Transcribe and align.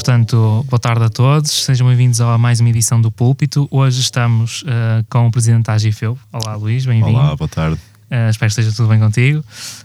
Portanto, 0.00 0.64
boa 0.70 0.80
tarde 0.80 1.04
a 1.04 1.10
todos, 1.10 1.50
sejam 1.50 1.86
bem-vindos 1.86 2.22
a 2.22 2.38
mais 2.38 2.58
uma 2.58 2.70
edição 2.70 2.98
do 2.98 3.10
Púlpito. 3.10 3.68
Hoje 3.70 4.00
estamos 4.00 4.62
uh, 4.62 5.04
com 5.10 5.26
o 5.26 5.30
presidente 5.30 5.66
da 5.66 5.74
AGFEU. 5.74 6.18
Olá, 6.32 6.56
Luís, 6.56 6.86
bem-vindo. 6.86 7.18
Olá, 7.18 7.36
boa 7.36 7.46
tarde. 7.46 7.78
Uh, 8.10 8.30
espero 8.30 8.48
que 8.48 8.58
esteja 8.58 8.74
tudo 8.74 8.88
bem 8.88 8.98
contigo. 8.98 9.44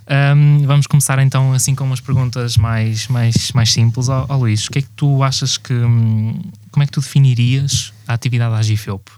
Um, 0.09 0.65
vamos 0.65 0.87
começar 0.87 1.19
então 1.19 1.51
assim 1.51 1.75
com 1.75 1.83
umas 1.83 1.99
perguntas 1.99 2.55
mais, 2.55 3.09
mais, 3.09 3.51
mais 3.51 3.73
simples. 3.73 4.07
Ó, 4.07 4.25
oh, 4.29 4.37
Luís, 4.37 4.65
o 4.67 4.71
que 4.71 4.79
é 4.79 4.81
que 4.83 4.89
tu 4.95 5.21
achas 5.21 5.57
que. 5.57 5.73
Hum, 5.73 6.39
como 6.71 6.81
é 6.81 6.85
que 6.85 6.93
tu 6.93 7.01
definirias 7.01 7.91
a 8.07 8.13
atividade 8.13 8.53
da 8.53 8.59
AGFEUP? 8.59 9.11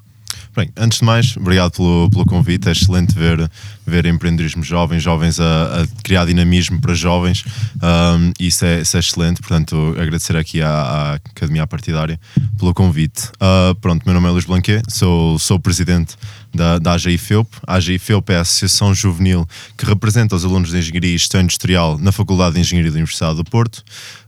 Bem, 0.57 0.71
antes 0.75 0.97
de 0.97 1.05
mais, 1.05 1.37
obrigado 1.37 1.73
pelo, 1.73 2.09
pelo 2.09 2.25
convite. 2.25 2.67
É 2.67 2.71
excelente 2.71 3.13
ver, 3.13 3.47
ver 3.85 4.07
empreendedorismo 4.07 4.63
jovens, 4.63 5.03
jovens 5.03 5.39
a, 5.39 5.83
a 5.83 5.87
criar 6.01 6.25
dinamismo 6.25 6.81
para 6.81 6.95
jovens. 6.95 7.43
Um, 7.75 8.31
isso, 8.39 8.65
é, 8.65 8.81
isso 8.81 8.97
é 8.97 8.99
excelente. 8.99 9.39
Portanto, 9.39 9.95
agradecer 10.01 10.35
aqui 10.35 10.59
à, 10.59 10.71
à 10.71 11.13
Academia 11.13 11.67
Partidária 11.67 12.19
pelo 12.57 12.73
convite. 12.73 13.27
Uh, 13.35 13.75
pronto, 13.75 14.01
meu 14.03 14.15
nome 14.15 14.29
é 14.29 14.31
Luís 14.31 14.45
Blanquet, 14.45 14.81
sou, 14.89 15.37
sou 15.37 15.59
presidente 15.59 16.15
da, 16.57 16.79
da 16.79 16.93
AGI 16.93 17.17
FEUP. 17.17 17.47
A 17.65 17.75
AGI 17.75 17.97
FEUP 17.97 18.29
é 18.31 18.37
a 18.37 18.41
Associação 18.41 18.93
Juvenil 18.93 19.47
que 19.77 19.85
representa 19.85 20.35
os 20.35 20.43
alunos 20.43 20.71
de 20.71 20.77
Engenharia 20.77 21.15
e 21.15 21.17
Gestão 21.17 21.39
Industrial 21.39 21.97
na 21.97 22.11
Faculdade 22.11 22.55
de 22.55 22.61
Engenharia 22.61 22.91
da 22.91 22.97
Universidade 22.97 23.37
do 23.37 23.45
Porto. 23.45 23.77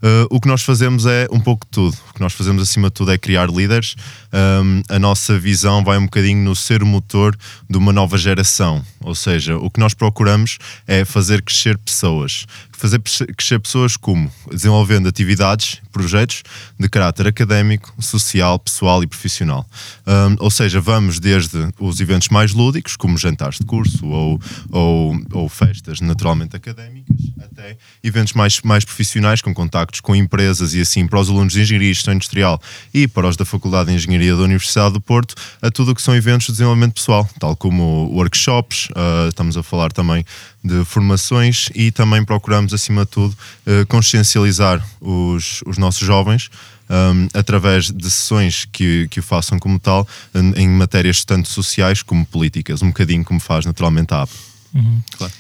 Uh, 0.02 0.28
o 0.30 0.40
que 0.40 0.48
nós 0.48 0.62
fazemos 0.62 1.06
é 1.06 1.28
um 1.32 1.40
pouco 1.40 1.66
de 1.66 1.72
tudo. 1.72 1.98
O 2.10 2.14
que 2.14 2.22
nós 2.22 2.32
fazemos, 2.34 2.62
acima 2.62 2.88
de 2.88 2.94
tudo, 2.94 3.12
é 3.12 3.18
criar 3.18 3.50
líderes. 3.50 3.96
Um, 4.32 4.82
a 4.88 5.00
nossa 5.00 5.38
visão 5.38 5.84
vai 5.84 5.98
um 5.98 6.06
bocadinho 6.06 6.42
no 6.44 6.56
ser 6.56 6.84
o 6.84 6.86
motor 6.86 7.36
de 7.70 7.78
uma 7.78 7.92
nova 7.92 8.18
geração. 8.18 8.82
Ou 9.10 9.16
seja, 9.16 9.58
o 9.58 9.72
que 9.72 9.80
nós 9.80 9.96
procuramos 9.96 10.60
é 10.88 11.04
fazer 11.04 11.42
crescer 11.42 11.78
pessoas 11.80 12.46
fazer 12.80 13.02
crescer 13.36 13.60
pessoas 13.60 13.98
como? 13.98 14.32
Desenvolvendo 14.50 15.10
atividades, 15.10 15.82
projetos 15.92 16.44
de 16.80 16.88
caráter 16.88 17.28
académico, 17.28 17.94
social, 18.02 18.58
pessoal 18.58 19.04
e 19.04 19.08
profissional. 19.08 19.68
Um, 20.08 20.36
ou 20.40 20.50
seja, 20.50 20.80
vamos 20.80 21.20
desde 21.20 21.58
os 21.78 22.00
eventos 22.00 22.30
mais 22.30 22.54
lúdicos, 22.54 22.96
como 22.96 23.18
jantares 23.18 23.60
de 23.60 23.66
curso 23.66 24.08
ou, 24.08 24.40
ou, 24.72 25.22
ou 25.34 25.50
festas 25.50 26.00
naturalmente 26.00 26.56
académicas, 26.56 27.18
até 27.42 27.76
eventos 28.02 28.32
mais, 28.32 28.62
mais 28.62 28.86
profissionais, 28.86 29.42
com 29.42 29.54
contactos 29.54 30.00
com 30.00 30.16
empresas 30.16 30.74
e 30.74 30.80
assim 30.80 31.06
para 31.06 31.20
os 31.20 31.30
alunos 31.30 31.54
de 31.54 31.62
Engenharia 31.62 31.92
e 31.92 31.94
Gestão 31.94 32.14
Industrial 32.14 32.62
e 32.94 33.08
para 33.10 33.28
os 33.28 33.36
da 33.36 33.44
Faculdade 33.44 33.90
de 33.90 33.96
Engenharia 33.96 34.36
da 34.36 34.44
Universidade 34.44 34.94
do 34.94 35.02
Porto, 35.02 35.36
a 35.62 35.70
tudo 35.70 35.92
o 35.92 35.96
que 35.96 36.02
são 36.02 36.16
eventos 36.16 36.48
de 36.48 36.54
desenvolvimento 36.54 36.94
pessoal, 36.94 37.30
tal 37.38 37.58
como 37.58 38.10
workshops, 38.14 38.88
uh, 39.00 39.30
estamos 39.30 39.56
a 39.58 39.64
falar 39.64 39.92
também 39.92 40.26
de 40.64 40.84
formações 40.86 41.70
e 41.74 41.92
também 41.92 42.24
procuramos, 42.24 42.74
acima 42.74 43.06
de 43.06 43.12
tudo, 43.12 43.34
uh, 43.66 43.86
consciencializar 43.88 44.86
os, 45.00 45.62
os 45.66 45.78
nossos 45.78 46.06
jovens 46.06 46.50
um, 46.90 47.28
através 47.34 47.92
de 47.92 48.10
sessões 48.10 48.66
que, 48.66 49.08
que 49.10 49.20
o 49.20 49.24
façam 49.24 49.60
como 49.60 49.80
tal, 49.80 50.08
em, 50.34 50.64
em, 50.64 50.70
matérias 50.70 51.24
tanto 51.24 51.48
sociais 51.48 52.02
como 52.02 52.26
políticas, 52.26 52.82
um 52.82 52.88
bocadinho 52.88 53.24
como 53.24 53.40
faz 53.40 53.66
naturalmente 53.66 54.14
a 54.14 54.24
AP. 54.24 54.32
Uhum. 54.74 55.02
Claro. 55.18 55.34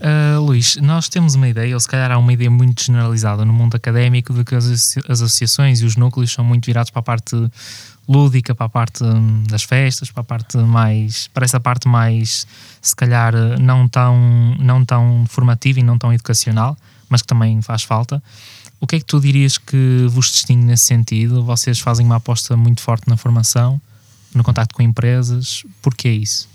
Uh, 0.00 0.40
Luís, 0.40 0.76
nós 0.76 1.08
temos 1.08 1.34
uma 1.34 1.48
ideia, 1.48 1.72
ou 1.74 1.80
se 1.80 1.88
calhar 1.88 2.10
há 2.10 2.18
uma 2.18 2.32
ideia 2.32 2.50
muito 2.50 2.84
generalizada 2.84 3.44
no 3.44 3.52
mundo 3.52 3.76
académico 3.76 4.34
de 4.34 4.44
que 4.44 4.54
as, 4.54 4.66
as 5.08 5.22
associações 5.22 5.80
e 5.80 5.84
os 5.84 5.96
núcleos 5.96 6.32
são 6.32 6.44
muito 6.44 6.66
virados 6.66 6.90
para 6.90 7.00
a 7.00 7.02
parte 7.02 7.36
lúdica, 8.08 8.54
para 8.54 8.66
a 8.66 8.68
parte 8.68 9.02
hum, 9.02 9.44
das 9.48 9.62
festas, 9.62 10.10
para 10.10 10.20
a 10.20 10.24
parte 10.24 10.56
mais. 10.58 11.28
para 11.28 11.44
essa 11.44 11.60
parte 11.60 11.88
mais, 11.88 12.46
se 12.80 12.94
calhar, 12.94 13.34
não 13.60 13.88
tão, 13.88 14.54
não 14.58 14.84
tão 14.84 15.24
formativa 15.28 15.80
e 15.80 15.82
não 15.82 15.98
tão 15.98 16.12
educacional, 16.12 16.76
mas 17.08 17.22
que 17.22 17.28
também 17.28 17.60
faz 17.62 17.82
falta. 17.82 18.22
O 18.80 18.86
que 18.86 18.96
é 18.96 18.98
que 18.98 19.06
tu 19.06 19.20
dirias 19.20 19.56
que 19.56 20.06
vos 20.10 20.30
distingue 20.30 20.64
nesse 20.64 20.84
sentido? 20.84 21.42
Vocês 21.42 21.80
fazem 21.80 22.04
uma 22.04 22.16
aposta 22.16 22.56
muito 22.56 22.82
forte 22.82 23.08
na 23.08 23.16
formação, 23.16 23.80
no 24.34 24.44
contato 24.44 24.74
com 24.74 24.82
empresas. 24.82 25.64
Porquê 25.80 26.10
isso? 26.10 26.53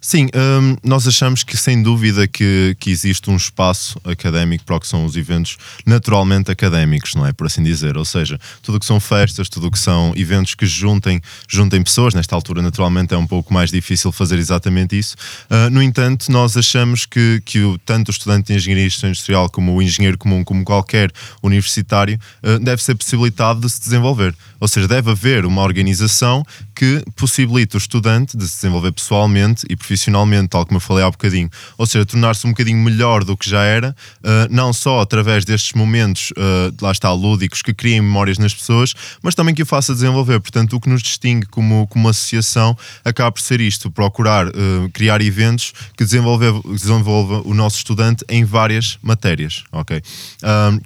Sim, 0.00 0.28
um, 0.34 0.76
nós 0.84 1.06
achamos 1.08 1.42
que 1.42 1.56
sem 1.56 1.82
dúvida 1.82 2.28
que, 2.28 2.76
que 2.78 2.90
existe 2.90 3.28
um 3.30 3.36
espaço 3.36 3.98
académico 4.04 4.64
para 4.64 4.76
o 4.76 4.80
que 4.80 4.86
são 4.86 5.04
os 5.04 5.16
eventos 5.16 5.56
naturalmente 5.84 6.50
académicos, 6.50 7.14
não 7.14 7.26
é? 7.26 7.32
Por 7.32 7.46
assim 7.46 7.62
dizer. 7.62 7.96
Ou 7.96 8.04
seja, 8.04 8.38
tudo 8.62 8.76
o 8.76 8.80
que 8.80 8.86
são 8.86 9.00
festas, 9.00 9.48
tudo 9.48 9.66
o 9.66 9.70
que 9.70 9.78
são 9.78 10.12
eventos 10.16 10.54
que 10.54 10.66
juntem, 10.66 11.20
juntem 11.48 11.82
pessoas, 11.82 12.14
nesta 12.14 12.34
altura 12.34 12.62
naturalmente 12.62 13.14
é 13.14 13.16
um 13.16 13.26
pouco 13.26 13.52
mais 13.52 13.70
difícil 13.70 14.12
fazer 14.12 14.38
exatamente 14.38 14.96
isso. 14.96 15.16
Uh, 15.50 15.70
no 15.70 15.82
entanto, 15.82 16.30
nós 16.30 16.56
achamos 16.56 17.04
que, 17.06 17.42
que 17.44 17.60
o, 17.60 17.78
tanto 17.78 18.08
o 18.08 18.10
estudante 18.10 18.48
de 18.48 18.54
Engenharia 18.54 18.86
Industrial 18.86 19.48
como 19.50 19.74
o 19.74 19.82
engenheiro 19.82 20.18
comum, 20.18 20.44
como 20.44 20.64
qualquer 20.64 21.10
universitário, 21.42 22.18
uh, 22.42 22.58
deve 22.58 22.82
ser 22.82 22.94
possibilitado 22.94 23.60
de 23.60 23.70
se 23.70 23.80
desenvolver. 23.80 24.34
Ou 24.60 24.68
seja, 24.68 24.88
deve 24.88 25.10
haver 25.10 25.44
uma 25.44 25.62
organização 25.62 26.44
que 26.74 27.02
possibilite 27.16 27.76
o 27.76 27.78
estudante 27.78 28.36
de 28.36 28.46
se 28.46 28.56
desenvolver 28.56 28.92
pessoalmente 28.92 29.66
e 29.68 29.74
profissionalmente, 29.74 30.48
tal 30.48 30.66
como 30.66 30.76
eu 30.76 30.80
falei 30.80 31.02
há 31.04 31.10
bocadinho. 31.10 31.50
Ou 31.78 31.86
seja, 31.86 32.04
tornar-se 32.04 32.46
um 32.46 32.50
bocadinho 32.50 32.78
melhor 32.78 33.24
do 33.24 33.36
que 33.36 33.48
já 33.48 33.62
era, 33.62 33.96
uh, 34.20 34.46
não 34.50 34.72
só 34.72 35.00
através 35.00 35.44
destes 35.44 35.72
momentos, 35.72 36.32
uh, 36.32 36.74
lá 36.80 36.92
está, 36.92 37.10
lúdicos, 37.12 37.62
que 37.62 37.72
criem 37.72 38.02
memórias 38.02 38.38
nas 38.38 38.54
pessoas, 38.54 38.94
mas 39.22 39.34
também 39.34 39.54
que 39.54 39.62
o 39.62 39.66
faça 39.66 39.94
desenvolver. 39.94 40.38
Portanto, 40.40 40.76
o 40.76 40.80
que 40.80 40.88
nos 40.88 41.02
distingue 41.02 41.46
como, 41.46 41.86
como 41.86 42.08
associação 42.08 42.76
acaba 43.04 43.32
por 43.32 43.40
ser 43.40 43.60
isto: 43.60 43.90
procurar 43.90 44.48
uh, 44.48 44.52
criar 44.92 45.22
eventos 45.22 45.72
que 45.96 46.04
desenvolvam 46.04 47.42
o 47.44 47.54
nosso 47.54 47.78
estudante 47.78 48.24
em 48.28 48.44
várias 48.44 48.98
matérias. 49.02 49.64
Ok? 49.72 50.02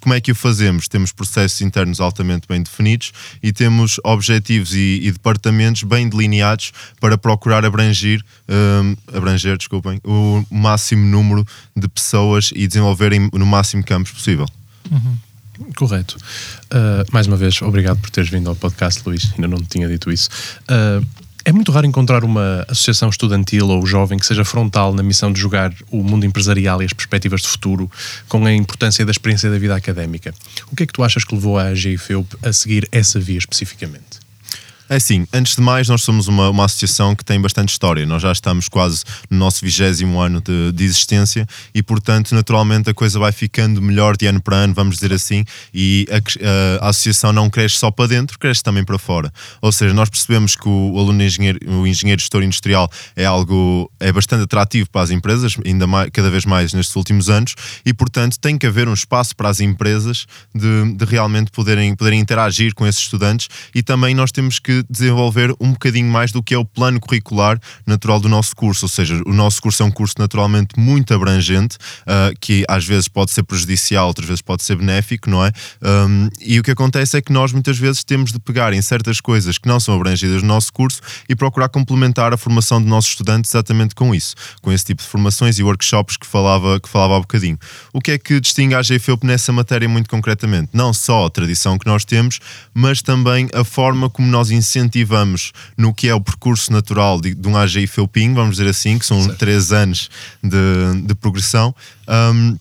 como 0.01 0.15
é 0.15 0.21
que 0.21 0.33
o 0.33 0.35
fazemos? 0.35 0.89
Temos 0.89 1.13
processos 1.13 1.61
internos 1.61 2.01
altamente 2.01 2.47
bem 2.49 2.63
definidos 2.63 3.13
e 3.43 3.53
temos 3.60 4.00
objetivos 4.03 4.72
e, 4.72 5.00
e 5.03 5.12
departamentos 5.12 5.82
bem 5.82 6.09
delineados 6.09 6.72
para 6.98 7.19
procurar 7.19 7.62
abranger, 7.62 8.25
um, 8.48 8.97
abranger 9.15 9.59
desculpem, 9.59 10.00
o 10.03 10.43
máximo 10.50 11.04
número 11.04 11.47
de 11.76 11.87
pessoas 11.87 12.53
e 12.54 12.66
desenvolverem 12.66 13.28
no 13.31 13.44
máximo 13.44 13.84
campos 13.84 14.12
possível. 14.12 14.47
Uhum. 14.91 15.19
Correto. 15.76 16.16
Uh, 16.72 17.04
mais 17.12 17.26
uma 17.26 17.37
vez, 17.37 17.60
obrigado 17.60 17.98
por 17.98 18.09
teres 18.09 18.31
vindo 18.31 18.48
ao 18.48 18.56
podcast, 18.56 19.03
Luís. 19.04 19.31
Ainda 19.34 19.47
não 19.47 19.59
tinha 19.59 19.87
dito 19.87 20.10
isso. 20.10 20.31
Uh, 20.62 21.06
é 21.45 21.53
muito 21.53 21.73
raro 21.73 21.87
encontrar 21.87 22.25
uma 22.25 22.65
associação 22.69 23.09
estudantil 23.09 23.69
ou 23.69 23.87
jovem 23.87 24.19
que 24.19 24.27
seja 24.27 24.45
frontal 24.45 24.93
na 24.93 25.03
missão 25.03 25.33
de 25.33 25.41
jogar 25.41 25.73
o 25.91 26.03
mundo 26.03 26.27
empresarial 26.27 26.83
e 26.83 26.84
as 26.84 26.93
perspectivas 26.93 27.43
de 27.43 27.49
futuro 27.49 27.91
com 28.28 28.45
a 28.45 28.53
importância 28.53 29.05
da 29.05 29.11
experiência 29.11 29.51
da 29.51 29.59
vida 29.59 29.75
académica. 29.75 30.34
O 30.71 30.77
que 30.77 30.83
é 30.83 30.87
que 30.87 30.93
tu 30.93 31.03
achas 31.03 31.25
que 31.25 31.34
levou 31.34 31.59
a 31.59 31.69
AGFEUP 31.69 32.37
a 32.43 32.53
seguir 32.53 32.89
essa 32.93 33.19
via 33.19 33.39
especificamente? 33.39 34.09
É 34.91 34.97
assim, 34.97 35.25
antes 35.33 35.55
de 35.55 35.62
mais, 35.62 35.89
nós 35.89 36.03
somos 36.03 36.27
uma, 36.27 36.51
uma 36.51 36.65
associação 36.65 37.15
que 37.15 37.25
tem 37.25 37.41
bastante 37.41 37.69
história. 37.69 38.05
Nós 38.05 38.23
já 38.23 38.33
estamos 38.33 38.69
quase 38.69 39.05
no 39.31 39.39
nosso 39.39 39.65
vigésimo 39.65 40.19
ano 40.19 40.41
de, 40.41 40.73
de, 40.73 40.83
existência 40.83 41.47
e, 41.73 41.81
portanto, 41.81 42.34
naturalmente 42.34 42.91
a 42.91 42.93
coisa 42.93 43.17
vai 43.17 43.31
ficando 43.31 43.81
melhor 43.81 44.17
de 44.17 44.27
ano 44.27 44.43
para 44.43 44.56
ano, 44.56 44.75
vamos 44.75 44.97
dizer 44.97 45.12
assim, 45.12 45.45
e 45.73 46.09
a, 46.11 46.17
a, 46.17 46.87
a 46.87 46.89
associação 46.89 47.33
não 47.33 47.49
cresce 47.49 47.77
só 47.77 47.89
para 47.93 48.09
dentro, 48.09 48.37
cresce 48.37 48.65
também 48.65 48.83
para 48.83 48.99
fora. 48.99 49.33
Ou 49.62 49.71
seja, 49.71 49.95
nós 49.95 50.11
percebemos 50.11 50.56
que 50.56 50.69
o, 50.69 50.91
o 50.95 50.99
aluno 50.99 51.22
engenheiro, 51.22 51.61
o 51.71 51.87
engenheiro 51.87 52.21
gestor 52.21 52.43
industrial 52.43 52.91
é 53.15 53.25
algo, 53.25 53.89
é 54.01 54.11
bastante 54.11 54.43
atrativo 54.43 54.91
para 54.91 55.03
as 55.03 55.12
empresas, 55.12 55.57
ainda 55.65 55.87
mais, 55.87 56.11
cada 56.12 56.28
vez 56.31 56.45
mais 56.45 56.72
nestes 56.72 56.97
últimos 56.97 57.31
anos, 57.31 57.55
e, 57.87 57.95
portanto, 57.95 58.41
tem 58.41 58.59
que 58.59 58.67
haver 58.67 58.89
um 58.89 58.95
espaço 58.95 59.37
para 59.37 59.51
as 59.51 59.61
empresas 59.61 60.27
de, 60.53 60.97
de 60.97 61.05
realmente 61.05 61.53
poderem, 61.53 61.95
poderem 61.95 62.19
interagir 62.19 62.75
com 62.75 62.84
esses 62.84 63.03
estudantes 63.03 63.47
e 63.72 63.84
também 63.84 64.17
nós 64.17 64.33
temos 64.33 64.59
que 64.59 64.79
desenvolver 64.88 65.54
um 65.60 65.72
bocadinho 65.72 66.10
mais 66.10 66.32
do 66.32 66.42
que 66.42 66.54
é 66.54 66.59
o 66.59 66.65
plano 66.65 67.00
curricular 67.00 67.60
natural 67.86 68.21
do 68.21 68.28
nosso 68.28 68.54
curso. 68.54 68.84
Ou 68.84 68.88
seja, 68.88 69.21
o 69.27 69.32
nosso 69.32 69.60
curso 69.60 69.82
é 69.82 69.86
um 69.86 69.91
curso 69.91 70.15
naturalmente 70.18 70.78
muito 70.78 71.12
abrangente, 71.12 71.77
uh, 72.03 72.34
que 72.41 72.65
às 72.68 72.84
vezes 72.84 73.09
pode 73.09 73.30
ser 73.30 73.42
prejudicial, 73.42 74.06
outras 74.06 74.27
vezes 74.27 74.42
pode 74.42 74.62
ser 74.62 74.77
benéfico, 74.77 75.28
não 75.28 75.44
é? 75.44 75.53
Um, 75.82 76.28
e 76.41 76.59
o 76.59 76.62
que 76.62 76.71
acontece 76.71 77.16
é 77.16 77.21
que 77.21 77.32
nós 77.32 77.53
muitas 77.53 77.78
vezes 77.78 78.03
temos 78.03 78.32
de 78.32 78.38
pegar 78.38 78.72
em 78.72 78.80
certas 78.80 79.21
coisas 79.21 79.59
que 79.59 79.68
não 79.68 79.78
são 79.78 79.94
abrangidas 79.94 80.42
no 80.42 80.48
nosso 80.48 80.72
curso 80.72 81.00
e 81.28 81.36
procurar 81.36 81.68
complementar 81.68 82.32
a 82.32 82.36
formação 82.36 82.80
de 82.80 82.88
nossos 82.88 83.10
estudantes 83.10 83.50
exatamente 83.50 83.94
com 83.94 84.15
isso, 84.15 84.34
com 84.62 84.72
esse 84.72 84.84
tipo 84.84 85.03
de 85.03 85.09
formações 85.09 85.59
e 85.59 85.62
workshops 85.62 86.16
que 86.16 86.27
falava, 86.27 86.80
que 86.80 86.88
falava 86.88 87.16
há 87.16 87.21
bocadinho. 87.21 87.59
O 87.92 88.00
que 88.00 88.12
é 88.12 88.18
que 88.18 88.41
distingue 88.41 88.74
a 88.74 88.78
AGFEUP 88.78 89.24
nessa 89.24 89.53
matéria 89.53 89.88
muito 89.88 90.09
concretamente? 90.09 90.71
Não 90.72 90.92
só 90.92 91.27
a 91.27 91.30
tradição 91.30 91.78
que 91.78 91.86
nós 91.86 92.04
temos, 92.04 92.38
mas 92.72 93.03
também 93.03 93.48
a 93.53 93.65
forma 93.65 94.09
como 94.09 94.28
nós 94.28 94.50
ensinamos 94.50 94.70
incentivamos 94.71 95.53
no 95.77 95.93
que 95.93 96.09
é 96.09 96.15
o 96.15 96.21
percurso 96.21 96.72
natural 96.72 97.21
de, 97.21 97.34
de 97.34 97.49
um 97.49 97.57
AGI 97.57 97.87
FEUPIN, 97.87 98.34
vamos 98.34 98.57
dizer 98.57 98.69
assim, 98.69 98.99
que 98.99 99.07
são 99.07 99.22
certo. 99.22 99.39
três 99.39 99.72
anos 99.72 100.09
de, 100.43 101.03
de 101.07 101.15
progressão. 101.15 101.75
Um, 102.09 102.57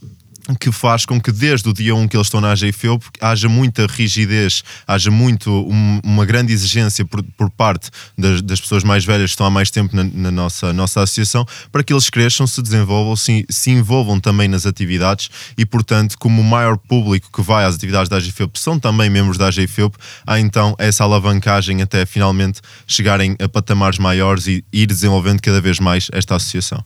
que 0.55 0.71
faz 0.71 1.05
com 1.05 1.19
que 1.19 1.31
desde 1.31 1.67
o 1.69 1.73
dia 1.73 1.95
1 1.95 2.07
que 2.07 2.17
eles 2.17 2.27
estão 2.27 2.41
na 2.41 2.51
AGFEUP 2.51 3.03
haja 3.21 3.47
muita 3.49 3.85
rigidez, 3.87 4.63
haja 4.87 5.11
muito 5.11 5.51
um, 5.51 5.99
uma 6.03 6.25
grande 6.25 6.53
exigência 6.53 7.05
por, 7.05 7.23
por 7.37 7.49
parte 7.49 7.89
das, 8.17 8.41
das, 8.41 8.59
pessoas 8.59 8.83
mais 8.83 9.05
velhas 9.05 9.31
que 9.31 9.35
estão 9.35 9.45
há 9.45 9.49
mais 9.49 9.69
tempo 9.69 9.95
na, 9.95 10.03
na, 10.03 10.31
nossa, 10.31 10.73
nossa 10.73 11.01
associação 11.01 11.45
para 11.71 11.83
que 11.83 11.93
eles 11.93 12.09
cresçam, 12.09 12.47
se 12.47 12.61
desenvolvam, 12.61 13.15
se, 13.15 13.45
se 13.49 13.71
envolvam 13.71 14.19
também 14.19 14.47
nas 14.47 14.65
atividades 14.65 15.29
e, 15.57 15.65
portanto, 15.65 16.17
como 16.17 16.41
o 16.41 16.45
maior 16.45 16.77
público 16.77 17.29
que 17.31 17.41
vai 17.41 17.65
às 17.65 17.75
atividades 17.75 18.09
da 18.09 18.17
AGFEUP 18.17 18.59
são 18.59 18.79
também 18.79 19.09
membros 19.09 19.37
da 19.37 19.47
AGFEUP, 19.47 19.95
há 20.25 20.39
então 20.39 20.75
essa 20.77 21.03
alavancagem 21.03 21.81
até 21.81 22.05
finalmente 22.05 22.61
chegarem 22.87 23.35
a 23.39 23.47
patamares 23.47 23.99
maiores 23.99 24.47
e 24.47 24.63
ir 24.71 24.87
desenvolvendo 24.87 25.41
cada 25.41 25.61
vez 25.61 25.79
mais 25.79 26.07
esta 26.11 26.35
associação. 26.35 26.83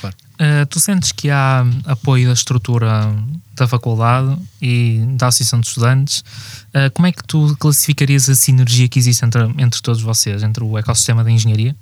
Claro. 0.00 0.25
Uh, 0.36 0.66
tu 0.66 0.78
sentes 0.78 1.12
que 1.12 1.30
há 1.30 1.64
apoio 1.86 2.28
da 2.28 2.34
estrutura 2.34 3.14
da 3.54 3.66
faculdade 3.66 4.36
e 4.60 5.02
da 5.16 5.28
Associação 5.28 5.60
de 5.60 5.66
Estudantes. 5.66 6.20
Uh, 6.68 6.90
como 6.92 7.06
é 7.06 7.12
que 7.12 7.24
tu 7.24 7.56
classificarias 7.58 8.28
a 8.28 8.34
sinergia 8.34 8.86
que 8.86 8.98
existe 8.98 9.24
entre, 9.24 9.42
entre 9.58 9.80
todos 9.80 10.02
vocês, 10.02 10.42
entre 10.42 10.62
o 10.62 10.76
ecossistema 10.76 11.24
da 11.24 11.30
engenharia? 11.30 11.74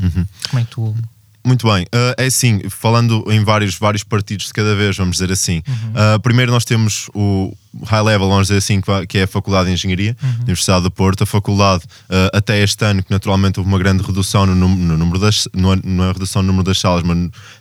Uhum. 0.00 0.26
Como 0.48 0.60
é 0.60 0.64
que 0.64 0.70
tu 0.70 0.96
muito 1.44 1.66
bem, 1.66 1.84
uh, 1.84 2.14
é 2.18 2.26
assim, 2.26 2.60
falando 2.68 3.24
em 3.28 3.42
vários, 3.42 3.74
vários 3.76 4.04
partidos 4.04 4.46
de 4.46 4.52
cada 4.52 4.74
vez, 4.74 4.96
vamos 4.96 5.16
dizer 5.16 5.32
assim. 5.32 5.62
Uhum. 5.66 6.14
Uh, 6.16 6.20
primeiro 6.20 6.52
nós 6.52 6.64
temos 6.64 7.08
o 7.14 7.56
high 7.84 8.02
level, 8.02 8.28
vamos 8.28 8.48
dizer 8.48 8.58
assim, 8.58 8.80
que 9.08 9.18
é 9.18 9.22
a 9.22 9.26
Faculdade 9.26 9.68
de 9.68 9.74
Engenharia, 9.74 10.16
uhum. 10.22 10.34
Universidade 10.42 10.82
do 10.82 10.90
Porto. 10.90 11.22
A 11.22 11.26
faculdade, 11.26 11.84
uh, 11.84 12.36
até 12.36 12.62
este 12.62 12.84
ano, 12.84 13.02
que 13.02 13.10
naturalmente 13.10 13.58
houve 13.58 13.70
uma 13.70 13.78
grande 13.78 14.02
redução 14.02 14.44
no, 14.44 14.54
no 14.54 14.98
número 14.98 15.18
das, 15.18 15.48
não 15.54 15.72
é 15.72 16.12
redução 16.12 16.42
no 16.42 16.48
número 16.48 16.64
das 16.64 16.78
salas, 16.78 17.02
mas 17.02 17.16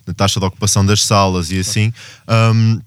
na 0.06 0.14
taxa 0.14 0.40
de 0.40 0.46
ocupação 0.46 0.86
das 0.86 1.04
salas 1.04 1.52
e 1.52 1.60
assim. 1.60 1.94
Um, 2.28 2.80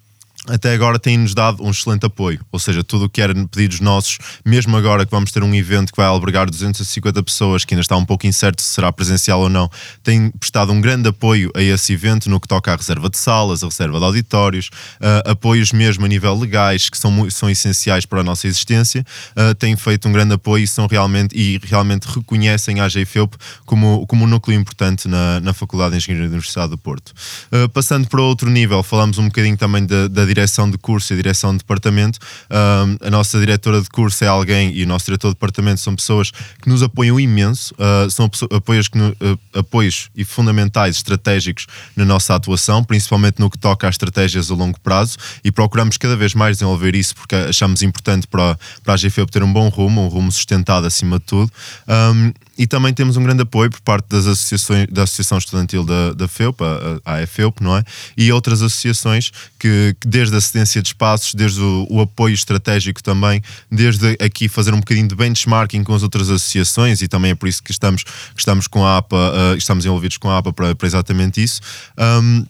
até 0.48 0.74
agora 0.74 0.98
tem-nos 0.98 1.34
dado 1.34 1.62
um 1.62 1.70
excelente 1.70 2.04
apoio, 2.04 2.40
ou 2.50 2.58
seja, 2.58 2.82
tudo 2.82 3.04
o 3.04 3.08
que 3.08 3.22
era 3.22 3.32
pedidos 3.46 3.78
nossos, 3.78 4.18
mesmo 4.44 4.76
agora 4.76 5.04
que 5.04 5.10
vamos 5.10 5.30
ter 5.30 5.40
um 5.40 5.54
evento 5.54 5.92
que 5.92 5.96
vai 5.96 6.06
albergar 6.06 6.50
250 6.50 7.22
pessoas, 7.22 7.64
que 7.64 7.74
ainda 7.74 7.82
está 7.82 7.96
um 7.96 8.04
pouco 8.04 8.26
incerto 8.26 8.60
se 8.60 8.68
será 8.68 8.92
presencial 8.92 9.40
ou 9.40 9.48
não, 9.48 9.70
tem 10.02 10.30
prestado 10.32 10.72
um 10.72 10.80
grande 10.80 11.08
apoio 11.08 11.52
a 11.54 11.62
esse 11.62 11.92
evento 11.92 12.28
no 12.28 12.40
que 12.40 12.48
toca 12.48 12.72
à 12.72 12.76
reserva 12.76 13.08
de 13.08 13.18
salas, 13.18 13.62
a 13.62 13.66
reserva 13.66 14.00
de 14.00 14.04
auditórios, 14.04 14.66
uh, 15.00 15.30
apoios 15.30 15.70
mesmo 15.70 16.04
a 16.04 16.08
nível 16.08 16.36
legais, 16.36 16.90
que 16.90 16.98
são, 16.98 17.30
são 17.30 17.48
essenciais 17.48 18.04
para 18.04 18.20
a 18.20 18.24
nossa 18.24 18.48
existência, 18.48 19.06
uh, 19.36 19.54
têm 19.54 19.76
feito 19.76 20.08
um 20.08 20.12
grande 20.12 20.34
apoio 20.34 20.64
e, 20.64 20.66
são 20.66 20.88
realmente, 20.88 21.36
e 21.38 21.60
realmente 21.62 22.06
reconhecem 22.06 22.80
a 22.80 22.86
AGFEUP 22.86 23.36
como, 23.64 24.04
como 24.08 24.24
um 24.24 24.26
núcleo 24.26 24.58
importante 24.58 25.06
na, 25.06 25.38
na 25.38 25.52
Faculdade 25.52 25.92
de 25.92 25.98
Engenharia 25.98 26.28
da 26.28 26.32
Universidade 26.32 26.70
do 26.70 26.78
Porto. 26.78 27.12
Uh, 27.52 27.68
passando 27.68 28.08
para 28.08 28.20
outro 28.20 28.50
nível, 28.50 28.82
falamos 28.82 29.18
um 29.18 29.26
bocadinho 29.26 29.56
também 29.56 29.86
da 29.86 30.08
direção 30.34 30.70
de 30.70 30.78
curso 30.78 31.12
e 31.12 31.14
a 31.14 31.16
direção 31.16 31.52
de 31.52 31.58
departamento. 31.58 32.18
Um, 32.50 33.06
a 33.06 33.10
nossa 33.10 33.38
diretora 33.38 33.80
de 33.80 33.88
curso 33.88 34.24
é 34.24 34.28
alguém 34.28 34.72
e 34.74 34.82
o 34.84 34.86
nosso 34.86 35.06
diretor 35.06 35.28
de 35.28 35.34
departamento 35.34 35.80
são 35.80 35.94
pessoas 35.94 36.30
que 36.30 36.68
nos 36.68 36.82
apoiam 36.82 37.18
imenso, 37.18 37.74
uh, 37.74 38.10
são 38.10 38.30
apoios, 38.50 38.88
que 38.88 38.98
uh, 38.98 39.14
apoios 39.54 40.10
e 40.16 40.24
fundamentais 40.24 40.96
estratégicos 40.96 41.66
na 41.96 42.04
nossa 42.04 42.34
atuação, 42.34 42.82
principalmente 42.82 43.38
no 43.38 43.50
que 43.50 43.58
toca 43.58 43.88
às 43.88 43.94
estratégias 43.94 44.50
a 44.50 44.54
longo 44.54 44.78
prazo 44.80 45.16
e 45.44 45.52
procuramos 45.52 45.96
cada 45.96 46.16
vez 46.16 46.34
mais 46.34 46.58
desenvolver 46.58 46.94
isso 46.94 47.14
porque 47.14 47.34
achamos 47.34 47.82
importante 47.82 48.26
para, 48.26 48.58
para 48.82 48.94
a 48.94 48.96
GFEP 48.96 49.30
ter 49.30 49.42
um 49.42 49.52
bom 49.52 49.68
rumo, 49.68 50.02
um 50.02 50.08
rumo 50.08 50.32
sustentado 50.32 50.86
acima 50.86 51.18
de 51.18 51.24
tudo. 51.24 51.52
Um, 51.88 52.32
e 52.56 52.66
também 52.66 52.92
temos 52.92 53.16
um 53.16 53.22
grande 53.22 53.42
apoio 53.42 53.70
por 53.70 53.80
parte 53.80 54.06
das 54.08 54.26
associações, 54.26 54.86
da 54.90 55.04
Associação 55.04 55.38
Estudantil 55.38 55.84
da, 55.84 56.12
da 56.12 56.28
FEUP, 56.28 56.60
a, 56.62 57.12
a 57.12 57.22
AFEUP, 57.22 57.62
não 57.62 57.76
é? 57.76 57.84
E 58.16 58.30
outras 58.30 58.62
associações 58.62 59.30
que, 59.58 59.96
que 60.00 60.06
desde 60.06 60.36
a 60.36 60.40
cedência 60.40 60.82
de 60.82 60.88
espaços, 60.88 61.34
desde 61.34 61.60
o, 61.60 61.86
o, 61.88 62.00
apoio 62.00 62.34
estratégico 62.34 63.02
também, 63.02 63.42
desde 63.70 64.16
aqui 64.20 64.48
fazer 64.48 64.74
um 64.74 64.80
bocadinho 64.80 65.08
de 65.08 65.14
benchmarking 65.14 65.82
com 65.82 65.94
as 65.94 66.02
outras 66.02 66.28
associações 66.28 67.00
e 67.00 67.08
também 67.08 67.30
é 67.30 67.34
por 67.34 67.48
isso 67.48 67.62
que 67.62 67.70
estamos, 67.70 68.04
que 68.04 68.38
estamos 68.38 68.66
com 68.66 68.84
a 68.84 68.98
APA, 68.98 69.16
uh, 69.16 69.56
estamos 69.56 69.86
envolvidos 69.86 70.18
com 70.18 70.28
a 70.28 70.38
APA 70.38 70.52
para, 70.52 70.74
para 70.74 70.86
exatamente 70.86 71.42
isso. 71.42 71.60
Um, 71.98 72.44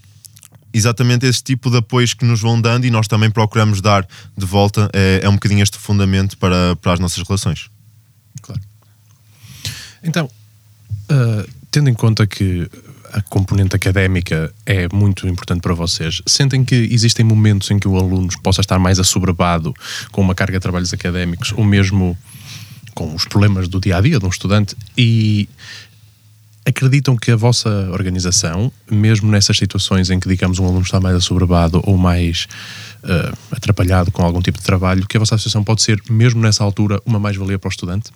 exatamente 0.75 1.27
esse 1.27 1.43
tipo 1.43 1.71
de 1.71 1.79
apoios 1.79 2.15
que 2.15 2.25
nos 2.25 2.41
vão 2.41 2.61
dando 2.61 2.87
e 2.87 2.91
nós 2.91 3.07
também 3.07 3.31
procuramos 3.31 3.81
dar 3.81 4.07
de 4.37 4.47
volta 4.47 4.91
é, 4.93 5.21
é 5.23 5.29
um 5.29 5.35
bocadinho 5.35 5.63
este 5.63 5.79
fundamento 5.79 6.37
para, 6.39 6.75
para 6.77 6.95
as 6.95 6.99
nossas 6.99 7.23
relações. 7.23 7.72
Então, 10.03 10.27
uh, 10.27 11.51
tendo 11.71 11.89
em 11.89 11.95
conta 11.95 12.27
que 12.27 12.69
a 13.13 13.21
componente 13.21 13.77
académica 13.77 14.53
é 14.65 14.89
muito 14.93 15.29
importante 15.29 15.61
para 15.61 15.75
vocês, 15.75 16.23
sentem 16.27 16.65
que 16.65 16.75
existem 16.75 17.25
momentos 17.25 17.71
em 17.71 17.79
que 17.79 17.87
o 17.87 17.97
aluno 17.97 18.29
possa 18.43 18.63
estar 18.63 18.79
mais 18.79 18.99
assoberbado 18.99 19.75
com 20.11 20.23
uma 20.23 20.35
carga 20.35 20.59
de 20.59 20.63
trabalhos 20.63 20.93
académicos 20.93 21.53
ou 21.53 21.65
mesmo 21.65 22.17
com 22.95 23.15
os 23.15 23.25
problemas 23.27 23.69
do 23.69 23.81
dia 23.81 23.97
a 23.99 24.01
dia 24.01 24.19
de 24.19 24.25
um 24.25 24.29
estudante 24.29 24.75
e 24.97 25.49
acreditam 26.65 27.17
que 27.17 27.31
a 27.31 27.37
vossa 27.37 27.69
organização, 27.91 28.73
mesmo 28.91 29.31
nessas 29.31 29.57
situações 29.57 30.11
em 30.11 30.21
que, 30.21 30.29
digamos, 30.29 30.59
um 30.59 30.65
aluno 30.65 30.83
está 30.83 31.01
mais 31.01 31.17
assoberbado 31.17 31.83
ou 31.85 31.99
mais 31.99 32.47
uh, 33.03 33.37
atrapalhado 33.51 34.11
com 34.13 34.23
algum 34.23 34.41
tipo 34.41 34.59
de 34.59 34.65
trabalho, 34.65 35.07
que 35.07 35.17
a 35.17 35.21
vossa 35.21 35.35
associação 35.35 35.65
pode 35.65 35.83
ser, 35.83 36.01
mesmo 36.09 36.41
nessa 36.41 36.63
altura, 36.63 37.01
uma 37.05 37.19
mais-valia 37.19 37.59
para 37.59 37.69
o 37.69 37.71
estudante? 37.71 38.11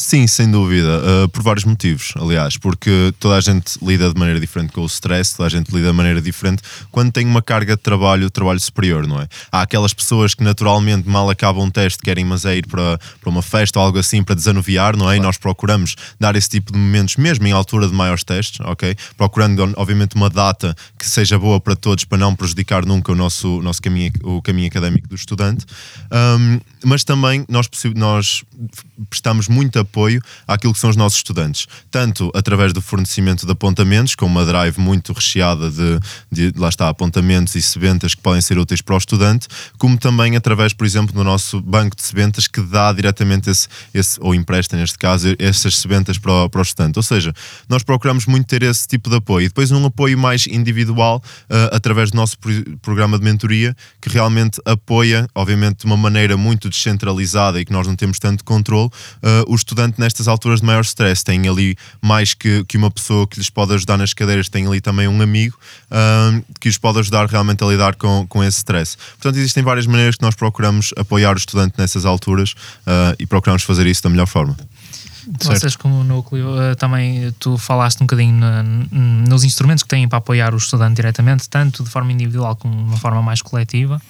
Sim, 0.00 0.26
sem 0.26 0.50
dúvida, 0.50 0.98
uh, 0.98 1.28
por 1.28 1.42
vários 1.42 1.66
motivos, 1.66 2.14
aliás, 2.16 2.56
porque 2.56 3.12
toda 3.20 3.36
a 3.36 3.40
gente 3.40 3.78
lida 3.82 4.10
de 4.10 4.18
maneira 4.18 4.40
diferente 4.40 4.72
com 4.72 4.80
o 4.80 4.86
stress, 4.86 5.36
toda 5.36 5.46
a 5.46 5.50
gente 5.50 5.68
lida 5.70 5.88
de 5.88 5.92
maneira 5.92 6.22
diferente 6.22 6.62
quando 6.90 7.12
tem 7.12 7.26
uma 7.26 7.42
carga 7.42 7.76
de 7.76 7.82
trabalho, 7.82 8.30
trabalho 8.30 8.58
superior, 8.58 9.06
não 9.06 9.20
é? 9.20 9.28
Há 9.52 9.60
aquelas 9.60 9.92
pessoas 9.92 10.34
que 10.34 10.42
naturalmente 10.42 11.06
mal 11.06 11.28
acabam 11.28 11.64
um 11.64 11.70
teste 11.70 11.98
querem 12.02 12.24
mas 12.24 12.46
é 12.46 12.56
ir 12.56 12.66
para, 12.66 12.98
para 13.20 13.28
uma 13.28 13.42
festa 13.42 13.78
ou 13.78 13.84
algo 13.84 13.98
assim 13.98 14.22
para 14.22 14.34
desanuviar, 14.34 14.96
não 14.96 15.04
é? 15.04 15.16
Claro. 15.16 15.18
E 15.18 15.20
nós 15.20 15.36
procuramos 15.36 15.94
dar 16.18 16.34
esse 16.34 16.48
tipo 16.48 16.72
de 16.72 16.78
momentos 16.78 17.16
mesmo 17.16 17.46
em 17.46 17.52
altura 17.52 17.86
de 17.86 17.92
maiores 17.92 18.24
testes, 18.24 18.58
ok? 18.60 18.96
Procurando 19.18 19.70
obviamente 19.76 20.16
uma 20.16 20.30
data 20.30 20.74
que 20.98 21.06
seja 21.06 21.38
boa 21.38 21.60
para 21.60 21.76
todos 21.76 22.06
para 22.06 22.16
não 22.16 22.34
prejudicar 22.34 22.86
nunca 22.86 23.12
o 23.12 23.14
nosso, 23.14 23.60
nosso 23.60 23.82
caminho, 23.82 24.12
o 24.22 24.40
caminho 24.40 24.68
académico 24.68 25.06
do 25.08 25.14
estudante, 25.14 25.66
um, 26.10 26.58
mas 26.84 27.04
também 27.04 27.44
nós, 27.48 27.68
nós 27.94 28.44
prestamos 29.08 29.48
muito 29.48 29.78
apoio 29.78 30.22
àquilo 30.46 30.72
que 30.72 30.78
são 30.78 30.90
os 30.90 30.96
nossos 30.96 31.18
estudantes, 31.18 31.66
tanto 31.90 32.30
através 32.34 32.72
do 32.72 32.80
fornecimento 32.80 33.46
de 33.46 33.52
apontamentos, 33.52 34.14
com 34.14 34.26
uma 34.26 34.44
drive 34.44 34.78
muito 34.78 35.12
recheada 35.12 35.70
de, 35.70 36.00
de 36.30 36.58
lá 36.58 36.68
está, 36.68 36.88
apontamentos 36.88 37.54
e 37.54 37.62
sebentas 37.62 38.14
que 38.14 38.22
podem 38.22 38.40
ser 38.40 38.58
úteis 38.58 38.80
para 38.80 38.94
o 38.94 38.98
estudante, 38.98 39.48
como 39.78 39.98
também 39.98 40.36
através, 40.36 40.72
por 40.72 40.86
exemplo, 40.86 41.14
do 41.14 41.24
nosso 41.24 41.60
banco 41.60 41.96
de 41.96 42.02
sebentas 42.02 42.46
que 42.46 42.60
dá 42.60 42.92
diretamente 42.92 43.50
esse, 43.50 43.68
esse 43.92 44.18
ou 44.20 44.34
empresta, 44.34 44.76
neste 44.76 44.98
caso, 44.98 45.34
essas 45.38 45.76
sebentas 45.76 46.18
para 46.18 46.32
o, 46.32 46.48
para 46.48 46.60
o 46.60 46.62
estudante. 46.62 46.98
Ou 46.98 47.02
seja, 47.02 47.32
nós 47.68 47.82
procuramos 47.82 48.26
muito 48.26 48.46
ter 48.46 48.62
esse 48.62 48.86
tipo 48.86 49.10
de 49.10 49.16
apoio. 49.16 49.46
E 49.46 49.48
depois 49.48 49.70
um 49.70 49.84
apoio 49.84 50.18
mais 50.18 50.46
individual 50.46 51.22
uh, 51.50 51.74
através 51.74 52.10
do 52.10 52.16
nosso 52.16 52.36
programa 52.80 53.18
de 53.18 53.24
mentoria, 53.24 53.76
que 54.00 54.08
realmente 54.08 54.60
apoia, 54.64 55.28
obviamente, 55.34 55.80
de 55.80 55.86
uma 55.86 55.96
maneira 55.96 56.36
muito 56.36 56.69
descentralizada 56.70 57.60
e 57.60 57.64
que 57.64 57.72
nós 57.72 57.86
não 57.86 57.94
temos 57.94 58.18
tanto 58.18 58.44
controle, 58.44 58.86
uh, 58.88 59.52
o 59.52 59.54
estudante 59.54 60.00
nestas 60.00 60.28
alturas 60.28 60.60
de 60.60 60.66
maior 60.66 60.82
stress 60.82 61.22
tem 61.22 61.48
ali 61.48 61.76
mais 62.00 62.34
que, 62.34 62.64
que 62.64 62.76
uma 62.76 62.90
pessoa 62.90 63.26
que 63.26 63.38
lhes 63.38 63.50
pode 63.50 63.74
ajudar 63.74 63.96
nas 63.96 64.14
cadeiras, 64.14 64.48
tem 64.48 64.66
ali 64.66 64.80
também 64.80 65.06
um 65.08 65.20
amigo 65.20 65.58
uh, 65.90 66.42
que 66.60 66.68
lhes 66.68 66.78
pode 66.78 66.98
ajudar 67.00 67.26
realmente 67.26 67.62
a 67.62 67.66
lidar 67.66 67.96
com, 67.96 68.26
com 68.26 68.42
esse 68.42 68.58
stress. 68.58 68.96
Portanto, 68.96 69.36
existem 69.36 69.62
várias 69.62 69.86
maneiras 69.86 70.16
que 70.16 70.22
nós 70.22 70.34
procuramos 70.34 70.94
apoiar 70.96 71.34
o 71.34 71.38
estudante 71.38 71.74
nessas 71.76 72.04
alturas 72.04 72.52
uh, 72.52 73.14
e 73.18 73.26
procuramos 73.26 73.62
fazer 73.62 73.86
isso 73.86 74.02
da 74.02 74.08
melhor 74.08 74.26
forma. 74.26 74.56
Vocês, 75.42 75.76
como 75.76 76.02
núcleo, 76.02 76.74
também 76.76 77.32
tu 77.38 77.56
falaste 77.56 78.00
um 78.00 78.06
bocadinho 78.06 78.40
nos 79.28 79.44
instrumentos 79.44 79.82
que 79.82 79.88
têm 79.88 80.08
para 80.08 80.18
apoiar 80.18 80.54
o 80.54 80.56
estudante 80.56 80.96
diretamente, 80.96 81.48
tanto 81.48 81.84
de 81.84 81.90
forma 81.90 82.10
individual 82.10 82.56
como 82.56 82.74
de 82.74 82.82
uma 82.82 82.96
forma 82.96 83.22
mais 83.22 83.42
coletiva. 83.42 84.00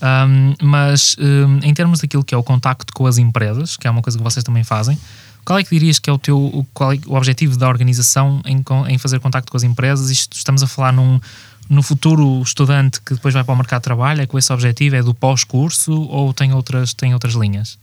Um, 0.00 0.54
mas 0.62 1.16
um, 1.18 1.58
em 1.62 1.74
termos 1.74 2.00
daquilo 2.00 2.22
que 2.22 2.34
é 2.34 2.38
o 2.38 2.42
contacto 2.42 2.92
com 2.92 3.06
as 3.06 3.18
empresas, 3.18 3.76
que 3.76 3.86
é 3.86 3.90
uma 3.90 4.02
coisa 4.02 4.16
que 4.16 4.24
vocês 4.24 4.44
também 4.44 4.62
fazem, 4.62 4.98
qual 5.44 5.58
é 5.58 5.64
que 5.64 5.70
dirias 5.70 5.98
que 5.98 6.10
é 6.10 6.12
o 6.12 6.18
teu 6.18 6.66
qual 6.74 6.92
é 6.92 6.98
o 7.06 7.14
objetivo 7.14 7.56
da 7.56 7.68
organização 7.68 8.42
em, 8.44 8.62
em 8.88 8.98
fazer 8.98 9.18
contacto 9.18 9.50
com 9.50 9.56
as 9.56 9.62
empresas? 9.62 10.10
Isto, 10.10 10.36
estamos 10.36 10.62
a 10.62 10.66
falar 10.66 10.92
num, 10.92 11.18
no 11.68 11.82
futuro 11.82 12.40
estudante 12.42 13.00
que 13.00 13.14
depois 13.14 13.34
vai 13.34 13.42
para 13.42 13.54
o 13.54 13.56
mercado 13.56 13.80
de 13.80 13.84
trabalho, 13.84 14.22
é 14.22 14.26
com 14.26 14.38
esse 14.38 14.52
objetivo, 14.52 14.96
é 14.96 15.02
do 15.02 15.14
pós-curso 15.14 15.92
ou 15.92 16.32
tem 16.32 16.52
outras, 16.52 16.94
tem 16.94 17.12
outras 17.12 17.34
linhas? 17.34 17.78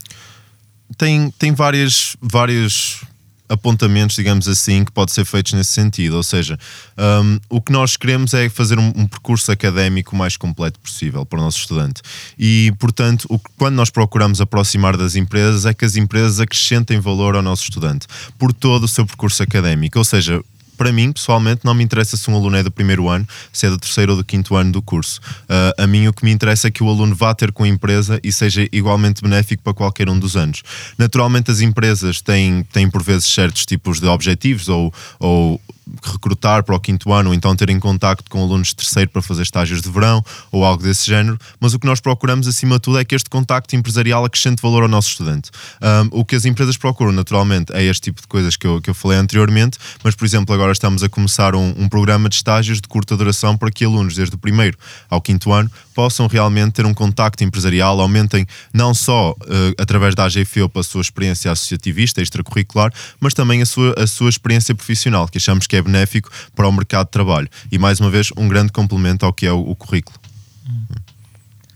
Tem, 0.98 1.32
tem 1.32 1.52
várias, 1.52 2.16
várias 2.22 3.02
apontamentos, 3.48 4.16
digamos 4.16 4.48
assim, 4.48 4.84
que 4.84 4.92
pode 4.92 5.12
ser 5.12 5.26
feitos 5.26 5.54
nesse 5.54 5.72
sentido. 5.72 6.16
Ou 6.18 6.24
seja, 6.24 6.58
um, 6.98 7.40
o 7.50 7.62
que 7.62 7.72
nós 7.72 7.96
queremos 7.98 8.34
é 8.34 8.50
fazer 8.50 8.80
um, 8.80 8.92
um, 8.96 9.08
percurso 9.08 9.52
académico 9.52 10.16
mais 10.16 10.38
completo 10.38 10.80
possível 10.80 11.26
para 11.26 11.40
o 11.40 11.42
nosso 11.42 11.60
estudante. 11.60 12.02
E, 12.38 12.74
portanto, 12.80 13.26
o, 13.30 13.40
quando 13.58 13.76
nós 13.76 13.90
procuramos 13.90 14.42
aproximar 14.42 14.98
das 14.98 15.16
empresas, 15.16 15.66
é 15.66 15.74
que 15.74 15.86
as 15.86 15.96
empresas 15.96 16.40
acrescentem 16.40 17.00
valor 17.00 17.36
ao 17.36 17.42
nosso 17.42 17.64
estudante 17.64 18.08
por 18.38 18.54
todo 18.54 18.84
o 18.84 18.88
seu 18.88 19.06
percurso 19.06 19.42
académico. 19.44 19.98
Ou 19.98 20.06
seja, 20.06 20.42
para 20.76 20.92
mim, 20.92 21.12
pessoalmente, 21.12 21.62
não 21.64 21.74
me 21.74 21.84
interessa 21.84 22.18
se 22.18 22.30
um 22.30 22.36
aluno 22.36 22.58
é 22.58 22.64
do 22.64 22.72
primeiro 22.72 23.10
ano, 23.10 23.28
se 23.52 23.66
é 23.66 23.70
do 23.70 23.78
terceiro 23.78 24.14
ou 24.14 24.18
do 24.18 24.24
quinto 24.24 24.56
ano 24.56 24.72
do 24.72 24.82
curso. 24.82 25.20
Uh, 25.44 25.84
a 25.84 25.88
mim 25.88 26.08
o 26.08 26.14
que 26.14 26.24
me 26.24 26.32
interessa 26.32 26.68
é 26.68 26.72
que 26.72 26.84
o 26.84 26.90
aluno 26.90 27.16
vá 27.16 27.34
ter 27.34 27.52
com 27.52 27.64
a 27.64 27.68
empresa 27.68 28.20
e 28.24 28.32
seja 28.32 28.68
igualmente 28.72 29.22
benéfico 29.22 29.64
para 29.64 29.74
qualquer 29.74 30.10
um 30.10 30.18
dos 30.18 30.36
anos. 30.36 30.62
Naturalmente, 30.98 31.52
as 31.52 31.62
empresas 31.62 32.22
têm, 32.22 32.64
têm 32.64 32.90
por 32.90 33.04
vezes 33.04 33.26
certos 33.26 33.66
tipos 33.66 34.00
de 34.00 34.08
objetivos 34.08 34.70
ou, 34.70 34.94
ou 35.20 35.62
recrutar 36.04 36.64
para 36.64 36.76
o 36.76 36.80
quinto 36.80 37.12
ano, 37.14 37.30
ou 37.30 37.36
então 37.36 37.56
ter 37.56 37.70
em 37.70 37.80
contacto 37.80 38.30
com 38.30 38.42
alunos 38.42 38.70
de 38.70 38.76
terceiro 38.76 39.10
para 39.10 39.22
fazer 39.22 39.44
estágios 39.44 39.82
de 39.82 39.90
verão 39.90 40.24
ou 40.52 40.66
algo 40.66 40.84
desse 40.84 41.06
género, 41.06 41.38
mas 41.60 41.74
o 41.74 41.80
que 41.80 41.86
nós 41.86 42.00
procuramos 42.00 42.48
acima 42.48 42.76
de 42.76 42.82
tudo 42.82 43.00
é 43.00 43.06
que 43.06 43.16
este 43.16 43.30
contacto 43.30 43.76
empresarial 43.76 44.26
acrescente 44.26 44.62
valor 44.62 44.84
ao 44.84 44.90
nosso 44.90 45.10
estudante. 45.10 45.52
Um, 45.82 46.20
o 46.20 46.26
que 46.26 46.36
as 46.36 46.46
empresas 46.46 46.78
procuram 46.78 47.12
naturalmente 47.12 47.74
é 47.74 47.84
este 47.84 48.02
tipo 48.02 48.22
de 48.22 48.28
coisas 48.28 48.56
que 48.56 48.66
eu, 48.66 48.82
que 48.82 48.90
eu 48.90 48.94
falei 48.94 49.18
anteriormente, 49.18 49.78
mas 50.04 50.16
por 50.16 50.26
exemplo 50.26 50.54
agora 50.54 50.72
estamos 50.72 51.04
a 51.04 51.10
começar 51.10 51.56
um, 51.56 51.74
um 51.78 51.88
programa 51.88 52.30
de 52.30 52.36
estágios 52.36 52.82
de 52.82 52.88
curta 52.88 53.16
duração 53.16 53.58
para 53.58 53.72
que 53.72 53.86
alunos 53.86 54.16
desde 54.16 54.36
o 54.36 54.38
primeiro 54.38 54.78
ao 55.10 55.22
quinto 55.22 55.52
ano 55.52 55.70
possam 55.94 56.28
realmente 56.28 56.74
ter 56.74 56.86
um 56.86 56.94
contacto 56.94 57.44
empresarial, 57.44 58.00
aumentem 58.02 58.46
não 58.74 58.94
só 58.94 59.32
uh, 59.32 59.36
através 59.80 60.14
da 60.14 60.26
AGFEUP 60.26 60.78
a 60.78 60.84
sua 60.84 61.02
experiência 61.02 61.52
associativista, 61.52 62.22
extracurricular, 62.22 62.92
mas 63.20 63.34
também 63.34 63.62
a 63.62 63.66
sua, 63.66 63.94
a 63.98 64.06
sua 64.06 64.30
experiência 64.30 64.76
profissional, 64.76 65.28
que 65.28 65.38
achamos 65.38 65.68
que 65.68 65.75
é 65.76 65.82
benéfico 65.82 66.30
para 66.56 66.68
o 66.68 66.72
mercado 66.72 67.06
de 67.06 67.12
trabalho. 67.12 67.50
E 67.72 67.78
mais 67.78 68.00
uma 68.00 68.10
vez, 68.10 68.30
um 68.38 68.48
grande 68.48 68.72
complemento 68.72 69.26
ao 69.26 69.34
que 69.34 69.46
é 69.46 69.52
o, 69.52 69.60
o 69.60 69.76
currículo. 69.76 70.18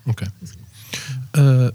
Ok. 0.06 0.28
Uh, 1.38 1.74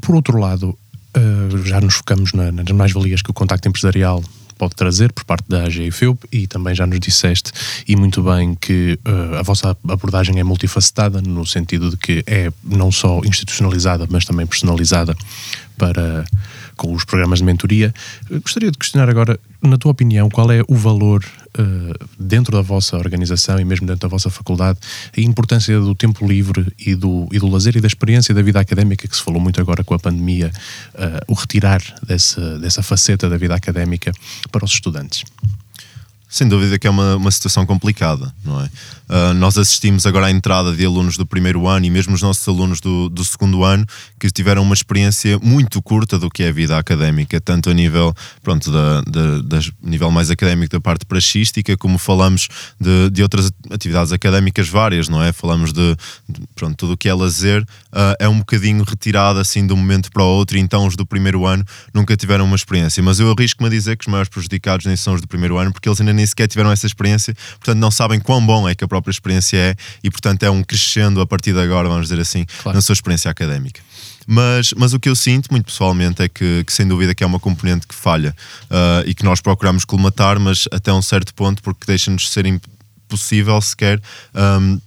por 0.00 0.14
outro 0.14 0.38
lado, 0.38 0.78
uh, 1.16 1.64
já 1.64 1.80
nos 1.80 1.94
focamos 1.94 2.32
na, 2.32 2.50
nas 2.50 2.70
mais-valias 2.70 3.22
que 3.22 3.30
o 3.30 3.34
contacto 3.34 3.68
empresarial 3.68 4.22
pode 4.56 4.74
trazer 4.74 5.10
por 5.12 5.24
parte 5.24 5.48
da 5.48 5.64
AG 5.64 5.86
e 5.86 5.90
FEUP 5.90 6.22
e 6.30 6.46
também 6.46 6.74
já 6.74 6.86
nos 6.86 7.00
disseste 7.00 7.50
e 7.88 7.96
muito 7.96 8.22
bem 8.22 8.54
que 8.54 8.98
uh, 9.08 9.36
a 9.36 9.42
vossa 9.42 9.74
abordagem 9.88 10.38
é 10.38 10.44
multifacetada 10.44 11.22
no 11.22 11.46
sentido 11.46 11.88
de 11.88 11.96
que 11.96 12.22
é 12.26 12.52
não 12.62 12.92
só 12.92 13.22
institucionalizada 13.24 14.06
mas 14.10 14.26
também 14.26 14.46
personalizada 14.46 15.16
para 15.78 16.26
com 16.80 16.94
os 16.94 17.04
programas 17.04 17.40
de 17.40 17.44
mentoria. 17.44 17.92
Gostaria 18.42 18.70
de 18.70 18.78
questionar 18.78 19.10
agora, 19.10 19.38
na 19.60 19.76
tua 19.76 19.92
opinião, 19.92 20.30
qual 20.30 20.50
é 20.50 20.62
o 20.66 20.74
valor 20.74 21.22
uh, 21.58 22.08
dentro 22.18 22.56
da 22.56 22.62
vossa 22.62 22.96
organização 22.96 23.60
e 23.60 23.64
mesmo 23.66 23.86
dentro 23.86 24.00
da 24.00 24.08
vossa 24.08 24.30
faculdade, 24.30 24.78
a 25.14 25.20
importância 25.20 25.78
do 25.78 25.94
tempo 25.94 26.26
livre 26.26 26.72
e 26.78 26.94
do, 26.94 27.28
e 27.30 27.38
do 27.38 27.48
lazer 27.48 27.76
e 27.76 27.82
da 27.82 27.86
experiência 27.86 28.34
da 28.34 28.40
vida 28.40 28.58
académica, 28.58 29.06
que 29.06 29.14
se 29.14 29.22
falou 29.22 29.38
muito 29.38 29.60
agora 29.60 29.84
com 29.84 29.92
a 29.92 29.98
pandemia, 29.98 30.50
uh, 30.94 31.20
o 31.28 31.34
retirar 31.34 31.82
dessa, 32.02 32.58
dessa 32.58 32.82
faceta 32.82 33.28
da 33.28 33.36
vida 33.36 33.54
académica 33.54 34.10
para 34.50 34.64
os 34.64 34.72
estudantes? 34.72 35.22
Sem 36.30 36.46
dúvida 36.46 36.78
que 36.78 36.86
é 36.86 36.90
uma, 36.90 37.16
uma 37.16 37.30
situação 37.30 37.66
complicada, 37.66 38.32
não 38.44 38.60
é? 38.60 38.70
Uh, 39.10 39.34
nós 39.34 39.58
assistimos 39.58 40.06
agora 40.06 40.26
à 40.26 40.30
entrada 40.30 40.72
de 40.72 40.86
alunos 40.86 41.16
do 41.16 41.26
primeiro 41.26 41.66
ano 41.66 41.84
e 41.84 41.90
mesmo 41.90 42.14
os 42.14 42.22
nossos 42.22 42.46
alunos 42.46 42.80
do, 42.80 43.08
do 43.08 43.24
segundo 43.24 43.64
ano 43.64 43.84
que 44.20 44.30
tiveram 44.30 44.62
uma 44.62 44.72
experiência 44.72 45.36
muito 45.42 45.82
curta 45.82 46.16
do 46.16 46.30
que 46.30 46.44
é 46.44 46.48
a 46.50 46.52
vida 46.52 46.78
académica, 46.78 47.40
tanto 47.40 47.68
a 47.68 47.74
nível, 47.74 48.14
pronto, 48.44 48.70
da, 48.70 49.00
da, 49.00 49.42
da 49.42 49.58
nível 49.82 50.12
mais 50.12 50.30
académico 50.30 50.70
da 50.70 50.80
parte 50.80 51.04
praxística, 51.04 51.76
como 51.76 51.98
falamos 51.98 52.46
de, 52.80 53.10
de 53.10 53.24
outras 53.24 53.50
atividades 53.68 54.12
académicas 54.12 54.68
várias, 54.68 55.08
não 55.08 55.20
é? 55.20 55.32
Falamos 55.32 55.72
de, 55.72 55.96
de 56.28 56.40
pronto, 56.54 56.76
tudo 56.76 56.92
o 56.92 56.96
que 56.96 57.08
é 57.08 57.14
lazer 57.14 57.66
uh, 57.92 58.16
é 58.18 58.28
um 58.28 58.38
bocadinho 58.38 58.84
retirado 58.84 59.38
assim 59.38 59.66
de 59.66 59.72
um 59.72 59.76
momento 59.76 60.10
para 60.10 60.22
o 60.22 60.26
outro, 60.26 60.56
e 60.56 60.60
então 60.60 60.86
os 60.86 60.96
do 60.96 61.06
primeiro 61.06 61.46
ano 61.46 61.64
nunca 61.92 62.16
tiveram 62.16 62.44
uma 62.44 62.56
experiência. 62.56 63.02
Mas 63.02 63.20
eu 63.20 63.30
arrisco-me 63.30 63.68
a 63.68 63.70
dizer 63.70 63.96
que 63.96 64.06
os 64.06 64.10
maiores 64.10 64.28
prejudicados 64.28 64.86
nem 64.86 64.96
são 64.96 65.14
os 65.14 65.20
do 65.20 65.28
primeiro 65.28 65.58
ano, 65.58 65.72
porque 65.72 65.88
eles 65.88 66.00
ainda 66.00 66.12
nem 66.12 66.26
sequer 66.26 66.48
tiveram 66.48 66.70
essa 66.70 66.86
experiência, 66.86 67.34
portanto 67.52 67.78
não 67.78 67.90
sabem 67.90 68.20
quão 68.20 68.44
bom 68.44 68.68
é 68.68 68.74
que 68.74 68.84
a 68.84 68.88
própria 68.88 69.10
experiência 69.10 69.56
é 69.56 69.76
e 70.02 70.10
portanto 70.10 70.42
é 70.42 70.50
um 70.50 70.62
crescendo 70.62 71.20
a 71.20 71.26
partir 71.26 71.52
de 71.52 71.60
agora, 71.60 71.88
vamos 71.88 72.08
dizer 72.08 72.20
assim, 72.20 72.44
claro. 72.62 72.76
na 72.76 72.82
sua 72.82 72.92
experiência 72.92 73.30
académica. 73.30 73.80
Mas, 74.26 74.72
mas 74.76 74.92
o 74.92 75.00
que 75.00 75.08
eu 75.08 75.16
sinto, 75.16 75.48
muito 75.50 75.64
pessoalmente, 75.64 76.22
é 76.22 76.28
que, 76.28 76.62
que 76.64 76.72
sem 76.72 76.86
dúvida 76.86 77.14
que 77.14 77.24
é 77.24 77.26
uma 77.26 77.40
componente 77.40 77.86
que 77.86 77.94
falha 77.94 78.34
uh, 78.66 79.02
e 79.04 79.12
que 79.12 79.24
nós 79.24 79.40
procuramos 79.40 79.84
colmatar, 79.84 80.38
mas 80.38 80.68
até 80.70 80.92
um 80.92 81.02
certo 81.02 81.34
ponto, 81.34 81.60
porque 81.62 81.84
deixa-nos 81.84 82.30
ser 82.30 82.46
impossível 82.46 83.60
sequer 83.60 84.00
um, 84.34 84.80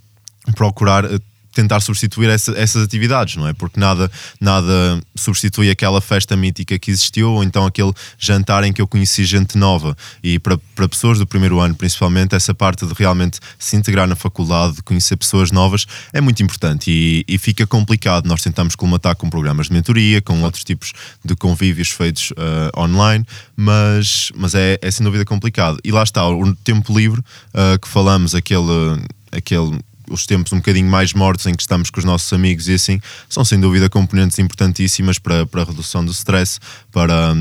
procurar 0.55 1.05
tentar 1.53 1.79
substituir 1.79 2.29
essa, 2.29 2.51
essas 2.57 2.83
atividades, 2.83 3.36
não 3.36 3.48
é? 3.48 3.53
Porque 3.53 3.79
nada, 3.79 4.12
nada 4.39 5.01
substitui 5.15 5.69
aquela 5.69 6.01
festa 6.01 6.36
mítica 6.36 6.77
que 6.79 6.91
existiu 6.91 7.31
ou 7.31 7.43
então 7.43 7.65
aquele 7.65 7.93
jantar 8.17 8.63
em 8.63 8.74
que 8.74 8.81
eu 8.81 8.88
conheci 8.88 9.24
gente 9.24 9.57
nova. 9.57 9.95
E 10.24 10.39
para, 10.39 10.57
para 10.75 10.89
pessoas 10.89 11.19
do 11.19 11.27
primeiro 11.27 11.60
ano, 11.60 11.75
principalmente, 11.75 12.36
essa 12.36 12.53
parte 12.53 12.86
de 12.86 12.93
realmente 12.93 13.39
se 13.57 13.75
integrar 13.75 14.07
na 14.07 14.15
faculdade, 14.15 14.75
de 14.75 14.83
conhecer 14.83 15.15
pessoas 15.15 15.51
novas, 15.51 15.86
é 16.12 16.19
muito 16.19 16.41
importante 16.41 16.89
e, 16.89 17.24
e 17.27 17.38
fica 17.38 17.65
complicado. 17.67 18.27
Nós 18.27 18.41
tentamos 18.41 18.75
colmatar 18.75 19.15
com 19.15 19.29
programas 19.29 19.67
de 19.67 19.74
mentoria, 19.74 20.22
com 20.22 20.41
outros 20.41 20.63
tipos 20.63 20.91
de 21.24 21.36
convívios 21.36 21.89
feitos 21.89 22.31
uh, 22.31 22.79
online, 22.79 23.25
mas, 23.55 24.31
mas 24.36 24.55
é, 24.55 24.79
é 24.81 24.91
sem 24.91 25.03
dúvida 25.03 25.24
complicado. 25.25 25.79
E 25.83 25.91
lá 25.91 26.03
está, 26.03 26.27
o 26.27 26.55
tempo 26.55 26.98
livre 26.98 27.19
uh, 27.19 27.79
que 27.79 27.88
falamos, 27.88 28.33
aquele. 28.33 29.01
aquele 29.31 29.79
os 30.10 30.25
tempos 30.25 30.51
um 30.53 30.57
bocadinho 30.57 30.89
mais 30.89 31.13
mortos 31.13 31.45
em 31.45 31.53
que 31.53 31.62
estamos 31.62 31.89
com 31.89 32.00
os 32.00 32.05
nossos 32.05 32.31
amigos 32.33 32.67
e 32.67 32.74
assim, 32.74 33.00
são 33.29 33.43
sem 33.43 33.60
dúvida 33.60 33.89
componentes 33.89 34.39
importantíssimas 34.39 35.19
para, 35.19 35.45
para 35.45 35.62
a 35.62 35.65
redução 35.65 36.03
do 36.03 36.12
stress, 36.12 36.60
para 36.91 37.36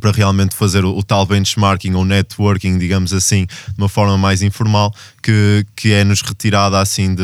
para 0.00 0.12
realmente 0.12 0.54
fazer 0.54 0.84
o, 0.84 0.96
o, 0.96 1.02
tal 1.02 1.26
benchmarking 1.26 1.94
ou 1.94 2.04
networking, 2.04 2.78
digamos 2.78 3.12
assim, 3.12 3.46
de 3.46 3.74
uma 3.76 3.88
forma 3.88 4.16
mais 4.16 4.40
informal, 4.40 4.94
que, 5.20 5.66
que 5.74 5.92
é 5.92 6.04
nos 6.04 6.22
retirada 6.22 6.78
assim 6.78 7.12
de, 7.12 7.22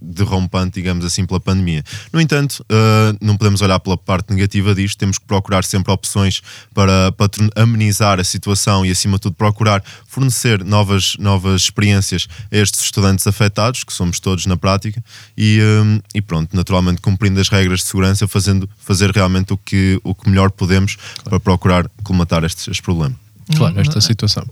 de 0.00 0.22
rompante, 0.22 0.74
digamos 0.74 1.04
assim, 1.04 1.26
pela 1.26 1.40
pandemia. 1.40 1.84
No 2.12 2.20
entanto, 2.20 2.64
uh, 2.70 3.16
não 3.20 3.36
podemos 3.36 3.60
olhar 3.60 3.78
pela 3.80 3.96
parte 3.96 4.32
negativa 4.32 4.74
disto, 4.74 4.98
temos 4.98 5.18
que 5.18 5.24
procurar 5.24 5.64
sempre 5.64 5.92
opções 5.92 6.42
para, 6.74 7.12
para 7.12 7.28
amenizar 7.56 8.18
a 8.18 8.24
situação 8.24 8.84
e, 8.84 8.90
acima 8.90 9.16
de 9.16 9.22
tudo, 9.22 9.34
procurar 9.34 9.82
fornecer 10.06 10.64
novas, 10.64 11.16
novas 11.18 11.62
experiências 11.62 12.28
a 12.50 12.56
estes 12.56 12.82
estudantes 12.82 13.26
afetados, 13.26 13.84
que 13.84 13.92
somos 13.92 14.20
todos 14.20 14.46
na 14.46 14.56
prática, 14.56 15.02
e, 15.36 15.60
um, 15.62 15.96
eh, 15.96 16.00
e 16.14 16.22
pronto, 16.22 16.54
naturalmente 16.56 17.00
cumprindo 17.00 17.40
as 17.40 17.48
regras 17.48 17.80
de 17.80 17.86
segurança, 17.86 18.26
fazendo, 18.26 18.68
fazer 18.78 19.10
realmente 19.10 19.52
o 19.52 19.56
que, 19.56 20.00
o 20.02 20.14
que 20.14 20.28
melhor 20.28 20.50
podemos 20.50 20.96
para 21.24 21.38
procurar 21.40 21.90
colmatar 22.02 22.44
este, 22.44 22.70
este 22.70 22.82
problema. 22.82 23.14
Claro, 23.56 23.80
esta 23.80 24.00
situação, 24.00 24.44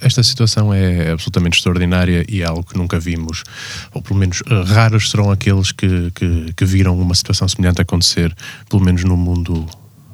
esta 0.00 0.22
situação 0.22 0.72
é 0.72 1.10
absolutamente 1.10 1.56
extraordinária 1.56 2.24
e 2.28 2.42
é 2.42 2.44
algo 2.44 2.64
que 2.64 2.76
nunca 2.76 2.98
vimos, 2.98 3.42
ou 3.92 4.02
pelo 4.02 4.18
menos 4.18 4.42
eh, 4.46 4.62
raros 4.66 5.10
serão 5.10 5.30
aqueles 5.30 5.72
que, 5.72 6.10
que, 6.14 6.52
que, 6.54 6.64
viram 6.64 6.98
uma 6.98 7.14
situação 7.14 7.48
semelhante 7.48 7.80
acontecer, 7.80 8.34
pelo 8.68 8.82
menos 8.82 9.04
no 9.04 9.16
mundo 9.16 9.66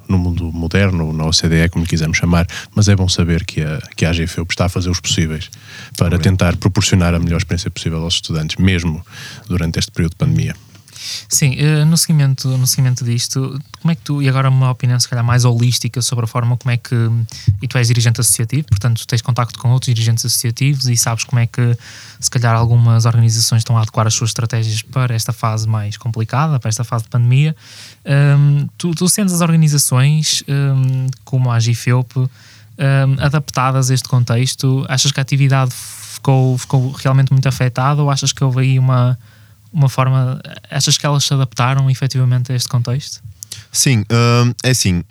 no 0.08 0.18
mundo 0.18 0.50
moderno, 0.52 1.12
na 1.12 1.24
OCDE, 1.24 1.68
como 1.70 1.86
quisermos 1.86 2.18
chamar, 2.18 2.44
mas 2.74 2.88
é 2.88 2.96
bom 2.96 3.08
saber 3.08 3.44
que 3.44 3.62
a, 3.62 3.80
que 3.94 4.04
a 4.04 4.10
AGFEUP 4.10 4.50
está 4.50 4.64
a 4.64 4.68
fazer 4.68 4.90
os 4.90 4.98
possíveis 4.98 5.48
para 5.96 6.18
tentar 6.18 6.56
proporcionar 6.56 7.14
a 7.14 7.20
melhor 7.20 7.38
experiência 7.38 7.70
possível 7.70 8.02
aos 8.02 8.14
estudantes, 8.14 8.56
mesmo 8.56 9.06
durante 9.46 9.78
este 9.78 9.92
período 9.92 10.10
de 10.10 10.16
pandemia. 10.16 10.56
Sim, 11.28 11.54
eh, 11.58 11.84
no 11.84 11.96
seguimento, 11.96 12.48
no 12.48 12.66
seguimento 12.66 13.04
disto, 13.04 13.58
como 13.80 13.92
é 13.92 13.94
que 13.94 14.02
tu, 14.02 14.22
e 14.22 14.28
agora 14.28 14.48
uma 14.48 14.70
opinião 14.70 14.98
se 15.00 15.08
calhar 15.08 15.24
mais 15.24 15.44
holística 15.44 16.02
sobre 16.02 16.24
a 16.24 16.28
forma 16.28 16.56
como 16.56 16.70
é 16.70 16.76
que, 16.76 16.94
e 17.62 17.68
tu 17.68 17.78
és 17.78 17.88
dirigente 17.88 18.20
associativo, 18.20 18.66
portanto 18.68 19.06
tens 19.06 19.22
contacto 19.22 19.58
com 19.58 19.70
outros 19.70 19.92
dirigentes 19.94 20.24
associativos 20.24 20.86
e 20.86 20.96
sabes 20.96 21.24
como 21.24 21.40
é 21.40 21.46
que 21.46 21.76
se 22.18 22.30
calhar 22.30 22.54
algumas 22.54 23.06
organizações 23.06 23.60
estão 23.60 23.78
a 23.78 23.82
adequar 23.82 24.06
as 24.06 24.14
suas 24.14 24.30
estratégias 24.30 24.82
para 24.82 25.14
esta 25.14 25.32
fase 25.32 25.68
mais 25.68 25.96
complicada, 25.96 26.58
para 26.60 26.68
esta 26.68 26.84
fase 26.84 27.04
de 27.04 27.10
pandemia. 27.10 27.56
Um, 28.04 28.68
tu, 28.76 28.94
tu 28.94 29.08
sentes 29.08 29.32
as 29.32 29.40
organizações 29.40 30.44
um, 30.48 31.06
como 31.24 31.50
a 31.50 31.58
GFEUP 31.58 32.16
um, 32.16 32.28
adaptadas 33.18 33.90
a 33.90 33.94
este 33.94 34.08
contexto? 34.08 34.84
Achas 34.88 35.12
que 35.12 35.20
a 35.20 35.22
atividade 35.22 35.72
ficou, 36.20 36.58
ficou 36.58 36.92
realmente 36.92 37.32
muito 37.32 37.48
afetada 37.48 38.02
ou 38.02 38.10
achas 38.10 38.32
que 38.32 38.44
houve 38.44 38.60
aí 38.60 38.78
uma 38.78 39.18
uma 39.72 39.88
forma. 39.88 40.40
Achas 40.70 40.98
que 40.98 41.06
elas 41.06 41.24
se 41.24 41.34
adaptaram 41.34 41.90
efetivamente 41.90 42.52
a 42.52 42.54
este 42.54 42.68
contexto? 42.68 43.22
Sim, 43.72 44.04
hum, 44.10 44.54
é 44.64 44.70
assim 44.70 45.04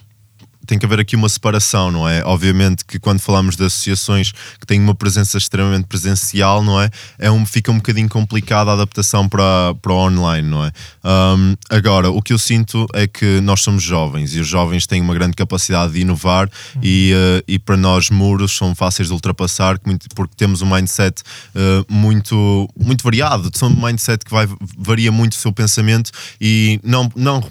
tem 0.70 0.78
que 0.78 0.86
haver 0.86 1.00
aqui 1.00 1.16
uma 1.16 1.28
separação, 1.28 1.92
não 1.92 2.08
é? 2.08 2.24
Obviamente 2.24 2.86
que 2.86 3.00
quando 3.00 3.20
falamos 3.20 3.56
de 3.56 3.66
associações 3.66 4.32
que 4.32 4.68
têm 4.68 4.80
uma 4.80 4.94
presença 4.94 5.36
extremamente 5.36 5.88
presencial, 5.88 6.64
não 6.64 6.80
é? 6.80 6.92
é 7.18 7.32
um, 7.32 7.44
fica 7.44 7.72
um 7.72 7.78
bocadinho 7.78 8.08
complicada 8.08 8.70
a 8.70 8.76
adaptação 8.76 9.28
para, 9.28 9.74
para 9.82 9.92
o 9.92 9.96
online, 9.96 10.48
não 10.48 10.64
é? 10.64 10.72
Um, 11.04 11.56
agora, 11.72 12.12
o 12.12 12.22
que 12.22 12.34
eu 12.34 12.38
sinto 12.38 12.86
é 12.94 13.08
que 13.08 13.42
nós 13.42 13.62
somos 13.62 13.82
jovens 13.82 14.36
e 14.36 14.40
os 14.40 14.48
jovens 14.48 14.86
têm 14.86 15.02
uma 15.02 15.16
grande 15.16 15.34
capacidade 15.34 15.94
de 15.94 16.02
inovar 16.02 16.48
uhum. 16.76 16.82
e, 16.84 17.14
uh, 17.16 17.44
e 17.48 17.58
para 17.58 17.76
nós 17.76 18.12
muros 18.12 18.56
são 18.56 18.76
fáceis 18.76 19.08
de 19.08 19.14
ultrapassar 19.16 19.80
porque 20.14 20.36
temos 20.38 20.62
um 20.62 20.72
mindset 20.72 21.24
uh, 21.56 21.84
muito, 21.92 22.70
muito 22.80 23.04
variado, 23.04 23.50
são 23.56 23.70
um 23.70 23.86
mindset 23.88 24.24
que 24.24 24.30
vai, 24.30 24.48
varia 24.78 25.12
muito 25.12 25.32
o 25.32 25.36
seu 25.36 25.52
pensamento 25.52 26.12
e 26.40 26.80
não, 26.84 27.12
não 27.16 27.42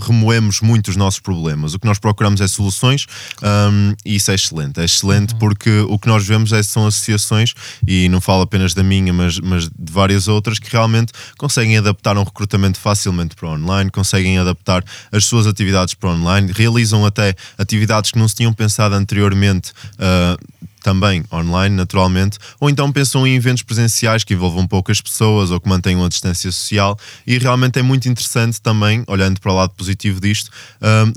remoemos 0.00 0.60
muito 0.60 0.88
os 0.88 0.96
nossos 0.96 1.20
problemas. 1.20 1.74
O 1.74 1.78
que 1.78 1.86
nós 1.86 1.98
procuramos 1.98 2.40
é 2.40 2.48
soluções 2.48 3.06
um, 3.42 3.94
e 4.04 4.16
isso 4.16 4.30
é 4.30 4.34
excelente. 4.34 4.80
É 4.80 4.84
excelente 4.84 5.32
uhum. 5.34 5.38
porque 5.38 5.80
o 5.88 5.98
que 5.98 6.08
nós 6.08 6.26
vemos 6.26 6.52
é, 6.52 6.62
são 6.62 6.86
associações, 6.86 7.54
e 7.86 8.08
não 8.08 8.20
falo 8.20 8.42
apenas 8.42 8.74
da 8.74 8.82
minha, 8.82 9.12
mas, 9.12 9.38
mas 9.38 9.64
de 9.64 9.92
várias 9.92 10.28
outras, 10.28 10.58
que 10.58 10.70
realmente 10.70 11.12
conseguem 11.38 11.76
adaptar 11.78 12.16
um 12.16 12.22
recrutamento 12.22 12.78
facilmente 12.78 13.34
para 13.34 13.48
online, 13.48 13.90
conseguem 13.90 14.38
adaptar 14.38 14.84
as 15.10 15.24
suas 15.24 15.46
atividades 15.46 15.94
para 15.94 16.10
online, 16.10 16.52
realizam 16.52 17.04
até 17.04 17.34
atividades 17.58 18.10
que 18.10 18.18
não 18.18 18.28
se 18.28 18.36
tinham 18.36 18.52
pensado 18.52 18.94
anteriormente. 18.94 19.72
Uh, 19.94 20.62
também 20.82 21.24
online, 21.32 21.74
naturalmente, 21.74 22.38
ou 22.60 22.68
então 22.68 22.90
pensam 22.92 23.26
em 23.26 23.34
eventos 23.34 23.62
presenciais 23.62 24.24
que 24.24 24.34
envolvam 24.34 24.66
poucas 24.66 25.00
pessoas 25.00 25.50
ou 25.50 25.60
que 25.60 25.68
mantenham 25.68 26.04
a 26.04 26.08
distância 26.08 26.50
social. 26.50 26.98
E 27.26 27.38
realmente 27.38 27.78
é 27.78 27.82
muito 27.82 28.08
interessante 28.08 28.60
também, 28.60 29.04
olhando 29.06 29.40
para 29.40 29.52
o 29.52 29.54
lado 29.54 29.70
positivo 29.70 30.20
disto, 30.20 30.50
um, 30.80 31.12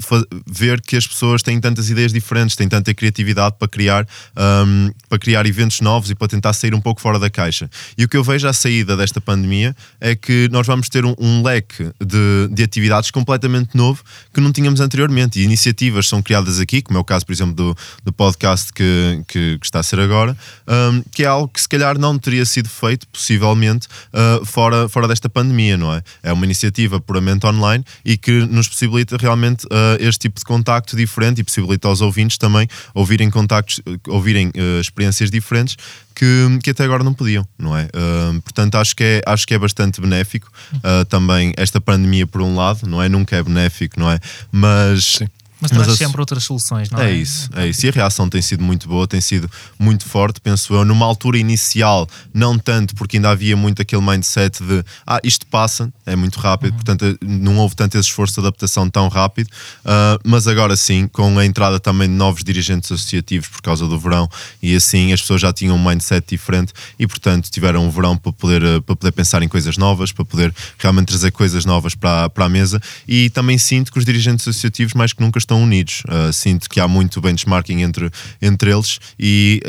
ver 0.47 0.81
que 0.81 0.95
as 0.95 1.07
pessoas 1.07 1.41
têm 1.41 1.59
tantas 1.59 1.89
ideias 1.89 2.13
diferentes, 2.13 2.55
têm 2.55 2.67
tanta 2.67 2.93
criatividade 2.93 3.55
para 3.57 3.67
criar, 3.67 4.07
um, 4.37 4.91
para 5.09 5.19
criar 5.19 5.45
eventos 5.45 5.81
novos 5.81 6.09
e 6.09 6.15
para 6.15 6.27
tentar 6.27 6.53
sair 6.53 6.73
um 6.73 6.81
pouco 6.81 7.01
fora 7.01 7.19
da 7.19 7.29
caixa. 7.29 7.69
E 7.97 8.03
o 8.03 8.09
que 8.09 8.17
eu 8.17 8.23
vejo 8.23 8.47
à 8.47 8.53
saída 8.53 8.95
desta 8.95 9.19
pandemia 9.19 9.75
é 9.99 10.15
que 10.15 10.47
nós 10.51 10.67
vamos 10.67 10.89
ter 10.89 11.05
um, 11.05 11.15
um 11.19 11.43
leque 11.43 11.91
de, 11.99 12.49
de 12.51 12.63
atividades 12.63 13.11
completamente 13.11 13.75
novo 13.75 14.03
que 14.33 14.41
não 14.41 14.51
tínhamos 14.51 14.79
anteriormente. 14.79 15.39
E 15.39 15.43
iniciativas 15.43 16.07
são 16.07 16.21
criadas 16.21 16.59
aqui, 16.59 16.81
como 16.81 16.97
é 16.97 17.01
o 17.01 17.03
caso, 17.03 17.25
por 17.25 17.33
exemplo, 17.33 17.53
do, 17.53 17.77
do 18.03 18.13
podcast 18.13 18.71
que, 18.71 19.23
que 19.27 19.54
que, 19.59 19.65
está 19.65 19.79
a 19.79 19.83
ser 19.83 19.99
agora, 19.99 20.37
um, 20.67 21.03
que 21.11 21.23
é 21.23 21.27
algo 21.27 21.47
que 21.47 21.61
se 21.61 21.67
calhar 21.69 21.97
não 21.97 22.17
teria 22.17 22.45
sido 22.45 22.69
feito, 22.69 23.07
possivelmente, 23.07 23.87
uh, 24.13 24.45
fora, 24.45 24.87
fora 24.89 25.07
desta 25.07 25.29
pandemia, 25.29 25.77
não 25.77 25.93
é? 25.93 26.01
É 26.23 26.33
uma 26.33 26.45
iniciativa 26.45 26.99
puramente 26.99 27.45
online 27.45 27.83
e 28.03 28.17
que 28.17 28.31
nos 28.45 28.67
possibilita 28.67 29.17
realmente 29.17 29.65
uh, 29.65 29.97
este 29.99 30.21
tipo 30.21 30.39
de 30.39 30.45
contacto 30.45 30.95
diferente 30.95 31.41
e 31.41 31.43
possibilita 31.43 31.87
aos 31.87 32.01
ouvintes 32.01 32.37
também 32.37 32.67
ouvirem 32.93 33.29
contactos, 33.29 33.81
ouvirem 34.07 34.47
uh, 34.49 34.79
experiências 34.79 35.29
diferentes 35.29 35.77
que, 36.15 36.59
que 36.63 36.69
até 36.69 36.83
agora 36.83 37.03
não 37.03 37.13
podiam, 37.13 37.45
não 37.59 37.77
é? 37.77 37.85
Uh, 37.85 38.41
portanto, 38.41 38.75
acho 38.75 38.95
que 38.95 39.03
é, 39.03 39.21
acho 39.25 39.45
que 39.45 39.53
é 39.53 39.59
bastante 39.59 39.99
benéfico 39.99 40.49
uh, 40.75 41.03
também 41.05 41.53
esta 41.57 41.81
pandemia, 41.81 42.25
por 42.25 42.41
um 42.41 42.55
lado, 42.55 42.87
não 42.87 43.01
é? 43.01 43.09
Nunca 43.09 43.35
é 43.35 43.43
benéfico, 43.43 43.99
não 43.99 44.09
é? 44.09 44.19
Mas. 44.51 45.03
Sim 45.17 45.27
mas 45.59 45.71
traz 45.71 45.87
Mas 45.87 45.97
sempre 45.97 46.19
outras 46.19 46.43
soluções, 46.43 46.89
não 46.89 46.99
é? 46.99 47.11
É 47.11 47.13
isso, 47.13 47.49
é 47.55 47.67
isso. 47.67 47.85
E 47.85 47.89
a 47.89 47.91
reação 47.91 48.29
tem 48.29 48.41
sido 48.41 48.63
muito 48.63 48.87
boa, 48.87 49.07
tem 49.07 49.21
sido 49.21 49.49
muito 49.79 50.05
forte, 50.05 50.41
penso 50.41 50.73
eu. 50.73 50.83
Numa 50.83 51.05
altura 51.05 51.37
inicial, 51.37 52.07
não 52.33 52.57
tanto, 52.57 52.93
porque 52.95 53.17
ainda 53.17 53.29
havia 53.29 53.55
muito 53.55 53.81
aquele 53.81 54.01
mindset 54.01 54.63
de 54.63 54.83
ah, 55.07 55.19
isto 55.23 55.45
passa, 55.47 55.91
é 56.05 56.15
muito 56.15 56.39
rápido, 56.39 56.71
uhum. 56.71 56.77
portanto 56.77 57.17
não 57.21 57.57
houve 57.57 57.75
tanto 57.75 57.97
esse 57.97 58.09
esforço 58.09 58.35
de 58.35 58.41
adaptação 58.41 58.89
tão 58.89 59.07
rápido. 59.07 59.47
Uh, 59.85 60.19
mas 60.23 60.47
agora 60.47 60.75
sim, 60.75 61.07
com 61.07 61.39
a 61.39 61.45
entrada 61.45 61.79
também 61.79 62.07
de 62.07 62.13
novos 62.13 62.43
dirigentes 62.43 62.91
associativos 62.91 63.47
por 63.47 63.61
causa 63.61 63.87
do 63.87 63.99
verão, 63.99 64.29
e 64.61 64.75
assim 64.75 65.13
as 65.13 65.21
pessoas 65.21 65.41
já 65.41 65.53
tinham 65.53 65.75
um 65.75 65.83
mindset 65.83 66.27
diferente 66.27 66.73
e, 66.99 67.07
portanto, 67.07 67.49
tiveram 67.49 67.85
um 67.85 67.89
verão 67.89 68.17
para 68.17 68.31
poder, 68.33 68.63
ah, 68.63 68.81
para 68.81 68.95
poder 68.95 69.11
pensar 69.11 69.41
em 69.41 69.47
coisas 69.47 69.77
novas, 69.77 70.11
para 70.11 70.25
poder 70.25 70.53
realmente 70.77 71.07
trazer 71.07 71.31
coisas 71.31 71.65
novas 71.65 71.95
para, 71.95 72.29
para 72.29 72.45
a 72.45 72.49
mesa. 72.49 72.81
E 73.07 73.29
também 73.29 73.57
sinto 73.57 73.91
que 73.91 73.97
os 73.97 74.05
dirigentes 74.05 74.47
associativos, 74.47 74.93
mais 74.93 75.13
que 75.13 75.21
nunca, 75.21 75.39
estão 75.45 75.63
unidos. 75.63 76.03
Uh, 76.05 76.33
sinto 76.33 76.69
que 76.69 76.79
há 76.79 76.87
muito 76.87 77.21
benchmarking 77.21 77.81
entre, 77.81 78.09
entre 78.41 78.71
eles 78.71 78.99
e 79.19 79.61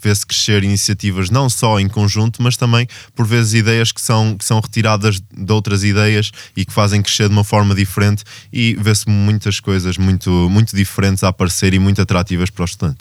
vê-se 0.00 0.26
crescer 0.26 0.64
iniciativas 0.64 1.30
não 1.30 1.48
só 1.48 1.78
em 1.78 1.88
conjunto, 1.88 2.42
mas 2.42 2.56
também 2.56 2.86
por 3.14 3.26
vezes 3.26 3.54
ideias 3.54 3.92
que 3.92 4.00
são, 4.00 4.36
que 4.36 4.44
são 4.44 4.60
retiradas 4.60 5.20
de 5.20 5.52
outras 5.52 5.84
ideias 5.84 6.30
e 6.56 6.64
que 6.64 6.72
fazem 6.72 7.02
crescer 7.02 7.28
de 7.28 7.34
uma 7.34 7.44
forma 7.44 7.74
diferente 7.74 8.24
e 8.52 8.76
vê-se 8.80 9.08
muitas 9.08 9.60
coisas 9.60 9.96
muito, 9.96 10.30
muito 10.50 10.74
diferentes 10.74 11.22
a 11.22 11.28
aparecer 11.28 11.74
e 11.74 11.78
muito 11.78 12.00
atrativas 12.00 12.50
para 12.50 12.62
o 12.62 12.64
estudante. 12.64 12.98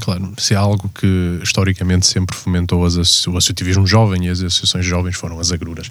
Claro, 0.00 0.32
se 0.38 0.54
é 0.54 0.56
algo 0.56 0.88
que 0.88 1.40
historicamente 1.42 2.06
sempre 2.06 2.36
fomentou 2.36 2.82
o 2.82 2.84
associativismo 2.84 3.86
jovem 3.86 4.26
e 4.26 4.28
as 4.28 4.40
associações 4.40 4.86
jovens 4.86 5.16
foram 5.16 5.40
as 5.40 5.50
agruras. 5.50 5.88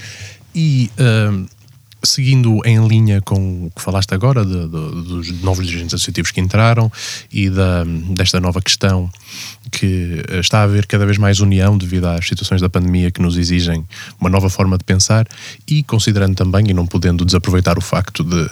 E 0.55 0.89
uh, 0.97 1.47
seguindo 2.05 2.59
em 2.65 2.85
linha 2.85 3.21
com 3.21 3.67
o 3.67 3.71
que 3.73 3.81
falaste 3.81 4.13
agora, 4.13 4.45
de, 4.45 4.67
de, 4.67 4.67
dos 4.67 5.41
novos 5.41 5.65
dirigentes 5.65 5.93
associativos 5.93 6.31
que 6.31 6.41
entraram 6.41 6.91
e 7.31 7.49
da, 7.49 7.83
desta 8.15 8.39
nova 8.39 8.61
questão 8.61 9.09
que 9.71 10.21
está 10.39 10.59
a 10.59 10.63
haver 10.63 10.85
cada 10.85 11.05
vez 11.05 11.17
mais 11.17 11.39
união 11.39 11.77
devido 11.77 12.05
às 12.05 12.27
situações 12.27 12.61
da 12.61 12.69
pandemia 12.69 13.09
que 13.09 13.21
nos 13.21 13.37
exigem 13.37 13.85
uma 14.19 14.29
nova 14.29 14.49
forma 14.49 14.77
de 14.77 14.83
pensar 14.83 15.27
e 15.67 15.81
considerando 15.83 16.35
também, 16.35 16.69
e 16.69 16.73
não 16.73 16.85
podendo 16.85 17.23
desaproveitar 17.23 17.77
o 17.77 17.81
facto 17.81 18.23
de 18.23 18.49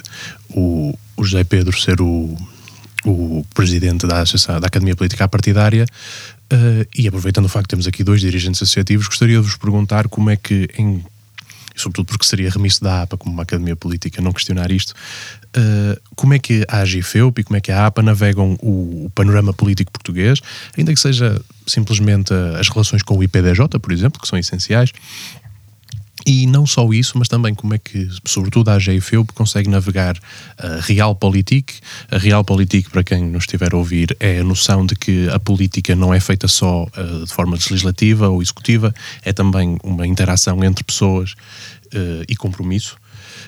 o, 0.50 0.98
o 1.18 1.24
José 1.24 1.44
Pedro 1.44 1.78
ser 1.78 2.02
o, 2.02 2.38
o 3.06 3.46
presidente 3.54 4.08
da, 4.08 4.24
da 4.24 4.68
Academia 4.68 4.96
Política 4.96 5.28
Partidária, 5.28 5.86
uh, 6.52 6.88
e 6.96 7.08
aproveitando 7.08 7.46
o 7.46 7.50
facto 7.50 7.66
de 7.66 7.70
termos 7.70 7.88
aqui 7.88 8.04
dois 8.04 8.22
dirigentes 8.22 8.62
associativos, 8.62 9.08
gostaria 9.08 9.38
de 9.38 9.44
vos 9.44 9.56
perguntar 9.56 10.08
como 10.08 10.30
é 10.30 10.36
que, 10.36 10.70
em 10.78 11.04
sobretudo 11.82 12.08
porque 12.08 12.26
seria 12.26 12.50
remisso 12.50 12.84
da 12.84 13.02
APA, 13.02 13.17
como 13.17 13.34
uma 13.34 13.44
academia 13.44 13.76
política, 13.76 14.22
não 14.22 14.32
questionar 14.32 14.72
isto, 14.72 14.91
uh, 14.91 16.02
como 16.15 16.34
é 16.34 16.39
que 16.39 16.65
a 16.67 16.80
AGFEUP 16.80 17.41
e 17.41 17.44
como 17.44 17.58
é 17.58 17.62
que 17.62 17.72
a 17.72 17.86
APA 17.86 18.02
navegam 18.02 18.58
o, 18.62 19.06
o, 19.06 19.10
panorama 19.13 19.54
político 19.54 19.91
português, 19.91 20.39
ainda 20.78 20.94
que 20.94 21.00
seja 21.00 21.41
simplesmente 21.67 22.34
as 22.60 22.70
relações 22.70 23.04
com 23.04 23.17
o 23.17 23.24
IPDJ, 23.24 23.80
por 23.80 23.91
exemplo, 23.91 24.22
que 24.22 24.28
são 24.28 24.38
essenciais, 24.38 24.91
e 26.26 26.46
não 26.46 26.66
só 26.66 26.92
isso, 26.94 27.18
mas 27.18 27.28
também 27.28 27.54
como 27.54 27.74
é 27.74 27.78
que, 27.78 28.08
sobretudo 28.26 28.70
a 28.70 28.76
AGFEUP, 28.76 29.34
consegue 29.34 29.70
navegar 29.70 30.18
a 30.58 30.80
Realpolitik. 30.82 31.74
A 32.10 32.18
Realpolitik, 32.18 32.90
para 32.90 33.04
quem 33.04 33.24
nos 33.24 33.44
estiver 33.44 33.74
a 33.74 33.78
ouvir, 33.78 34.16
é 34.20 34.40
a 34.40 34.44
noção 34.44 34.86
de 34.86 34.96
que 34.96 35.30
a 35.30 35.40
política 35.40 35.96
não 35.96 36.14
é 36.14 36.20
feita 36.20 36.48
só 36.48 36.84
uh, 36.84 37.26
de 37.26 37.34
forma 37.34 37.54
legislativa 37.54 38.30
ou 38.30 38.42
executiva, 38.42 38.94
é 39.24 39.34
também 39.34 39.78
uma 39.84 40.06
interação 40.06 40.64
entre 40.64 40.84
pessoas 40.84 41.32
uh, 41.94 42.24
e 42.28 42.36
compromisso. 42.36 42.98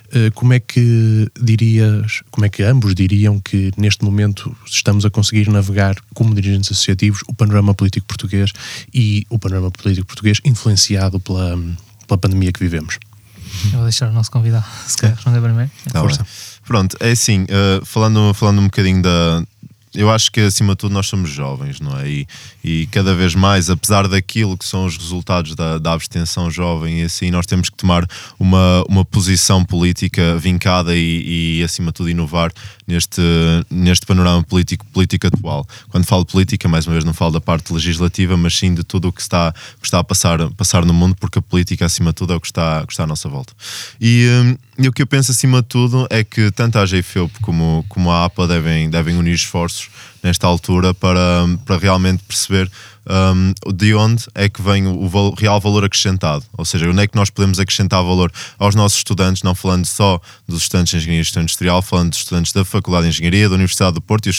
Uh, 0.08 0.32
como 0.34 0.54
é 0.54 0.60
que 0.60 1.28
dirias, 1.40 2.22
como 2.30 2.46
é 2.46 2.50
que 2.50 2.64
ambos 2.64 2.94
diriam 2.96 3.40
que 3.40 3.72
neste 3.78 4.04
momento 4.04 4.56
estamos 4.66 5.06
a 5.06 5.10
conseguir 5.10 5.50
navegar 5.50 5.96
como 6.14 6.36
dirigentes 6.36 6.72
associativos 6.72 7.22
o 7.28 7.34
panorama 7.34 7.74
político 7.74 8.06
português 8.08 8.52
e 8.94 9.26
o 9.30 9.40
panorama 9.40 9.72
político 9.72 10.08
português 10.08 10.40
influenciado 10.46 11.20
pela 11.20 11.58
pela 12.08 12.18
pandemia 12.18 12.52
que 12.52 12.60
vivemos. 12.60 13.00
Eu 13.66 13.72
vou 13.72 13.84
deixar 13.84 14.10
o 14.10 14.14
nosso 14.14 14.32
convidado, 14.32 14.66
se 14.88 14.98
quer 14.98 15.12
responder 15.12 15.42
primeiro. 15.42 15.72
Força. 15.92 16.26
Pronto, 16.66 16.98
é 17.00 17.12
assim, 17.12 17.44
uh, 17.44 17.86
falando, 17.86 18.34
falando 18.34 18.60
um 18.60 18.66
bocadinho 18.66 19.02
da, 19.02 19.44
eu 19.96 20.10
acho 20.10 20.32
que 20.32 20.42
acima 20.42 20.74
de 20.74 20.78
tudo 20.78 20.94
nós 20.94 21.06
somos 21.08 21.30
jovens, 21.30 21.80
não 21.80 22.00
é? 22.00 22.10
E, 22.10 22.28
e 22.64 22.88
cada 22.88 23.14
vez 23.14 23.36
mais, 23.36 23.70
apesar 23.70 24.08
daquilo 24.08 24.58
que 24.58 24.66
são 24.66 24.86
os 24.86 24.98
resultados 24.98 25.56
da, 25.56 25.78
da 25.78 25.94
abstenção 25.94 26.50
jovem 26.50 27.02
e 27.02 27.04
assim, 27.04 27.30
nós 27.30 27.46
temos 27.46 27.70
que 27.70 27.78
tomar 27.78 28.06
uma, 28.40 28.84
uma 28.90 29.06
posição 29.06 29.64
política 29.64 30.36
vincada 30.38 30.96
e, 30.96 31.60
e 31.60 31.64
acima 31.64 31.88
de 31.88 31.94
tudo 31.94 32.10
inovar 32.10 32.52
neste, 32.88 33.22
neste 33.70 34.06
panorama 34.06 34.44
político, 34.44 34.86
político 34.88 35.28
atual. 35.28 35.68
Quando 35.90 36.06
falo 36.06 36.26
política, 36.26 36.68
mais 36.68 36.86
uma 36.86 36.94
vez 36.94 37.06
não 37.06 37.14
falo 37.14 37.32
da 37.32 37.42
parte 37.42 37.74
legislativa, 37.74 38.36
mas 38.38 38.58
sim 38.58 38.74
de 38.74 38.84
tudo 38.84 39.08
o 39.08 39.12
que 39.12 39.22
está, 39.22 39.54
que 39.80 39.86
está 39.86 40.00
a 40.00 40.04
passar, 40.04 40.50
passar 40.52 40.86
no 40.86 40.94
mundo, 40.94 41.16
porque 41.20 41.40
a 41.40 41.42
política 41.42 41.86
acima 41.86 42.12
de 42.12 42.16
tudo 42.16 42.34
é 42.34 42.36
o 42.36 42.42
que 42.42 42.48
está, 42.48 42.86
que 42.86 42.94
está 42.94 43.04
à 43.04 43.08
nossa 43.08 43.30
volta. 43.30 43.54
E, 44.00 44.28
hum, 44.30 44.58
e 44.78 44.88
o 44.88 44.94
que 44.94 45.02
eu 45.02 45.08
penso 45.08 45.32
acima 45.32 45.62
de 45.62 45.68
tudo 45.68 46.08
é 46.10 46.24
que 46.24 46.52
tanto 46.52 46.78
a 46.78 46.86
GFEUP 46.86 47.40
como, 47.42 47.86
como 47.88 48.12
a 48.12 48.26
APA 48.26 48.48
devem, 48.48 48.90
devem 48.90 49.16
unir 49.16 49.34
esforços 49.34 49.90
nesta 50.24 50.48
altura 50.48 50.94
para, 50.94 51.46
para 51.66 51.78
realmente 51.78 52.24
perceber 52.24 52.72
um, 53.08 53.54
de 53.74 53.94
onde 53.94 54.26
é 54.34 54.48
que 54.48 54.62
vem 54.62 54.88
o 54.88 55.34
real 55.38 55.60
valor 55.60 55.84
acrescentado, 55.84 56.44
ou 56.58 56.64
seja, 56.64 56.90
onde 56.90 57.02
é 57.02 57.08
que 57.08 57.16
nós 57.16 57.30
podemos 57.30 57.60
acrescentar 57.60 58.02
valor 58.02 58.32
aos 58.58 58.76
nossos 58.76 59.00
estudantes, 59.00 59.44
não 59.44 59.54
falando 59.54 59.86
só 59.86 60.20
dos 60.48 60.64
estudantes 60.64 60.92
de 60.92 60.98
Engenharia 60.98 61.42
Industrial, 61.42 61.82
falando 61.82 62.12
dos 62.12 62.20
estudantes 62.20 62.54
da 62.54 62.64
Faculdade 62.64 63.04
de 63.04 63.10
Engenharia, 63.10 63.50
da 63.50 63.56
Universidade 63.56 63.96
do 63.96 64.02
Porto 64.02 64.30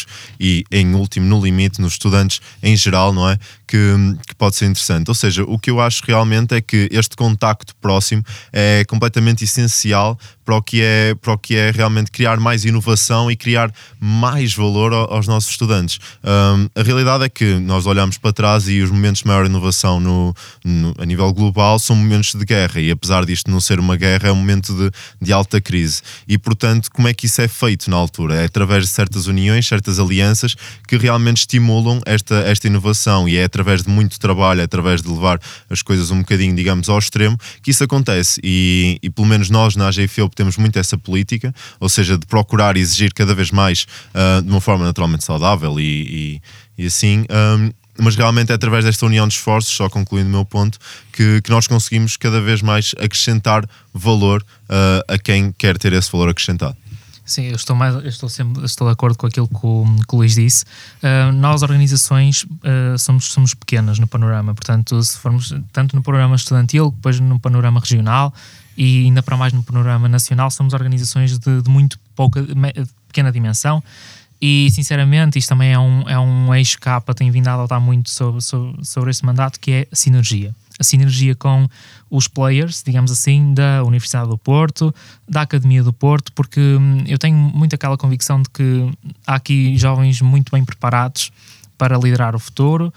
e, 0.41 0.65
em 0.71 0.95
último, 0.95 1.27
no 1.27 1.45
limite, 1.45 1.81
nos 1.81 1.93
estudantes 1.93 2.41
em 2.63 2.77
geral, 2.77 3.13
não 3.13 3.29
é? 3.29 3.39
Que, 3.67 3.79
que 4.27 4.35
pode 4.35 4.57
ser 4.57 4.67
interessante. 4.67 5.09
Ou 5.09 5.15
seja, 5.15 5.43
o 5.45 5.59
que 5.59 5.71
eu 5.71 5.81
acho 5.81 6.03
realmente 6.07 6.55
é 6.55 6.61
que 6.61 6.89
este 6.93 7.17
contacto 7.17 7.75
próximo 7.77 8.23
é 8.53 8.85
completamente 8.87 9.45
essencial 9.45 10.19
para 10.45 10.57
o 10.57 10.63
que 10.63 10.83
é, 10.83 11.15
para 11.15 11.33
o 11.33 11.39
que 11.39 11.57
é 11.57 11.71
realmente 11.71 12.11
criar 12.11 12.39
mais 12.39 12.65
inovação 12.65 13.31
e 13.31 13.37
criar 13.37 13.73
mais 13.99 14.55
valor 14.55 14.93
aos 14.93 15.27
nossos 15.27 15.51
estudantes. 15.51 15.99
Um, 16.23 16.69
a 16.79 16.83
realidade 16.83 17.25
é 17.25 17.29
que 17.29 17.55
nós 17.55 17.87
olhamos 17.87 18.19
para 18.19 18.33
trás 18.33 18.69
e 18.69 18.81
os 18.83 18.91
momentos 18.91 19.23
de 19.23 19.27
maior 19.27 19.47
inovação 19.47 19.99
no, 19.99 20.35
no, 20.65 20.95
a 20.99 21.05
nível 21.07 21.33
global 21.33 21.79
são 21.79 21.97
momentos 21.97 22.35
de 22.35 22.45
guerra 22.45 22.81
e 22.81 22.91
apesar 22.91 23.25
disto 23.25 23.51
não 23.51 23.61
ser 23.61 23.81
uma 23.81 23.97
guerra 23.97 24.29
é 24.29 24.33
um 24.33 24.37
momento 24.37 24.75
de, 24.75 24.91
de 25.21 25.33
alta 25.33 25.61
crise 25.61 26.03
e 26.29 26.37
portanto 26.37 26.91
como 26.93 27.09
é 27.09 27.15
que 27.15 27.27
isso 27.27 27.41
é 27.41 27.49
feito 27.49 27.89
na 27.91 27.97
altura? 27.97 28.35
É 28.37 28.45
através 28.45 28.85
de 28.85 28.91
certas 28.91 29.27
uniões, 29.27 29.67
certas 29.67 29.99
alianças 29.99 30.55
que 30.87 30.97
realmente 30.97 31.39
estimulam 31.39 32.01
esta, 32.05 32.37
esta 32.41 32.67
inovação 32.67 33.29
e 33.29 33.37
é 33.37 33.45
através 33.45 33.83
de 33.83 33.89
muito 33.89 34.19
trabalho, 34.19 34.61
é 34.61 34.65
através 34.65 35.01
de 35.01 35.09
levar 35.09 35.41
as 35.71 35.81
coisas 35.81 36.11
um 36.11 36.19
bocadinho 36.19 36.55
digamos 36.55 36.89
ao 36.89 36.99
extremo 36.99 37.39
que 37.63 37.71
isso 37.71 37.83
acontece 37.83 38.41
e, 38.43 38.99
e 39.03 39.09
pelo 39.09 39.27
menos 39.27 39.49
nós 39.49 39.77
na 39.77 39.89
AGFEUP 39.89 40.34
Temos 40.35 40.57
muito 40.57 40.79
essa 40.79 40.97
política, 40.99 41.55
ou 41.79 41.89
seja, 41.89 42.19
de 42.19 42.27
procurar 42.27 42.77
exigir 42.77 43.13
cada 43.13 43.35
vez 43.35 43.51
mais 43.51 43.87
uh, 44.15 44.43
de 44.43 44.51
uma 44.51 44.61
forma 44.61 44.85
naturalmente 44.85 45.25
saudável 45.25 45.79
e, 45.79 46.41
e, 46.77 46.83
e 46.83 46.87
assim. 46.87 47.25
Um, 47.31 47.73
mas 47.99 48.17
realmente 48.17 48.51
é 48.51 48.55
através 48.55 48.85
desta 48.85 49.07
união 49.07 49.27
de 49.29 49.35
esforços, 49.35 49.73
só 49.73 49.89
concluindo 49.89 50.29
o 50.29 50.33
meu 50.33 50.45
ponto, 50.45 50.79
que, 51.13 51.41
que 51.43 51.51
nós 51.51 51.67
conseguimos 51.67 52.17
cada 52.17 52.41
vez 52.41 52.61
mais 52.61 52.95
acrescentar 52.99 53.69
valor 53.93 54.43
uh, 54.43 55.13
a 55.13 55.19
quem 55.19 55.53
quer 55.53 55.79
ter 55.79 55.93
esse 55.93 56.11
valor 56.11 56.29
acrescentado. 56.29 56.77
Sim, 57.25 57.45
eu 57.45 57.57
estou, 57.57 57.75
mais, 57.75 57.95
eu 57.95 58.07
estou, 58.07 58.29
sempre, 58.29 58.65
estou 58.67 58.87
de 58.87 58.93
acordo 58.93 59.17
com 59.17 59.27
aquilo 59.27 59.49
que 59.49 59.55
o, 59.63 59.87
que 60.07 60.15
o 60.15 60.19
Luís 60.19 60.35
disse. 60.35 60.65
Uh, 61.03 61.33
nós, 61.33 61.63
organizações, 61.63 62.43
uh, 62.45 62.99
somos, 62.99 63.33
somos 63.33 63.55
pequenas 63.55 63.99
no 63.99 64.07
panorama, 64.07 64.55
portanto, 64.55 65.03
se 65.03 65.17
formos 65.17 65.55
tanto 65.73 65.97
no 65.97 66.03
panorama 66.03 66.37
estudantil, 66.37 66.91
depois 66.91 67.19
no 67.21 67.41
panorama 67.41 67.81
regional 67.81 68.35
e 68.77 69.05
ainda 69.05 69.23
para 69.23 69.37
mais 69.37 69.53
no 69.53 69.63
panorama 69.63 70.09
nacional, 70.09 70.51
somos 70.51 70.73
organizações 70.75 71.39
de, 71.39 71.63
de 71.63 71.71
muito 71.71 71.99
pouca, 72.15 72.43
de 72.43 72.55
pequena 73.09 73.31
dimensão. 73.31 73.83
E 74.41 74.69
sinceramente, 74.73 75.39
isto 75.39 75.49
também 75.49 75.73
é 75.73 75.79
um, 75.79 76.09
é 76.09 76.19
um 76.19 76.55
eixo 76.55 76.79
que 76.79 76.89
a 76.89 76.97
APA 76.97 77.15
tem 77.15 77.31
vindo 77.31 77.49
a 77.49 77.55
adotar 77.55 77.81
muito 77.81 78.11
sobre, 78.11 78.41
sobre, 78.41 78.85
sobre 78.85 79.11
esse 79.11 79.25
mandato, 79.25 79.59
que 79.59 79.71
é 79.71 79.89
a 79.91 79.97
sinergia 79.97 80.55
a 80.79 80.85
sinergia 80.85 81.35
com 81.35 81.69
os 82.11 82.29
players, 82.29 82.83
digamos 82.85 83.11
assim, 83.11 83.55
da 83.55 83.83
Universidade 83.85 84.29
do 84.29 84.37
Porto, 84.37 84.95
da 85.29 85.43
Academia 85.43 85.83
do 85.83 85.93
Porto, 85.93 86.33
porque 86.33 86.61
hum, 86.61 87.05
eu 87.07 87.19
tenho 87.19 87.37
muito 87.37 87.75
aquela 87.75 87.97
convicção 87.97 88.43
de 88.43 88.51
que 88.51 88.91
há 89.27 89.37
aqui 89.37 89.77
jovens 89.77 90.21
muito 90.21 90.51
bem 90.51 90.65
preparados 90.65 91.31
para 91.77 91.99
liderar 91.99 92.35
o 92.35 92.39
futuro, 92.39 92.93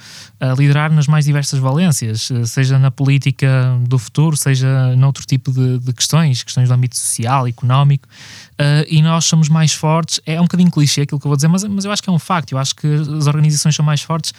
liderar 0.57 0.91
nas 0.91 1.07
mais 1.07 1.25
diversas 1.25 1.59
valências, 1.59 2.29
eh, 2.31 2.45
seja 2.45 2.77
na 2.77 2.91
política 2.91 3.77
do 3.87 3.97
futuro, 3.97 4.37
seja 4.37 4.95
noutro 4.95 5.25
tipo 5.25 5.51
de, 5.51 5.79
de 5.79 5.93
questões, 5.93 6.43
questões 6.43 6.69
do 6.69 6.73
âmbito 6.73 6.97
social, 6.97 7.47
económico, 7.47 8.07
uh, 8.53 8.85
e 8.87 9.01
nós 9.01 9.25
somos 9.25 9.49
mais 9.49 9.73
fortes. 9.73 10.19
É 10.25 10.39
um 10.39 10.43
bocadinho 10.43 10.71
clichê 10.71 11.01
aquilo 11.01 11.19
que 11.19 11.25
eu 11.25 11.29
vou 11.29 11.35
dizer, 11.35 11.47
mas, 11.47 11.63
mas 11.63 11.85
eu 11.85 11.91
acho 11.91 12.03
que 12.03 12.09
é 12.09 12.13
um 12.13 12.19
facto. 12.19 12.51
Eu 12.51 12.57
acho 12.57 12.75
que 12.75 12.87
as 12.87 13.27
organizações 13.27 13.75
são 13.75 13.85
mais 13.85 14.01
fortes 14.01 14.33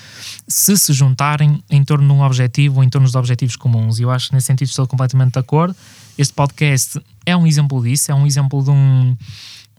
se 0.46 0.76
se 0.76 0.92
juntarem 0.92 1.62
em 1.70 1.84
torno 1.84 2.06
de 2.06 2.12
um 2.12 2.22
objetivo 2.22 2.78
ou 2.78 2.84
em 2.84 2.88
torno 2.88 3.06
dos 3.06 3.14
objetivos 3.14 3.56
comuns. 3.56 3.98
E 3.98 4.02
eu 4.02 4.10
acho 4.10 4.28
que 4.28 4.34
nesse 4.34 4.46
sentido 4.46 4.68
estou 4.68 4.86
completamente 4.86 5.32
de 5.32 5.38
acordo. 5.38 5.74
Este 6.16 6.32
podcast 6.32 7.00
é 7.24 7.36
um 7.36 7.46
exemplo 7.46 7.82
disso, 7.82 8.10
é 8.10 8.14
um 8.14 8.26
exemplo 8.26 8.62
de 8.62 8.70
um 8.70 9.16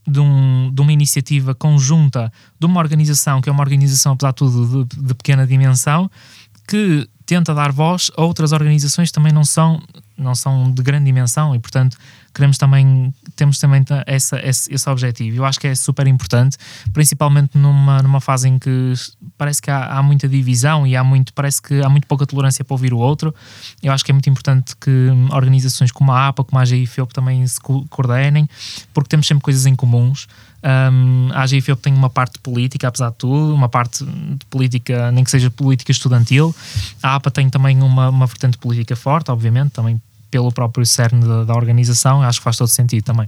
de, 0.10 0.20
um, 0.20 0.72
de, 0.74 0.82
uma 0.82 0.92
iniciativa 0.92 1.54
conjunta 1.54 2.32
de 2.60 2.66
uma 2.66 2.80
organização 2.80 3.42
que 3.42 3.50
é 3.50 3.52
uma 3.52 3.62
organização, 3.62 4.14
apesar 4.14 4.32
de 4.32 4.36
tudo, 4.36 4.86
de, 4.86 5.02
de 5.02 5.14
pequena 5.16 5.46
dimensão, 5.46 6.10
que 6.68 7.08
tenta 7.26 7.54
dar 7.54 7.72
voz 7.72 8.12
a 8.18 8.24
outras 8.24 8.52
organizações 8.52 9.10
que 9.10 9.14
também 9.14 9.32
não 9.32 9.44
são, 9.44 9.82
não 10.20 10.36
são 10.36 10.72
de 10.72 10.82
grande 10.84 11.06
dimensão 11.06 11.56
e, 11.56 11.60
portanto, 11.60 11.98
queremos 12.34 12.58
também, 12.58 13.14
temos 13.36 13.58
também 13.58 13.84
essa, 14.06 14.40
esse, 14.46 14.74
esse 14.74 14.90
objetivo. 14.90 15.38
Eu 15.38 15.46
acho 15.46 15.60
que 15.60 15.68
é 15.68 15.76
super 15.76 16.08
importante, 16.08 16.58
principalmente 16.94 17.58
numa, 17.58 18.02
numa 18.02 18.22
fase 18.22 18.48
em 18.48 18.60
que 18.60 18.94
parece 19.38 19.62
que 19.62 19.72
há, 19.72 19.98
há, 19.98 20.04
muita 20.04 20.28
divisão 20.28 20.86
e 20.86 20.96
há 20.96 21.04
muito, 21.04 21.34
parece 21.34 21.62
que 21.62 21.82
há 21.82 21.90
muito 21.90 22.08
pouca 22.08 22.26
tolerância 22.26 22.64
para 22.64 22.74
ouvir 22.74 22.94
o 22.94 22.98
outro. 22.98 23.34
Eu 23.82 23.92
acho 23.92 24.06
que 24.06 24.12
é 24.12 24.14
muito 24.14 24.30
importante 24.30 24.76
que 24.76 25.10
organizações 25.32 25.92
como 25.92 26.12
a 26.12 26.28
APA, 26.28 26.44
como 26.44 26.60
a 26.60 26.66
GIFEUP 26.66 27.14
também 27.14 27.46
se 27.48 27.60
coordenem, 27.62 28.48
porque 28.94 29.10
temos 29.10 29.28
sempre 29.28 29.44
coisas 29.44 29.66
em 29.66 29.76
comuns. 29.76 30.28
Um, 30.62 31.30
a 31.32 31.44
AGIFEUP 31.44 31.82
tem 31.82 31.94
uma 31.94 32.10
parte 32.10 32.38
política, 32.40 32.88
apesar 32.90 33.12
de 33.12 33.16
tudo, 33.16 33.56
uma 33.56 33.70
parte 33.70 34.04
de 34.04 34.46
política, 34.50 35.12
nem 35.12 35.24
que 35.24 35.32
seja 35.32 35.50
política 35.50 35.92
estudantil. 35.92 36.54
A 37.02 37.16
APA 37.16 37.32
tem 37.32 37.50
também 37.50 37.82
uma, 37.82 38.10
uma 38.10 38.26
vertente 38.26 38.58
política 38.58 38.96
forte, 38.96 39.32
obviamente, 39.32 39.72
também 39.72 40.02
pelo 40.30 40.52
próprio 40.52 40.86
cerne 40.86 41.26
da, 41.26 41.44
da 41.44 41.54
organização, 41.56 42.22
acho 42.22 42.40
que 42.40 42.44
faz 42.44 42.58
todo 42.58 42.68
sentido 42.68 43.04
também. 43.04 43.28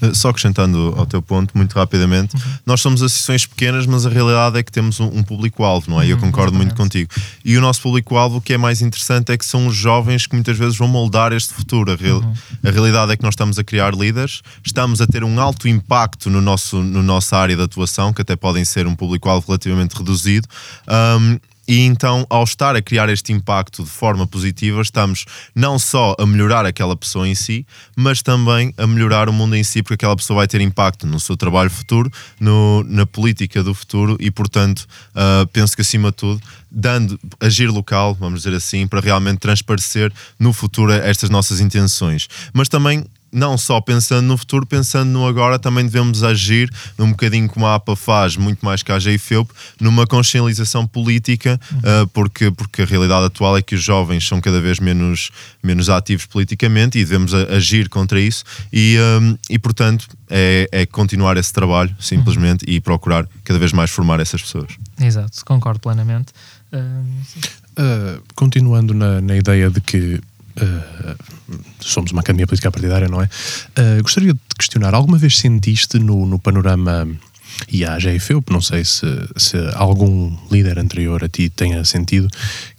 Eh, 0.00 0.14
só 0.14 0.30
acrescentando 0.30 0.94
ao 0.96 1.06
teu 1.06 1.20
ponto, 1.20 1.56
muito 1.56 1.74
rapidamente, 1.74 2.36
uhum. 2.36 2.42
nós 2.64 2.80
somos 2.80 3.02
associações 3.02 3.46
pequenas, 3.46 3.86
mas 3.86 4.06
a 4.06 4.08
realidade 4.08 4.58
é 4.58 4.62
que 4.62 4.70
temos 4.70 5.00
um, 5.00 5.06
um 5.06 5.22
público-alvo, 5.22 5.90
não 5.90 6.00
é? 6.00 6.04
Uhum, 6.04 6.10
eu 6.10 6.18
concordo 6.18 6.50
exatamente. 6.50 6.66
muito 6.68 6.76
contigo. 6.76 7.10
E 7.44 7.56
o 7.56 7.60
nosso 7.60 7.80
público-alvo, 7.82 8.38
o 8.38 8.40
que 8.40 8.54
é 8.54 8.58
mais 8.58 8.80
interessante 8.80 9.32
é 9.32 9.36
que 9.36 9.44
são 9.44 9.66
os 9.66 9.74
jovens 9.74 10.26
que 10.26 10.34
muitas 10.34 10.56
vezes 10.56 10.76
vão 10.76 10.88
moldar 10.88 11.32
este 11.32 11.52
futuro. 11.52 11.92
A, 11.92 11.96
real, 11.96 12.20
uhum. 12.20 12.34
a 12.64 12.70
realidade 12.70 13.12
é 13.12 13.16
que 13.16 13.22
nós 13.22 13.32
estamos 13.32 13.58
a 13.58 13.64
criar 13.64 13.94
líderes, 13.94 14.42
estamos 14.64 15.00
a 15.00 15.06
ter 15.06 15.24
um 15.24 15.40
alto 15.40 15.66
impacto 15.68 16.30
no 16.30 16.40
nosso, 16.40 16.82
no 16.82 17.02
nossa 17.02 17.36
área 17.36 17.56
de 17.56 17.62
atuação, 17.62 18.12
que 18.12 18.22
até 18.22 18.36
podem 18.36 18.64
ser 18.64 18.86
um 18.86 18.94
público-alvo 18.94 19.46
relativamente 19.48 19.96
reduzido. 19.96 20.46
Um, 20.88 21.38
e 21.68 21.80
então, 21.80 22.26
ao 22.30 22.44
estar 22.44 22.74
a 22.74 22.80
criar 22.80 23.10
este 23.10 23.30
impacto 23.30 23.84
de 23.84 23.90
forma 23.90 24.26
positiva, 24.26 24.80
estamos 24.80 25.26
não 25.54 25.78
só 25.78 26.16
a 26.18 26.24
melhorar 26.24 26.64
aquela 26.64 26.96
pessoa 26.96 27.28
em 27.28 27.34
si, 27.34 27.66
mas 27.94 28.22
também 28.22 28.72
a 28.78 28.86
melhorar 28.86 29.28
o 29.28 29.32
mundo 29.34 29.54
em 29.54 29.62
si, 29.62 29.82
porque 29.82 29.94
aquela 29.94 30.16
pessoa 30.16 30.38
vai 30.38 30.48
ter 30.48 30.62
impacto 30.62 31.06
no 31.06 31.20
seu 31.20 31.36
trabalho 31.36 31.68
futuro, 31.68 32.10
no, 32.40 32.82
na 32.84 33.04
política 33.04 33.62
do 33.62 33.74
futuro 33.74 34.16
e, 34.18 34.30
portanto, 34.30 34.86
uh, 35.10 35.46
penso 35.48 35.76
que 35.76 35.82
acima 35.82 36.10
de 36.10 36.16
tudo, 36.16 36.40
dando 36.70 37.20
agir 37.38 37.68
local, 37.68 38.14
vamos 38.14 38.40
dizer 38.44 38.56
assim, 38.56 38.86
para 38.86 39.00
realmente 39.00 39.38
transparecer 39.38 40.10
no 40.38 40.54
futuro 40.54 40.90
estas 40.90 41.28
nossas 41.28 41.60
intenções. 41.60 42.28
Mas 42.54 42.70
também 42.70 43.04
não 43.32 43.58
só 43.58 43.80
pensando 43.80 44.26
no 44.26 44.36
futuro, 44.36 44.66
pensando 44.66 45.10
no 45.10 45.26
agora, 45.26 45.58
também 45.58 45.84
devemos 45.84 46.22
agir 46.22 46.70
num 46.96 47.10
bocadinho 47.10 47.48
como 47.48 47.66
a 47.66 47.74
APA 47.74 47.94
faz, 47.94 48.36
muito 48.36 48.64
mais 48.64 48.82
que 48.82 48.90
a 48.90 48.98
GIFEUP, 48.98 49.50
numa 49.80 50.06
consciencialização 50.06 50.86
política, 50.86 51.60
uhum. 51.72 51.78
uh, 51.78 52.06
porque, 52.08 52.50
porque 52.50 52.82
a 52.82 52.84
realidade 52.84 53.26
atual 53.26 53.56
é 53.56 53.62
que 53.62 53.74
os 53.74 53.82
jovens 53.82 54.26
são 54.26 54.40
cada 54.40 54.60
vez 54.60 54.78
menos, 54.78 55.30
menos 55.62 55.88
ativos 55.88 56.26
politicamente 56.26 56.98
e 56.98 57.04
devemos 57.04 57.34
agir 57.34 57.88
contra 57.88 58.20
isso 58.20 58.44
e, 58.72 58.96
um, 59.20 59.36
e 59.50 59.58
portanto, 59.58 60.06
é, 60.30 60.68
é, 60.72 60.86
continuar 60.86 61.36
esse 61.36 61.52
trabalho, 61.52 61.94
simplesmente, 62.00 62.64
uhum. 62.66 62.74
e 62.74 62.80
procurar 62.80 63.26
cada 63.44 63.58
vez 63.58 63.72
mais 63.72 63.90
formar 63.90 64.20
essas 64.20 64.42
pessoas. 64.42 64.72
Exato, 65.00 65.44
concordo 65.44 65.80
plenamente. 65.80 66.32
Uh, 66.72 67.04
uh, 67.80 68.22
continuando 68.34 68.92
na, 68.92 69.20
na 69.20 69.36
ideia 69.36 69.70
de 69.70 69.80
que 69.80 70.20
Uh, 70.60 71.16
somos 71.80 72.12
uma 72.12 72.20
academia 72.20 72.46
política 72.46 72.70
partidária, 72.70 73.08
não 73.08 73.22
é? 73.22 73.26
Uh, 73.78 74.02
gostaria 74.02 74.32
de 74.32 74.40
questionar, 74.58 74.94
alguma 74.94 75.18
vez 75.18 75.38
sentiste 75.38 75.98
no, 75.98 76.26
no 76.26 76.38
panorama 76.38 77.08
e 77.70 77.84
a 77.84 77.98
não 78.50 78.60
sei 78.60 78.84
se, 78.84 79.06
se 79.36 79.56
algum 79.74 80.36
líder 80.50 80.78
anterior 80.78 81.24
a 81.24 81.28
ti 81.28 81.48
tenha 81.48 81.84
sentido 81.84 82.28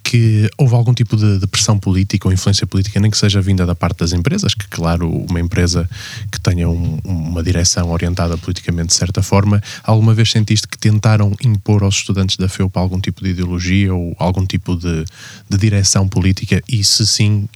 que 0.02 0.50
houve 0.58 0.74
algum 0.74 0.92
tipo 0.92 1.16
de, 1.16 1.38
de, 1.38 1.46
pressão 1.46 1.78
política 1.78 2.26
ou 2.26 2.32
influência 2.32 2.66
política, 2.66 2.98
nem 2.98 3.10
que 3.10 3.16
seja 3.16 3.40
vinda 3.40 3.64
da 3.64 3.76
parte 3.76 3.98
das 3.98 4.12
empresas, 4.12 4.54
que 4.54 4.66
claro, 4.66 5.08
uma 5.08 5.38
empresa 5.38 5.88
que 6.32 6.40
tenha 6.40 6.68
um, 6.68 6.98
uma 7.04 7.42
direção 7.42 7.90
orientada 7.90 8.36
politicamente 8.36 8.88
de 8.88 8.94
certa 8.94 9.22
forma, 9.22 9.62
alguma 9.84 10.12
vez 10.12 10.30
sentiste 10.30 10.66
que 10.66 10.76
tentaram 10.78 11.32
impor 11.44 11.84
aos 11.84 11.96
estudantes 11.96 12.36
da 12.36 12.48
FEUP 12.48 12.76
algum 12.76 12.98
tipo 13.00 13.22
de 13.22 13.30
ideologia 13.30 13.94
ou 13.94 14.16
algum 14.18 14.44
tipo 14.44 14.74
de, 14.74 15.04
de 15.48 15.58
direção 15.58 16.08
política 16.08 16.60
e 16.68 16.82
se 16.82 17.06
sim, 17.06 17.48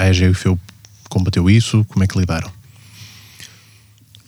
a 0.00 0.08
EGFEUP 0.08 0.58
combateu 1.08 1.48
isso? 1.48 1.84
Como 1.88 2.04
é 2.04 2.06
que 2.06 2.18
lidaram? 2.18 2.50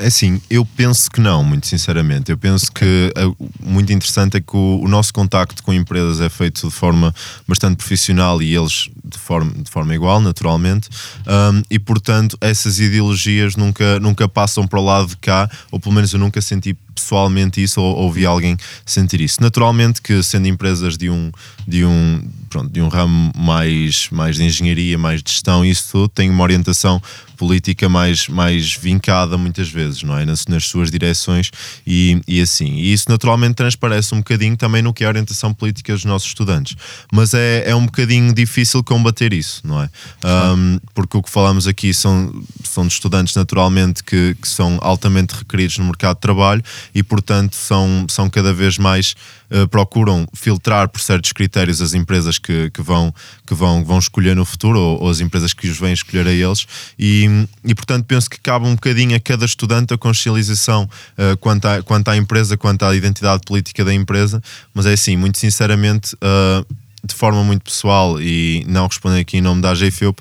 É 0.00 0.06
assim, 0.06 0.40
eu 0.48 0.64
penso 0.64 1.10
que 1.10 1.20
não, 1.20 1.44
muito 1.44 1.66
sinceramente. 1.66 2.30
Eu 2.30 2.38
penso 2.38 2.66
okay. 2.70 3.12
que 3.12 3.20
uh, 3.20 3.50
muito 3.62 3.92
interessante 3.92 4.38
é 4.38 4.40
que 4.40 4.56
o, 4.56 4.80
o, 4.82 4.88
nosso 4.88 5.12
contacto 5.12 5.62
com 5.62 5.74
empresas 5.74 6.22
é 6.22 6.28
feito 6.30 6.66
de 6.66 6.72
forma 6.72 7.14
bastante 7.46 7.76
profissional 7.76 8.40
e 8.40 8.56
eles 8.56 8.88
de 9.04 9.18
forma, 9.18 9.52
de 9.52 9.70
forma 9.70 9.94
igual, 9.94 10.20
naturalmente, 10.20 10.88
um, 11.26 11.62
e 11.70 11.78
portanto 11.78 12.38
essas 12.40 12.80
ideologias 12.80 13.56
nunca, 13.56 14.00
nunca 14.00 14.26
passam 14.26 14.66
para 14.66 14.80
o 14.80 14.84
lado 14.84 15.08
de 15.08 15.16
cá, 15.18 15.50
ou 15.70 15.78
pelo 15.78 15.94
menos 15.94 16.12
eu 16.14 16.18
nunca 16.18 16.40
senti 16.40 16.74
pessoalmente 16.94 17.62
isso 17.62 17.80
ou 17.80 17.96
ouvi 17.96 18.24
alguém 18.24 18.56
sentir 18.86 19.20
isso. 19.20 19.42
Naturalmente 19.42 20.00
que 20.00 20.22
sendo 20.22 20.48
empresas 20.48 20.96
de 20.96 21.10
um, 21.10 21.30
de 21.70 21.84
um, 21.84 22.20
pronto, 22.50 22.70
de 22.70 22.80
um 22.80 22.88
ramo 22.88 23.30
mais, 23.36 24.08
mais 24.10 24.36
de 24.36 24.42
engenharia, 24.42 24.98
mais 24.98 25.22
de 25.22 25.30
gestão, 25.30 25.64
isso 25.64 25.88
tudo 25.92 26.08
tem 26.08 26.28
uma 26.28 26.42
orientação 26.42 27.00
política 27.36 27.88
mais, 27.88 28.28
mais 28.28 28.74
vincada 28.74 29.38
muitas 29.38 29.70
vezes, 29.70 30.02
não 30.02 30.18
é? 30.18 30.26
Nas, 30.26 30.46
nas 30.46 30.66
suas 30.66 30.90
direções 30.90 31.50
e, 31.86 32.20
e 32.28 32.38
assim. 32.38 32.74
E 32.74 32.92
isso 32.92 33.06
naturalmente 33.08 33.54
transparece 33.54 34.14
um 34.14 34.18
bocadinho 34.18 34.56
também 34.58 34.82
no 34.82 34.92
que 34.92 35.04
é 35.04 35.06
a 35.06 35.10
orientação 35.10 35.54
política 35.54 35.94
dos 35.94 36.04
nossos 36.04 36.28
estudantes. 36.28 36.76
Mas 37.10 37.32
é, 37.32 37.70
é 37.70 37.74
um 37.74 37.86
bocadinho 37.86 38.34
difícil 38.34 38.84
combater 38.84 39.32
isso, 39.32 39.62
não 39.64 39.80
é? 39.82 39.88
Um, 40.22 40.78
porque 40.92 41.16
o 41.16 41.22
que 41.22 41.30
falamos 41.30 41.66
aqui 41.66 41.94
são, 41.94 42.30
são 42.62 42.86
de 42.86 42.92
estudantes 42.92 43.34
naturalmente 43.34 44.04
que, 44.04 44.34
que 44.34 44.48
são 44.48 44.78
altamente 44.82 45.34
requeridos 45.34 45.78
no 45.78 45.86
mercado 45.86 46.16
de 46.16 46.20
trabalho 46.20 46.62
e, 46.94 47.02
portanto, 47.02 47.56
são, 47.56 48.04
são 48.10 48.28
cada 48.28 48.52
vez 48.52 48.76
mais 48.76 49.14
uh, 49.50 49.68
procuram 49.68 50.26
filtrar 50.34 50.88
por 50.88 51.00
certos 51.00 51.32
critérios 51.32 51.80
as 51.80 51.94
empresas 51.94 52.38
que, 52.38 52.70
que, 52.70 52.82
vão, 52.82 53.14
que 53.46 53.54
vão, 53.54 53.84
vão 53.84 53.98
escolher 53.98 54.34
no 54.36 54.44
futuro 54.44 54.78
ou, 54.78 55.02
ou 55.02 55.10
as 55.10 55.20
empresas 55.20 55.52
que 55.52 55.68
os 55.68 55.78
vêm 55.78 55.92
escolher 55.92 56.26
a 56.26 56.32
eles. 56.32 56.66
E, 56.98 57.46
e, 57.64 57.74
portanto, 57.74 58.04
penso 58.04 58.28
que 58.28 58.38
cabe 58.40 58.66
um 58.66 58.74
bocadinho 58.74 59.16
a 59.16 59.20
cada 59.20 59.44
estudante 59.44 59.94
a 59.94 59.98
consciencialização 59.98 60.88
uh, 61.18 61.36
quanto, 61.38 61.66
à, 61.66 61.82
quanto 61.82 62.08
à 62.08 62.16
empresa, 62.16 62.56
quanto 62.56 62.84
à 62.84 62.94
identidade 62.94 63.42
política 63.46 63.84
da 63.84 63.92
empresa. 63.92 64.42
Mas 64.74 64.86
é 64.86 64.92
assim, 64.92 65.16
muito 65.16 65.38
sinceramente. 65.38 66.14
Uh, 66.16 66.64
de 67.02 67.14
forma 67.14 67.42
muito 67.42 67.62
pessoal 67.62 68.20
e 68.20 68.64
não 68.68 68.86
respondendo 68.86 69.20
aqui 69.20 69.38
em 69.38 69.40
nome 69.40 69.62
da 69.62 69.70
AGFUP, 69.70 70.20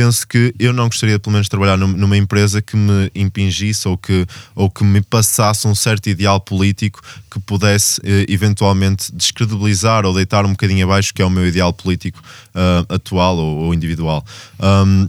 penso 0.00 0.26
que 0.26 0.54
eu 0.58 0.72
não 0.72 0.86
gostaria 0.86 1.18
pelo 1.18 1.34
menos 1.34 1.44
de 1.44 1.50
trabalhar 1.50 1.76
numa 1.76 2.16
empresa 2.16 2.62
que 2.62 2.74
me 2.74 3.10
impingisse 3.14 3.86
ou 3.86 3.98
que, 3.98 4.26
ou 4.54 4.70
que 4.70 4.82
me 4.82 5.02
passasse 5.02 5.68
um 5.68 5.74
certo 5.74 6.08
ideal 6.08 6.40
político 6.40 7.02
que 7.30 7.38
pudesse 7.38 8.00
eh, 8.02 8.24
eventualmente 8.26 9.14
descredibilizar 9.14 10.06
ou 10.06 10.14
deitar 10.14 10.46
um 10.46 10.52
bocadinho 10.52 10.86
abaixo 10.86 11.12
que 11.12 11.20
é 11.20 11.24
o 11.24 11.28
meu 11.28 11.46
ideal 11.46 11.70
político 11.74 12.18
uh, 12.54 12.94
atual 12.94 13.36
ou, 13.36 13.58
ou 13.64 13.74
individual. 13.74 14.24
Um, 14.58 15.06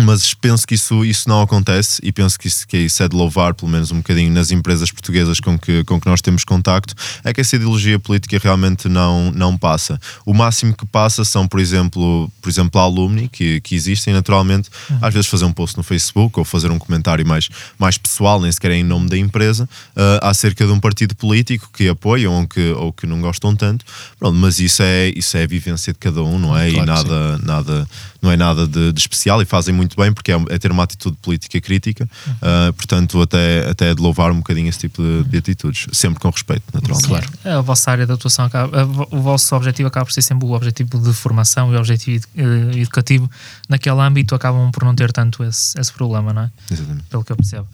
mas 0.00 0.34
penso 0.34 0.66
que 0.66 0.74
isso, 0.74 1.04
isso 1.04 1.28
não 1.28 1.40
acontece 1.40 2.00
e 2.02 2.10
penso 2.10 2.38
que 2.38 2.48
isso, 2.48 2.66
que 2.66 2.76
isso 2.76 3.02
é 3.02 3.08
de 3.08 3.14
louvar, 3.14 3.54
pelo 3.54 3.70
menos 3.70 3.92
um 3.92 3.98
bocadinho, 3.98 4.32
nas 4.32 4.50
empresas 4.50 4.90
portuguesas 4.90 5.38
com 5.38 5.58
que, 5.58 5.84
com 5.84 6.00
que 6.00 6.06
nós 6.06 6.20
temos 6.20 6.44
contacto, 6.44 6.94
é 7.22 7.32
que 7.32 7.40
essa 7.40 7.56
ideologia 7.56 7.98
política 7.98 8.38
realmente 8.42 8.88
não, 8.88 9.30
não 9.30 9.56
passa. 9.56 10.00
O 10.26 10.34
máximo 10.34 10.74
que 10.74 10.84
passa 10.86 11.24
são, 11.24 11.46
por 11.46 11.60
exemplo, 11.60 12.30
por 12.42 12.48
exemplo 12.48 12.80
alumni 12.80 13.28
que, 13.28 13.60
que 13.60 13.74
existem 13.74 14.12
naturalmente, 14.12 14.68
uhum. 14.90 14.98
às 15.00 15.14
vezes 15.14 15.28
fazer 15.28 15.44
um 15.44 15.52
post 15.52 15.76
no 15.76 15.82
Facebook 15.82 16.38
ou 16.38 16.44
fazer 16.44 16.70
um 16.70 16.78
comentário 16.78 17.26
mais, 17.26 17.48
mais 17.78 17.96
pessoal, 17.96 18.40
nem 18.40 18.50
sequer 18.50 18.72
é 18.72 18.76
em 18.76 18.84
nome 18.84 19.08
da 19.08 19.16
empresa, 19.16 19.64
uh, 19.64 20.26
acerca 20.26 20.66
de 20.66 20.72
um 20.72 20.80
partido 20.80 21.14
político 21.14 21.70
que 21.72 21.88
apoiam 21.88 22.40
ou 22.40 22.48
que, 22.48 22.72
ou 22.72 22.92
que 22.92 23.06
não 23.06 23.20
gostam 23.20 23.54
tanto. 23.54 23.84
Pronto, 24.18 24.36
mas 24.36 24.58
isso 24.58 24.82
é, 24.82 25.12
isso 25.14 25.36
é 25.36 25.44
a 25.44 25.46
vivência 25.46 25.92
de 25.92 25.98
cada 25.98 26.22
um, 26.22 26.38
não 26.38 26.56
é? 26.56 26.70
Claro 26.70 26.82
e 26.82 26.86
nada, 26.86 27.38
nada, 27.38 27.88
não 28.20 28.30
é 28.30 28.36
nada 28.36 28.66
de, 28.66 28.92
de 28.92 29.00
especial 29.00 29.40
e 29.40 29.44
fazem 29.44 29.74
muito 29.74 29.83
muito 29.84 29.96
bem, 29.96 30.12
porque 30.12 30.32
é, 30.32 30.36
é 30.50 30.58
ter 30.58 30.70
uma 30.70 30.82
atitude 30.82 31.16
política 31.22 31.60
crítica, 31.60 32.08
uh, 32.28 32.72
portanto, 32.72 33.20
até, 33.20 33.70
até 33.70 33.90
é 33.90 33.94
de 33.94 34.00
louvar 34.00 34.30
um 34.32 34.36
bocadinho 34.36 34.68
esse 34.68 34.80
tipo 34.80 35.02
de, 35.02 35.24
de 35.24 35.38
atitudes, 35.38 35.86
sempre 35.92 36.20
com 36.20 36.30
respeito, 36.30 36.62
naturalmente. 36.72 37.08
Claro. 37.08 37.28
É, 37.44 37.52
a 37.52 37.60
vossa 37.60 37.90
área 37.90 38.06
de 38.06 38.12
atuação, 38.12 38.44
acaba, 38.46 38.84
o 39.10 39.20
vosso 39.20 39.54
objetivo 39.54 39.86
acaba 39.86 40.06
por 40.06 40.12
ser 40.12 40.22
sempre 40.22 40.46
o 40.46 40.52
objetivo 40.52 40.98
de 40.98 41.12
formação 41.12 41.72
e 41.72 41.76
o 41.76 41.78
objetivo 41.78 42.26
eh, 42.36 42.78
educativo, 42.78 43.30
naquele 43.68 44.00
âmbito 44.00 44.34
acabam 44.34 44.70
por 44.70 44.84
não 44.84 44.94
ter 44.94 45.12
tanto 45.12 45.44
esse, 45.44 45.78
esse 45.78 45.92
problema, 45.92 46.32
não 46.32 46.42
é? 46.42 46.50
Exatamente. 46.70 47.04
Pelo 47.04 47.24
que 47.24 47.32
eu 47.32 47.36
percebo. 47.36 47.66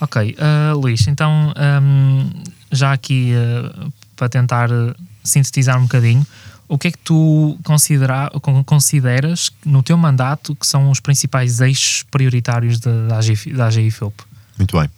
Ok, 0.00 0.36
uh, 0.38 0.78
Luís, 0.78 1.06
então, 1.06 1.52
um, 1.82 2.30
já 2.72 2.92
aqui 2.92 3.32
uh, 3.34 3.92
para 4.16 4.28
tentar 4.28 4.68
sintetizar 5.22 5.78
um 5.78 5.82
bocadinho, 5.82 6.26
o 6.68 6.78
que 6.78 6.88
é 6.88 6.90
que 6.90 6.98
tu 6.98 7.58
considera, 7.64 8.30
consideras 8.66 9.50
no 9.64 9.82
teu 9.82 9.96
mandato 9.96 10.54
que 10.54 10.66
são 10.66 10.90
os 10.90 11.00
principais 11.00 11.60
eixos 11.60 12.04
prioritários 12.10 12.78
da, 12.78 13.16
AGI, 13.16 13.90
da? 13.90 14.26
Muito 14.58 14.78
bem. 14.78 14.88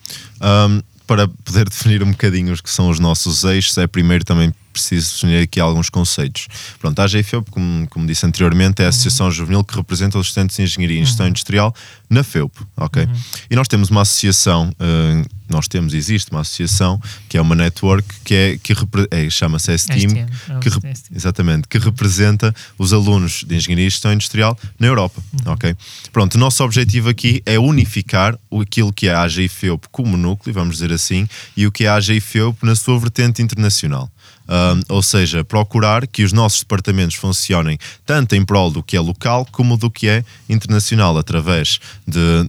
Um, 0.41 0.83
para 1.07 1.29
poder 1.29 1.69
definir 1.69 2.03
um 2.03 2.11
bocadinho 2.11 2.53
os 2.53 2.61
que 2.61 2.71
são 2.71 2.89
os 2.89 2.99
nossos 2.99 3.45
eixos, 3.45 3.77
é 3.79 3.87
primeiro 3.87 4.25
também 4.25 4.55
preciso 4.73 5.15
definir 5.15 5.43
aqui 5.43 5.61
alguns 5.61 5.91
conceitos. 5.91 6.49
Pronto, 6.79 6.99
a 6.99 7.05
AGFEUP, 7.05 7.51
como, 7.51 7.87
como 7.89 8.07
disse 8.07 8.25
anteriormente, 8.27 8.81
é 8.81 8.85
a 8.85 8.87
uhum. 8.87 8.89
Associação 8.91 9.27
uhum. 9.27 9.33
Juvenil 9.33 9.65
que 9.65 9.77
representa 9.77 10.19
os 10.19 10.29
estudantes 10.29 10.57
de 10.57 10.63
Engenharia 10.63 11.01
e 11.01 11.05
Gestão 11.05 11.27
uhum. 11.27 11.31
Industrial 11.31 11.75
na 12.09 12.25
FEUP, 12.25 12.53
ok? 12.77 13.05
Uhum. 13.05 13.13
E 13.51 13.57
nós 13.57 13.69
temos 13.69 13.89
uma 13.89 14.03
associação, 14.03 14.71
uh, 14.71 15.29
nós 15.49 15.69
temos, 15.69 15.95
existe 15.95 16.31
uma 16.31 16.41
associação 16.41 17.01
que 17.29 17.37
é 17.37 17.41
uma 17.41 17.55
network 17.55 18.07
que, 18.25 18.35
é, 18.35 18.59
que 18.59 18.73
é, 19.11 19.31
chama-se 19.31 19.77
STEAM, 19.79 20.19
é 20.19 20.27
que, 20.61 20.71
exatamente, 21.15 21.69
que 21.69 21.79
representa 21.79 22.55
os 22.77 22.93
alunos 22.93 23.45
de 23.47 23.55
Engenharia 23.55 23.87
e 23.87 23.91
Gestão 23.91 24.13
Industrial 24.13 24.59
na 24.79 24.89
Europa, 24.89 25.23
uhum. 25.33 25.53
ok? 25.53 25.77
Pronto, 26.13 26.35
o 26.35 26.39
nosso 26.39 26.65
objetivo 26.65 27.09
aqui 27.09 27.43
é 27.47 27.59
unificar 27.59 28.37
aquilo 28.61 28.93
que 28.93 29.09
é 29.09 29.15
a 29.15 29.23
AGFEUP 29.23 29.87
como 29.93 30.17
núcleo, 30.17 30.53
vamos 30.53 30.75
dizer 30.75 30.93
assim, 30.93 31.29
e 31.57 31.67
o 31.67 31.73
que 31.73 31.85
é 31.85 31.89
a 31.89 31.95
AGFEUP 31.95 32.65
na 32.65 32.75
sua 32.75 32.99
vertente 32.99 33.41
internacional. 33.41 34.11
Um, 34.51 34.81
ou 34.89 35.01
seja, 35.01 35.45
procurar 35.45 36.09
que 36.09 36.25
os 36.25 36.33
nossos 36.33 36.59
departamentos 36.59 37.15
funcionem 37.15 37.79
tanto 38.05 38.35
em 38.35 38.45
prol 38.45 38.69
do 38.69 38.83
que 38.83 38.97
é 38.97 39.01
local 39.01 39.47
como 39.53 39.77
do 39.77 39.89
que 39.89 40.09
é 40.09 40.25
internacional, 40.49 41.17
através 41.17 41.79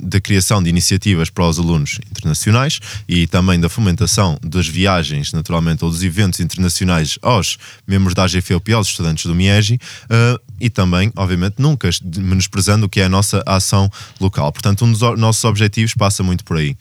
da 0.02 0.20
criação 0.20 0.64
de 0.64 0.70
iniciativas 0.70 1.30
para 1.30 1.48
os 1.48 1.60
alunos 1.60 2.00
internacionais 2.10 2.80
e 3.08 3.28
também 3.28 3.60
da 3.60 3.70
fomentação 3.70 4.40
das 4.42 4.68
viagens, 4.68 5.32
naturalmente, 5.32 5.86
ou 5.86 5.92
dos 5.92 6.02
eventos 6.02 6.40
internacionais 6.40 7.20
aos 7.22 7.60
membros 7.86 8.16
da 8.16 8.24
AGFEUP 8.24 8.70
e 8.70 8.74
aos 8.74 8.88
estudantes 8.88 9.28
do 9.28 9.36
MIEGI 9.36 9.76
uh, 9.76 10.51
e 10.62 10.70
também, 10.70 11.12
obviamente, 11.16 11.56
nunca 11.58 11.90
menosprezando 12.18 12.86
o 12.86 12.90
que 12.90 13.02
é 13.02 13.06
a 13.06 13.10
nossa 13.10 13.44
ação 13.46 13.90
local. 14.20 14.52
Portanto, 14.52 14.86
um 14.86 14.92
dos 14.92 15.02
nossos 15.18 15.44
objetivos 15.44 15.94
passa 15.94 16.24
muito 16.24 16.46
por 16.46 16.58
aí. 16.58 16.78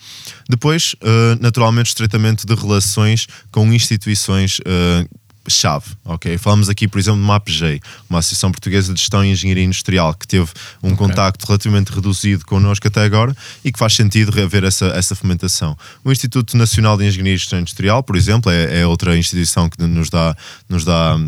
Depois, 0.49 0.95
uh, 1.03 1.41
naturalmente, 1.41 1.89
estreitamento 1.89 2.47
de 2.47 2.55
relações 2.55 3.27
com 3.51 3.73
instituições 3.73 4.59
uh, 4.61 5.21
chave, 5.49 5.87
ok? 6.05 6.37
Falamos 6.39 6.69
aqui, 6.69 6.87
por 6.87 6.99
exemplo, 6.99 7.19
de 7.19 7.25
uma 7.25 7.37
APG, 7.37 7.81
uma 8.09 8.19
Associação 8.19 8.53
Portuguesa 8.53 8.93
de 8.93 9.01
Gestão 9.01 9.25
e 9.25 9.31
Engenharia 9.31 9.65
Industrial, 9.65 10.15
que 10.15 10.27
teve 10.27 10.49
um 10.83 10.93
okay. 10.93 10.97
contacto 10.97 11.47
relativamente 11.47 11.91
reduzido 11.91 12.45
connosco 12.45 12.87
até 12.87 13.03
agora 13.03 13.35
e 13.65 13.73
que 13.73 13.79
faz 13.79 13.95
sentido 13.95 14.31
rever 14.31 14.65
essa, 14.65 14.87
essa 14.89 15.15
fomentação. 15.15 15.77
O 16.05 16.13
Instituto 16.13 16.57
Nacional 16.57 16.97
de 16.97 17.07
Engenharia 17.07 17.35
e 17.35 17.39
Gestão 17.39 17.59
Industrial, 17.59 18.03
por 18.03 18.17
exemplo, 18.17 18.51
é, 18.51 18.81
é 18.81 18.87
outra 18.87 19.17
instituição 19.17 19.69
que 19.69 19.83
nos 19.83 20.11
dá, 20.11 20.37
nos 20.69 20.85
dá 20.85 21.19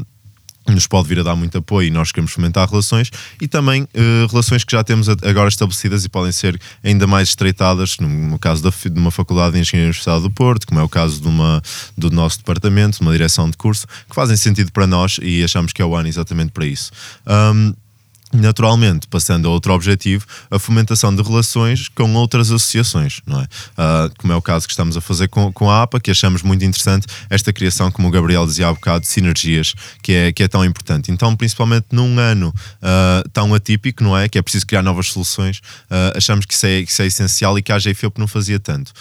nos 0.68 0.86
pode 0.86 1.08
vir 1.08 1.18
a 1.20 1.22
dar 1.22 1.34
muito 1.34 1.58
apoio 1.58 1.88
e 1.88 1.90
nós 1.90 2.12
queremos 2.12 2.32
fomentar 2.32 2.68
relações 2.68 3.10
e 3.40 3.48
também 3.48 3.82
uh, 3.82 4.26
relações 4.30 4.64
que 4.64 4.72
já 4.72 4.84
temos 4.84 5.08
agora 5.08 5.48
estabelecidas 5.48 6.04
e 6.04 6.08
podem 6.08 6.30
ser 6.30 6.60
ainda 6.84 7.06
mais 7.06 7.30
estreitadas, 7.30 7.96
no, 7.98 8.38
caso 8.38 8.62
da, 8.62 8.70
de 8.70 8.98
uma 8.98 9.10
faculdade 9.10 9.54
de 9.54 9.60
Engenharia 9.60 9.86
Universidade 9.86 10.22
do 10.22 10.30
Porto, 10.30 10.66
como 10.66 10.80
é 10.80 10.82
o 10.82 10.88
caso 10.88 11.20
de 11.20 11.26
uma, 11.26 11.60
do 11.96 12.10
nosso 12.10 12.38
departamento, 12.38 12.98
de 12.98 13.02
uma 13.02 13.12
direção 13.12 13.50
de 13.50 13.56
curso, 13.56 13.86
que 14.08 14.14
fazem 14.14 14.36
sentido 14.36 14.70
para 14.70 14.86
nós 14.86 15.18
e 15.20 15.42
achamos 15.42 15.72
que 15.72 15.82
é 15.82 15.84
o 15.84 15.96
ano 15.96 16.08
exatamente 16.08 16.52
para 16.52 16.64
isso. 16.64 16.92
Um, 17.26 17.74
naturalmente, 18.32 19.06
passando 19.06 19.46
a 19.46 19.50
outro 19.50 19.72
objetivo, 19.72 20.26
a 20.50 20.58
fomentação 20.58 21.14
de 21.14 21.22
relações 21.22 21.88
com 21.88 22.12
outras 22.14 22.50
associações, 22.50 23.20
não 23.26 23.40
é? 23.40 23.44
Uh, 23.44 24.12
como 24.18 24.32
é 24.32 24.36
o 24.36 24.42
caso 24.42 24.66
que 24.66 24.72
estamos 24.72 24.96
a 24.96 25.00
fazer 25.00 25.28
com, 25.28 25.52
com 25.52 25.70
a 25.70 25.82
APA, 25.82 26.00
que 26.00 26.10
achamos 26.10 26.42
muito 26.42 26.64
interessante 26.64 27.06
esta 27.28 27.52
criação, 27.52 27.90
como 27.90 28.08
o 28.08 28.10
Gabriel 28.10 28.46
dizia 28.46 28.68
há 28.68 28.72
bocado, 28.72 29.00
de 29.00 29.08
sinergias, 29.08 29.74
que 30.02 30.12
é, 30.12 30.32
que 30.32 30.42
é 30.42 30.48
tão 30.48 30.64
importante. 30.64 31.10
Então, 31.10 31.36
principalmente 31.36 31.86
num 31.92 32.18
ano 32.18 32.48
uh, 32.48 33.28
tão 33.30 33.54
atípico, 33.54 34.02
não 34.02 34.16
é? 34.16 34.28
Que 34.28 34.38
é 34.38 34.42
preciso 34.42 34.66
criar 34.66 34.82
novas 34.82 35.08
soluções, 35.08 35.58
uh, 35.90 36.16
achamos 36.16 36.46
que 36.46 36.54
isso, 36.54 36.66
é, 36.66 36.82
que 36.82 36.90
isso 36.90 37.02
é 37.02 37.06
essencial 37.06 37.58
e 37.58 37.62
que 37.62 37.72
a 37.72 37.76
AGFEUP 37.76 38.18
não 38.18 38.26
fazia 38.26 38.58
tanto. 38.58 38.92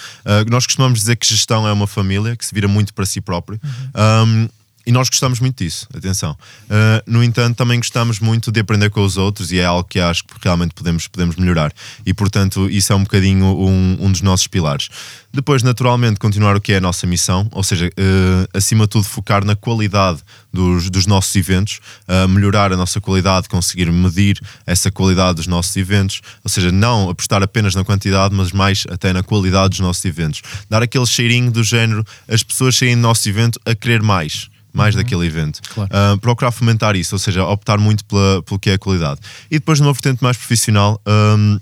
nós 0.49 0.65
costumamos 0.65 0.99
dizer 0.99 1.15
que 1.15 1.27
gestão 1.27 1.67
é 1.67 1.71
uma 1.71 1.87
família 1.87 2.35
que 2.35 2.45
se 2.45 2.53
vira 2.53 2.67
muito 2.67 2.93
para 2.93 3.05
si 3.05 3.21
próprio. 3.21 3.59
Uhum. 3.63 4.45
Um, 4.45 4.49
e 4.85 4.91
nós 4.91 5.09
gostamos 5.09 5.39
muito 5.39 5.63
disso, 5.63 5.87
atenção. 5.95 6.31
Uh, 6.63 7.01
no 7.05 7.23
entanto, 7.23 7.55
também 7.55 7.77
gostamos 7.77 8.19
muito 8.19 8.51
de 8.51 8.59
aprender 8.59 8.89
com 8.89 9.03
os 9.03 9.15
outros 9.15 9.51
e 9.51 9.59
é 9.59 9.65
algo 9.65 9.83
que 9.83 9.99
acho 9.99 10.23
que 10.23 10.33
realmente 10.41 10.73
podemos, 10.73 11.07
podemos 11.07 11.35
melhorar. 11.35 11.71
E, 12.05 12.13
portanto, 12.13 12.67
isso 12.69 12.91
é 12.91 12.95
um 12.95 13.03
bocadinho 13.03 13.45
um, 13.45 13.97
um 13.99 14.11
dos 14.11 14.21
nossos 14.21 14.47
pilares. 14.47 14.89
Depois, 15.31 15.61
naturalmente, 15.61 16.19
continuar 16.19 16.55
o 16.55 16.61
que 16.61 16.73
é 16.73 16.77
a 16.77 16.81
nossa 16.81 17.05
missão, 17.05 17.47
ou 17.51 17.63
seja, 17.63 17.87
uh, 17.87 18.57
acima 18.57 18.85
de 18.85 18.89
tudo, 18.89 19.03
focar 19.03 19.45
na 19.45 19.55
qualidade 19.55 20.19
dos, 20.51 20.89
dos 20.89 21.05
nossos 21.05 21.33
eventos, 21.35 21.79
uh, 22.07 22.27
melhorar 22.27 22.73
a 22.73 22.75
nossa 22.75 22.99
qualidade, 22.99 23.47
conseguir 23.47 23.89
medir 23.91 24.41
essa 24.65 24.91
qualidade 24.91 25.35
dos 25.35 25.47
nossos 25.47 25.75
eventos, 25.77 26.21
ou 26.43 26.49
seja, 26.49 26.71
não 26.71 27.09
apostar 27.09 27.43
apenas 27.43 27.75
na 27.75 27.83
quantidade, 27.83 28.33
mas 28.33 28.51
mais 28.51 28.85
até 28.89 29.13
na 29.13 29.21
qualidade 29.21 29.69
dos 29.69 29.79
nossos 29.79 30.03
eventos. 30.03 30.41
Dar 30.69 30.81
aquele 30.81 31.05
cheirinho 31.05 31.51
do 31.51 31.63
género, 31.63 32.03
as 32.27 32.41
pessoas 32.41 32.75
saírem 32.75 32.95
do 32.95 33.01
nosso 33.01 33.29
evento 33.29 33.59
a 33.63 33.75
querer 33.75 34.01
mais 34.01 34.50
mais 34.73 34.95
uhum. 34.95 35.01
daquele 35.01 35.25
evento. 35.25 35.61
Claro. 35.73 35.89
Uh, 35.91 36.17
procurar 36.19 36.51
fomentar 36.51 36.95
isso, 36.95 37.15
ou 37.15 37.19
seja, 37.19 37.43
optar 37.45 37.77
muito 37.77 38.05
pela, 38.05 38.41
pelo 38.43 38.59
que 38.59 38.69
é 38.69 38.73
a 38.73 38.77
qualidade. 38.77 39.19
E 39.49 39.59
depois, 39.59 39.79
numa 39.79 39.93
vertente 39.93 40.23
mais 40.23 40.37
profissional, 40.37 41.01
um, 41.07 41.59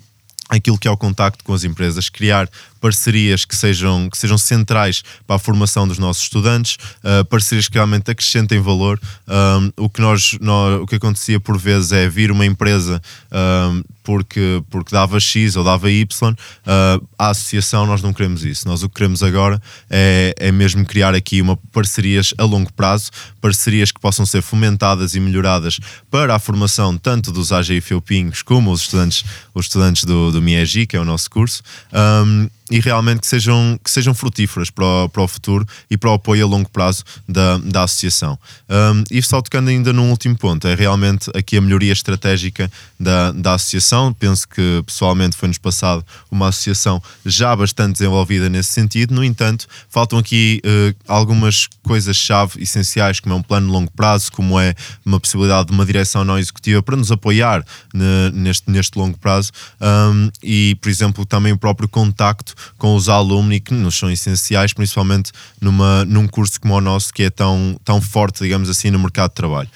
aquilo 0.49 0.77
que 0.77 0.87
é 0.87 0.91
o 0.91 0.97
contacto 0.97 1.43
com 1.43 1.53
as 1.53 1.63
empresas, 1.63 2.09
criar 2.09 2.49
parcerias 2.79 3.45
que 3.45 3.55
sejam, 3.55 4.09
que 4.09 4.17
sejam 4.17 4.37
centrais 4.37 5.03
para 5.25 5.35
a 5.35 5.39
formação 5.39 5.87
dos 5.87 5.97
nossos 5.97 6.23
estudantes, 6.23 6.77
uh, 7.03 7.25
parcerias 7.25 7.67
que 7.67 7.75
realmente 7.75 8.09
acrescentem 8.09 8.59
valor. 8.59 8.99
Um, 9.27 9.71
o, 9.85 9.89
que 9.89 10.01
nós, 10.01 10.37
nós, 10.41 10.81
o 10.81 10.85
que 10.85 10.95
acontecia 10.95 11.39
por 11.39 11.57
vezes 11.57 11.91
é 11.91 12.07
vir 12.07 12.31
uma 12.31 12.45
empresa 12.45 13.01
um, 13.31 13.83
porque, 14.09 14.63
porque 14.71 14.91
dava 14.91 15.19
X 15.19 15.55
ou 15.55 15.63
dava 15.63 15.91
Y, 15.91 16.31
uh, 16.31 17.07
a 17.15 17.29
associação 17.29 17.85
nós 17.85 18.01
não 18.01 18.11
queremos 18.11 18.43
isso. 18.43 18.67
Nós 18.67 18.81
o 18.81 18.89
que 18.89 18.95
queremos 18.95 19.21
agora 19.21 19.61
é, 19.87 20.33
é 20.37 20.51
mesmo 20.51 20.83
criar 20.83 21.13
aqui 21.13 21.41
uma 21.41 21.55
parcerias 21.71 22.33
a 22.37 22.43
longo 22.43 22.73
prazo, 22.73 23.11
parcerias 23.39 23.91
que 23.91 23.99
possam 23.99 24.25
ser 24.25 24.41
fomentadas 24.41 25.13
e 25.13 25.19
melhoradas 25.19 25.79
para 26.09 26.33
a 26.33 26.39
formação 26.39 26.97
tanto 26.97 27.31
dos 27.31 27.51
AGI 27.51 27.81
Feupinhos 27.81 28.41
como 28.41 28.71
os 28.71 28.81
estudantes, 28.81 29.23
os 29.53 29.65
estudantes 29.65 30.03
do, 30.05 30.31
do 30.31 30.41
MIEGI, 30.41 30.87
que 30.87 30.97
é 30.97 30.99
o 30.99 31.05
nosso 31.05 31.29
curso. 31.29 31.61
Um, 31.93 32.49
e 32.69 32.79
realmente 32.79 33.21
que 33.21 33.27
sejam, 33.27 33.79
que 33.83 33.89
sejam 33.89 34.13
frutíferas 34.13 34.69
para 34.69 34.85
o, 34.85 35.09
para 35.09 35.23
o 35.23 35.27
futuro 35.27 35.65
e 35.89 35.97
para 35.97 36.09
o 36.11 36.13
apoio 36.13 36.45
a 36.45 36.47
longo 36.47 36.69
prazo 36.69 37.03
da, 37.27 37.57
da 37.57 37.83
associação. 37.83 38.37
Um, 38.69 39.03
e 39.09 39.21
só 39.21 39.41
tocando 39.41 39.69
ainda 39.69 39.91
num 39.91 40.09
último 40.09 40.37
ponto, 40.37 40.67
é 40.67 40.75
realmente 40.75 41.29
aqui 41.35 41.57
a 41.57 41.61
melhoria 41.61 41.91
estratégica 41.91 42.71
da, 42.99 43.31
da 43.31 43.53
associação. 43.55 44.13
Penso 44.13 44.47
que 44.47 44.83
pessoalmente 44.85 45.35
foi-nos 45.35 45.57
passado 45.57 46.05
uma 46.29 46.49
associação 46.49 47.01
já 47.25 47.55
bastante 47.55 47.93
desenvolvida 47.93 48.49
nesse 48.49 48.69
sentido, 48.69 49.13
no 49.13 49.23
entanto, 49.23 49.67
faltam 49.89 50.19
aqui 50.19 50.61
uh, 50.65 50.95
algumas 51.07 51.67
coisas-chave 51.83 52.61
essenciais, 52.61 53.19
como 53.19 53.33
é 53.35 53.37
um 53.37 53.43
plano 53.43 53.67
de 53.67 53.73
longo 53.73 53.91
prazo, 53.91 54.31
como 54.31 54.59
é 54.59 54.75
uma 55.05 55.19
possibilidade 55.19 55.67
de 55.67 55.73
uma 55.73 55.85
direção 55.85 56.23
não 56.23 56.37
executiva 56.37 56.83
para 56.83 56.95
nos 56.95 57.11
apoiar 57.11 57.65
ne, 57.93 58.31
neste, 58.33 58.69
neste 58.69 58.97
longo 58.97 59.17
prazo 59.17 59.51
um, 59.81 60.29
e, 60.43 60.75
por 60.81 60.89
exemplo, 60.89 61.25
também 61.25 61.51
o 61.51 61.57
próprio 61.57 61.87
contacto 61.89 62.53
com 62.77 62.95
os 62.95 63.09
alumni 63.09 63.59
que 63.59 63.73
nos 63.73 63.97
são 63.97 64.09
essenciais, 64.09 64.73
principalmente 64.73 65.31
numa, 65.59 66.05
num 66.05 66.27
curso 66.27 66.59
como 66.59 66.75
o 66.75 66.81
nosso 66.81 67.13
que 67.13 67.23
é 67.23 67.29
tão, 67.29 67.79
tão 67.83 68.01
forte, 68.01 68.43
digamos 68.43 68.69
assim, 68.69 68.89
no 68.91 68.99
mercado 68.99 69.29
de 69.29 69.35
trabalho. 69.35 69.69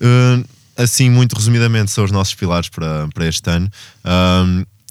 Uh, 0.00 0.44
assim, 0.76 1.10
muito 1.10 1.34
resumidamente, 1.34 1.90
são 1.90 2.04
os 2.04 2.10
nossos 2.10 2.34
pilares 2.34 2.68
para, 2.68 3.08
para 3.08 3.26
este 3.26 3.50
ano. 3.50 3.70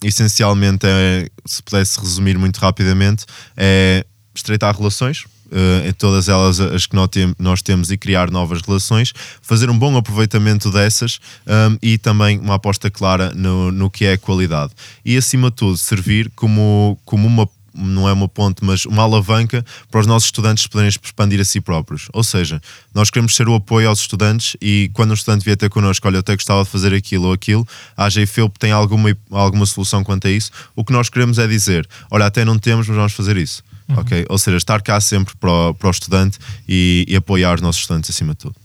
Essencialmente, 0.03 0.85
é, 0.85 1.27
se 1.45 1.63
pudesse 1.63 1.99
resumir 1.99 2.37
muito 2.37 2.57
rapidamente, 2.57 3.25
é 3.55 4.05
estreitar 4.35 4.75
relações, 4.77 5.25
uh, 5.51 5.87
em 5.87 5.93
todas 5.93 6.29
elas 6.29 6.59
as 6.59 6.85
que 6.85 6.95
nós, 6.95 7.61
temos 7.61 7.91
e 7.91 7.97
criar 7.97 8.31
novas 8.31 8.61
relações, 8.61 9.13
fazer 9.41 9.69
um 9.69 9.77
bom 9.77 9.95
aproveitamento 9.97 10.71
dessas 10.71 11.19
um, 11.45 11.77
e 11.81 11.97
também 11.97 12.39
uma 12.39 12.55
aposta 12.55 12.89
clara 12.89 13.31
no, 13.33 13.71
no 13.71 13.89
que 13.89 14.05
é 14.05 14.17
qualidade. 14.17 14.73
E 15.03 15.17
acima 15.17 15.49
de 15.49 15.57
tudo, 15.57 15.77
servir 15.77 16.31
como, 16.35 16.97
como 17.05 17.27
uma 17.27 17.47
não 17.77 18.09
é 18.09 18.13
uma 18.13 18.27
ponte, 18.27 18.65
mas 18.65 18.85
uma 18.85 19.03
alavanca 19.03 19.63
para 19.91 20.01
os 20.01 20.07
nossos 20.07 20.27
estudantes 20.27 20.65
poderem 20.65 20.89
expandir 20.89 21.39
a 21.39 21.45
si 21.45 21.61
próprios. 21.61 22.09
Ou 22.11 22.23
seja, 22.23 22.59
nós 22.93 23.09
queremos 23.09 23.35
ser 23.35 23.47
o 23.47 23.53
apoio 23.53 23.87
aos 23.87 23.99
estudantes 23.99 24.57
e 24.59 24.89
quando 24.93 25.11
um 25.11 25.13
estudante 25.13 25.45
vier 25.45 25.55
ter 25.55 25.69
connosco, 25.69 26.07
olha, 26.07 26.15
eu 26.15 26.21
até 26.21 26.35
gostava 26.35 26.63
de 26.63 26.69
fazer 26.69 26.93
aquilo 26.93 27.27
ou 27.27 27.33
aquilo, 27.33 27.67
a 27.95 28.05
AGFEUP 28.05 28.57
tem 28.57 28.71
alguma, 28.71 29.15
alguma 29.29 29.65
solução 29.65 30.03
quanto 30.03 30.27
a 30.27 30.31
isso. 30.31 30.51
O 30.75 30.83
que 30.83 30.91
nós 30.91 31.09
queremos 31.09 31.37
é 31.37 31.47
dizer, 31.47 31.87
olha, 32.09 32.25
até 32.25 32.43
não 32.43 32.57
temos, 32.57 32.87
mas 32.87 32.97
vamos 32.97 33.13
fazer 33.13 33.37
isso. 33.37 33.63
Uhum. 33.89 33.99
ok? 33.99 34.25
Ou 34.29 34.37
seja, 34.37 34.57
estar 34.57 34.81
cá 34.81 34.99
sempre 34.99 35.35
para 35.37 35.51
o, 35.51 35.73
para 35.73 35.87
o 35.87 35.91
estudante 35.91 36.37
e, 36.67 37.05
e 37.07 37.15
apoiar 37.15 37.55
os 37.55 37.61
nossos 37.61 37.81
estudantes 37.81 38.09
acima 38.09 38.33
de 38.33 38.39
tudo. 38.39 38.55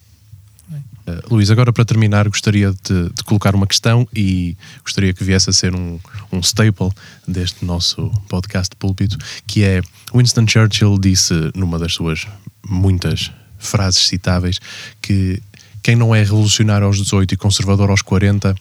Uh, 1.04 1.34
Luís, 1.34 1.50
agora 1.50 1.72
para 1.72 1.84
terminar, 1.84 2.28
gostaria 2.28 2.70
de, 2.70 3.08
de, 3.08 3.24
colocar 3.24 3.56
uma 3.56 3.66
questão 3.66 4.06
e 4.14 4.56
gostaria 4.84 5.12
que 5.12 5.24
viesse 5.24 5.50
a 5.50 5.52
ser 5.52 5.74
um, 5.74 5.98
um 6.30 6.38
staple 6.40 6.90
deste 7.26 7.64
nosso 7.64 8.08
podcast 8.28 8.74
púlpito, 8.76 9.18
que 9.44 9.64
é 9.64 9.82
Winston 10.14 10.46
Churchill 10.46 10.96
disse 10.98 11.34
numa 11.56 11.76
das 11.76 11.92
suas 11.92 12.28
muitas 12.64 13.32
frases 13.58 14.06
citáveis 14.06 14.60
que 15.00 15.42
quem 15.82 15.96
não 15.96 16.14
é 16.14 16.20
revolucionário 16.20 16.86
aos 16.86 16.98
18 16.98 17.34
e 17.34 17.36
conservador 17.36 17.90
aos 17.90 18.02
40, 18.02 18.54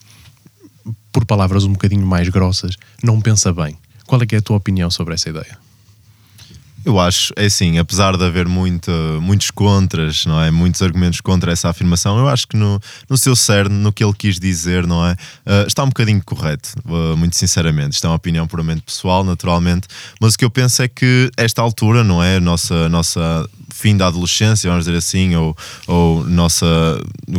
por 1.12 1.24
palavras 1.24 1.62
um 1.62 1.72
bocadinho 1.72 2.04
mais 2.04 2.28
grossas, 2.28 2.76
não 3.02 3.20
pensa 3.20 3.52
bem. 3.52 3.78
Qual 4.04 4.20
é, 4.20 4.26
é 4.32 4.38
a 4.38 4.42
tua 4.42 4.56
opinião 4.56 4.90
sobre 4.90 5.14
essa 5.14 5.30
ideia? 5.30 5.56
Eu 6.84 6.98
acho, 6.98 7.32
é 7.36 7.46
assim, 7.46 7.78
apesar 7.78 8.16
de 8.16 8.24
haver 8.24 8.48
muito, 8.48 8.90
muitos 9.20 9.50
contras, 9.50 10.26
não 10.26 10.40
é? 10.40 10.50
Muitos 10.50 10.82
argumentos 10.82 11.20
contra 11.20 11.52
essa 11.52 11.68
afirmação, 11.68 12.18
eu 12.18 12.28
acho 12.28 12.46
que 12.48 12.56
no, 12.56 12.80
no 13.08 13.16
seu 13.16 13.36
cerne, 13.36 13.74
no 13.74 13.92
que 13.92 14.02
ele 14.02 14.12
quis 14.12 14.38
dizer, 14.38 14.86
não 14.86 15.06
é? 15.06 15.12
Uh, 15.12 15.66
está 15.66 15.84
um 15.84 15.88
bocadinho 15.88 16.22
correto, 16.24 16.70
uh, 16.84 17.16
muito 17.16 17.36
sinceramente. 17.36 17.94
Isto 17.94 18.06
é 18.06 18.10
uma 18.10 18.16
opinião 18.16 18.46
puramente 18.46 18.82
pessoal, 18.82 19.22
naturalmente, 19.22 19.86
mas 20.20 20.34
o 20.34 20.38
que 20.38 20.44
eu 20.44 20.50
penso 20.50 20.82
é 20.82 20.88
que 20.88 21.30
esta 21.36 21.62
altura, 21.62 22.02
não 22.02 22.22
é? 22.22 22.40
Nossa, 22.40 22.88
nossa 22.88 23.48
fim 23.72 23.96
da 23.96 24.06
adolescência, 24.06 24.70
vamos 24.70 24.84
dizer 24.84 24.96
assim, 24.96 25.34
ou, 25.34 25.56
ou 25.86 26.24
nossa, 26.24 26.66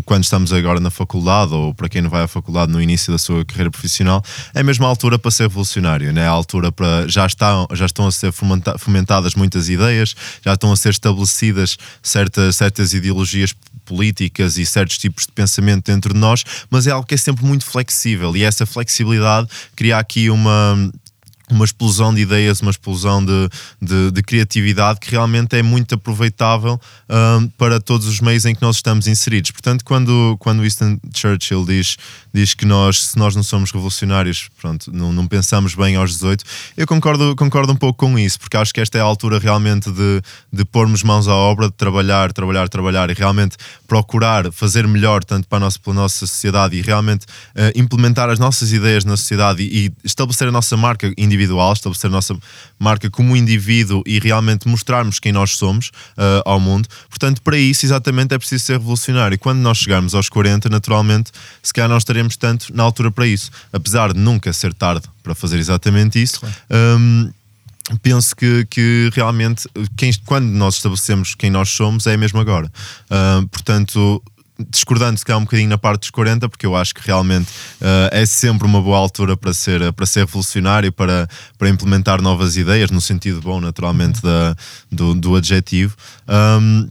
quando 0.04 0.24
estamos 0.24 0.52
agora 0.52 0.80
na 0.80 0.90
faculdade, 0.90 1.54
ou 1.54 1.74
para 1.74 1.88
quem 1.88 2.02
não 2.02 2.10
vai 2.10 2.24
à 2.24 2.28
faculdade 2.28 2.72
no 2.72 2.82
início 2.82 3.12
da 3.12 3.18
sua 3.18 3.46
carreira 3.46 3.72
profissional, 3.72 4.22
é 4.54 4.60
a 4.60 4.64
mesma 4.64 4.88
altura 4.88 5.18
para 5.20 5.32
ser 5.32 5.44
revolucionário, 5.44 6.18
é 6.18 6.28
a 6.28 6.30
altura 6.30 6.72
para. 6.72 7.08
Já 7.08 7.26
estão, 7.26 7.68
já 7.74 7.86
estão 7.86 8.08
a 8.08 8.12
ser 8.12 8.34
fomentadas 8.78 9.33
muitas 9.36 9.70
ideias, 9.70 10.16
já 10.44 10.54
estão 10.54 10.72
a 10.72 10.76
ser 10.76 10.90
estabelecidas 10.90 11.78
certas, 12.02 12.56
certas 12.56 12.94
ideologias 12.94 13.54
políticas 13.86 14.58
e 14.58 14.66
certos 14.66 14.98
tipos 14.98 15.26
de 15.26 15.32
pensamento 15.32 15.86
dentro 15.92 16.14
de 16.14 16.20
nós, 16.20 16.44
mas 16.70 16.88
é 16.88 16.92
algo 16.92 17.06
que 17.06 17.16
é 17.16 17.18
sempre 17.18 17.46
muito 17.46 17.66
flexível 17.66 18.36
e 18.36 18.44
essa 18.44 18.66
flexibilidade 18.66 19.48
cria 19.76 19.98
aqui 19.98 20.30
uma 20.30 20.92
uma 21.54 21.66
explosão 21.66 22.14
de 22.14 22.22
ideias, 22.22 22.62
uma 22.62 22.72
explosão 22.72 23.24
de, 23.24 23.50
de, 23.82 24.12
de 24.12 24.24
criatividade 24.24 25.00
que 25.00 25.12
realmente 25.12 25.56
é 25.56 25.64
muito 25.64 25.96
aproveitável 25.96 26.80
um, 27.10 27.48
para 27.58 27.80
todos 27.80 28.08
os 28.08 28.20
meios 28.20 28.46
em 28.46 28.56
que 28.56 28.62
nós 28.62 28.78
estamos 28.78 29.08
inseridos. 29.08 29.52
Portanto, 29.52 29.86
quando, 29.86 30.36
quando 30.40 30.62
Winston 30.62 30.98
Churchill 31.16 31.66
diz, 31.66 31.98
diz 32.34 32.54
que 32.54 32.66
nós, 32.66 33.08
se 33.08 33.18
nós 33.18 33.36
não 33.36 33.44
somos 33.44 33.72
revolucionários, 33.72 34.50
pronto, 34.60 34.92
não, 34.92 35.14
não 35.14 35.28
pensamos 35.28 35.76
bem 35.76 35.96
aos 35.96 36.12
18, 36.12 36.44
eu 36.76 36.88
concordo, 36.88 37.36
concordo 37.36 37.72
um 37.72 37.76
pouco 37.76 38.06
com 38.06 38.18
isso, 38.18 38.40
porque 38.40 38.58
acho 38.58 38.74
que 38.74 38.82
esta 38.82 38.98
é 38.98 39.02
a 39.02 39.04
altura 39.04 39.38
realmente 39.40 39.92
de, 39.92 40.22
de 40.52 40.66
pormos 40.66 41.04
mãos 41.04 41.28
à 41.28 41.36
obra, 41.36 41.68
de 41.68 41.74
trabalhar, 41.74 42.34
trabalhar, 42.34 42.68
trabalhar 42.68 43.10
e 43.10 43.14
realmente 43.14 43.56
procurar 43.88 44.52
fazer 44.52 44.88
melhor 44.88 45.24
tanto 45.24 45.48
para 45.48 45.58
a 45.58 45.62
nossa, 45.62 45.80
pela 45.80 45.96
nossa 45.96 46.26
sociedade 46.26 46.76
e 46.76 46.82
realmente 46.82 47.26
uh, 47.26 47.72
implementar 47.76 48.30
as 48.30 48.40
nossas 48.40 48.72
ideias 48.74 49.06
na 49.06 49.16
sociedade 49.16 49.64
e, 49.64 49.88
e 49.88 49.92
estabelecer 50.04 50.48
a 50.48 50.52
nossa 50.52 50.76
marca 50.76 51.14
individual 51.18 51.43
individual, 51.44 51.74
estabelecer 51.74 52.10
a 52.10 52.12
nossa 52.12 52.38
marca 52.80 53.10
como 53.10 53.36
indivíduo 53.36 54.02
e 54.06 54.20
realmente 54.20 54.68
mostrarmos 54.68 55.20
quem 55.20 55.32
nós 55.32 55.52
somos 55.58 55.90
uh, 56.18 56.42
ao 56.46 56.60
mundo. 56.60 56.88
Portanto, 57.10 57.42
para 57.42 57.58
isso, 57.58 57.86
exatamente, 57.86 58.34
é 58.34 58.38
preciso 58.38 58.64
ser 58.66 58.74
revolucionário. 58.74 59.36
E 59.36 59.38
quando 59.38 59.60
nós 59.60 59.78
chegarmos 59.78 60.16
aos 60.16 60.30
40, 60.30 60.70
naturalmente, 60.70 61.32
se 61.62 61.74
calhar 61.74 61.90
não 61.90 61.98
estaremos 61.98 62.36
tanto 62.36 62.76
na 62.76 62.84
altura 62.84 63.12
para 63.12 63.28
isso. 63.28 63.52
Apesar 63.72 64.14
de 64.14 64.20
nunca 64.20 64.52
ser 64.54 64.74
tarde 64.74 65.06
para 65.22 65.36
fazer 65.36 65.58
exatamente 65.60 66.22
isso. 66.22 66.40
Claro. 66.40 66.56
Um, 66.72 67.32
penso 68.02 68.36
que, 68.36 68.66
que 68.70 69.10
realmente 69.14 69.68
quem, 69.98 70.12
quando 70.26 70.46
nós 70.46 70.76
estabelecemos 70.76 71.36
quem 71.36 71.50
nós 71.50 71.70
somos 71.70 72.08
é 72.08 72.16
mesmo 72.16 72.40
agora. 72.40 72.72
Uh, 73.10 73.48
portanto, 73.48 74.22
discordando 74.70 75.18
se 75.18 75.26
calhar 75.26 75.40
um 75.40 75.44
bocadinho 75.44 75.70
na 75.70 75.78
parte 75.78 76.02
dos 76.02 76.10
40, 76.12 76.48
porque 76.48 76.66
eu 76.66 76.76
acho 76.76 76.94
que 76.94 77.02
realmente 77.06 77.50
uh, 77.82 78.10
é 78.12 78.26
sempre 78.26 78.68
uma 78.68 78.82
boa 78.82 78.98
altura 78.98 79.36
para 79.36 79.54
ser, 79.54 79.92
para 79.94 80.06
ser 80.06 80.22
revolucionário, 80.22 80.92
para, 80.92 81.28
para 81.58 81.70
implementar 81.70 82.22
novas 82.22 82.56
ideias, 82.56 82.92
no 82.92 83.02
sentido 83.02 83.42
bom, 83.42 83.60
naturalmente, 83.60 84.22
da, 84.22 84.56
do, 84.92 85.14
do 85.14 85.36
adjetivo. 85.36 85.96
Um, 86.28 86.88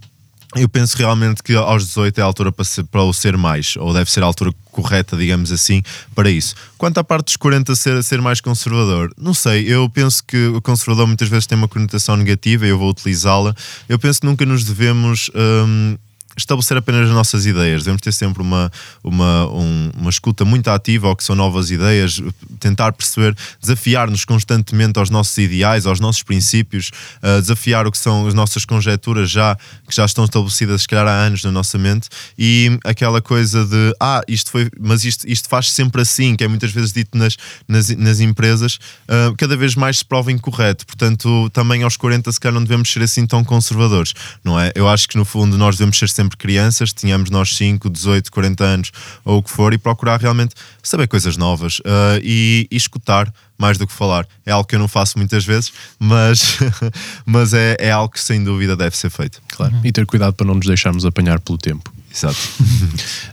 eu 0.54 0.68
penso 0.68 0.98
realmente 0.98 1.42
que 1.42 1.54
aos 1.54 1.86
18 1.86 2.18
é 2.18 2.22
a 2.22 2.26
altura 2.26 2.52
para, 2.52 2.64
ser, 2.64 2.84
para 2.84 3.02
o 3.02 3.12
ser 3.14 3.38
mais, 3.38 3.74
ou 3.76 3.92
deve 3.94 4.10
ser 4.10 4.22
a 4.22 4.26
altura 4.26 4.52
correta, 4.70 5.16
digamos 5.16 5.50
assim, 5.50 5.82
para 6.14 6.30
isso. 6.30 6.54
Quanto 6.76 6.98
à 6.98 7.04
parte 7.04 7.26
dos 7.26 7.36
40 7.36 7.74
ser, 7.74 8.02
ser 8.04 8.20
mais 8.20 8.40
conservador, 8.40 9.10
não 9.16 9.32
sei, 9.32 9.64
eu 9.66 9.88
penso 9.88 10.22
que 10.22 10.48
o 10.48 10.60
conservador 10.60 11.06
muitas 11.06 11.28
vezes 11.28 11.46
tem 11.46 11.56
uma 11.56 11.68
conotação 11.68 12.16
negativa 12.16 12.66
e 12.66 12.68
eu 12.68 12.78
vou 12.78 12.90
utilizá-la. 12.90 13.54
Eu 13.88 13.98
penso 13.98 14.20
que 14.20 14.26
nunca 14.26 14.44
nos 14.44 14.64
devemos. 14.64 15.30
Um, 15.34 15.96
estabelecer 16.36 16.76
apenas 16.76 17.08
as 17.08 17.14
nossas 17.14 17.46
ideias, 17.46 17.82
devemos 17.82 18.00
ter 18.00 18.12
sempre 18.12 18.42
uma, 18.42 18.70
uma, 19.02 19.46
um, 19.48 19.90
uma 19.98 20.10
escuta 20.10 20.44
muito 20.44 20.68
ativa 20.68 21.08
ao 21.08 21.16
que 21.16 21.24
são 21.24 21.36
novas 21.36 21.70
ideias, 21.70 22.20
tentar 22.58 22.92
perceber, 22.92 23.36
desafiar-nos 23.60 24.24
constantemente 24.24 24.98
aos 24.98 25.10
nossos 25.10 25.36
ideais, 25.38 25.86
aos 25.86 26.00
nossos 26.00 26.22
princípios, 26.22 26.90
uh, 27.22 27.40
desafiar 27.40 27.86
o 27.86 27.92
que 27.92 27.98
são 27.98 28.26
as 28.26 28.34
nossas 28.34 28.64
conjecturas 28.64 29.30
já, 29.30 29.56
que 29.86 29.94
já 29.94 30.04
estão 30.04 30.24
estabelecidas, 30.24 30.82
se 30.82 30.88
calhar 30.88 31.06
há 31.06 31.12
anos 31.12 31.44
na 31.44 31.52
nossa 31.52 31.76
mente, 31.78 32.08
e 32.38 32.78
aquela 32.84 33.20
coisa 33.20 33.64
de, 33.64 33.94
ah, 34.00 34.22
isto 34.26 34.50
foi, 34.50 34.70
mas 34.80 35.04
isto, 35.04 35.28
isto 35.28 35.48
faz 35.48 35.70
sempre 35.70 36.02
assim, 36.02 36.34
que 36.34 36.44
é 36.44 36.48
muitas 36.48 36.70
vezes 36.70 36.92
dito 36.92 37.16
nas, 37.16 37.36
nas, 37.68 37.88
nas 37.90 38.20
empresas, 38.20 38.78
uh, 39.08 39.34
cada 39.36 39.56
vez 39.56 39.74
mais 39.74 39.98
se 39.98 40.04
prova 40.04 40.32
incorreto, 40.32 40.86
portanto, 40.86 41.50
também 41.50 41.82
aos 41.82 41.96
40 41.96 42.32
se 42.32 42.40
calhar 42.40 42.54
não 42.54 42.64
devemos 42.64 42.90
ser 42.90 43.02
assim 43.02 43.26
tão 43.26 43.44
conservadores, 43.44 44.14
não 44.42 44.58
é? 44.58 44.72
Eu 44.74 44.88
acho 44.88 45.08
que 45.08 45.16
no 45.16 45.24
fundo 45.24 45.58
nós 45.58 45.76
devemos 45.76 45.98
ser 45.98 46.08
sempre 46.08 46.21
sempre 46.22 46.36
crianças, 46.36 46.92
tínhamos 46.92 47.30
nós 47.30 47.56
5, 47.56 47.90
18, 47.90 48.30
40 48.30 48.64
anos 48.64 48.92
ou 49.24 49.38
o 49.38 49.42
que 49.42 49.50
for, 49.50 49.72
e 49.72 49.78
procurar 49.78 50.20
realmente 50.20 50.54
saber 50.82 51.08
coisas 51.08 51.36
novas 51.36 51.78
uh, 51.80 52.20
e, 52.22 52.66
e, 52.70 52.76
escutar 52.76 53.32
mais 53.58 53.76
do 53.78 53.86
que 53.86 53.92
falar. 53.92 54.26
É 54.46 54.52
algo 54.52 54.66
que 54.66 54.74
eu 54.74 54.78
não 54.78 54.88
faço 54.88 55.18
muitas 55.18 55.44
vezes, 55.44 55.72
mas, 55.98 56.58
mas 57.26 57.52
é, 57.52 57.76
é 57.78 57.90
algo 57.90 58.12
que 58.12 58.20
sem 58.20 58.42
dúvida 58.42 58.76
deve 58.76 58.96
ser 58.96 59.10
feito. 59.10 59.40
Claro. 59.48 59.74
E 59.84 59.92
ter 59.92 60.06
cuidado 60.06 60.34
para 60.34 60.46
não 60.46 60.54
nos 60.54 60.66
deixarmos 60.66 61.04
apanhar 61.04 61.38
pelo 61.40 61.58
tempo. 61.58 61.92
Exato. 62.14 62.36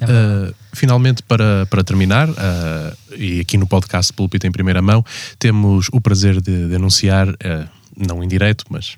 uh, 0.02 0.56
finalmente, 0.74 1.22
para, 1.24 1.66
para 1.66 1.84
terminar, 1.84 2.30
uh, 2.30 2.98
e 3.16 3.42
aqui 3.42 3.58
no 3.58 3.68
podcast 3.68 4.14
Púlpito 4.14 4.48
em 4.48 4.52
primeira 4.52 4.82
mão, 4.82 5.04
temos 5.38 5.88
o 5.92 6.00
prazer 6.00 6.42
de, 6.42 6.68
de 6.68 6.76
anunciar. 6.76 7.28
Uh, 7.30 7.79
não 8.00 8.24
em 8.24 8.28
direto, 8.28 8.66
mas 8.70 8.98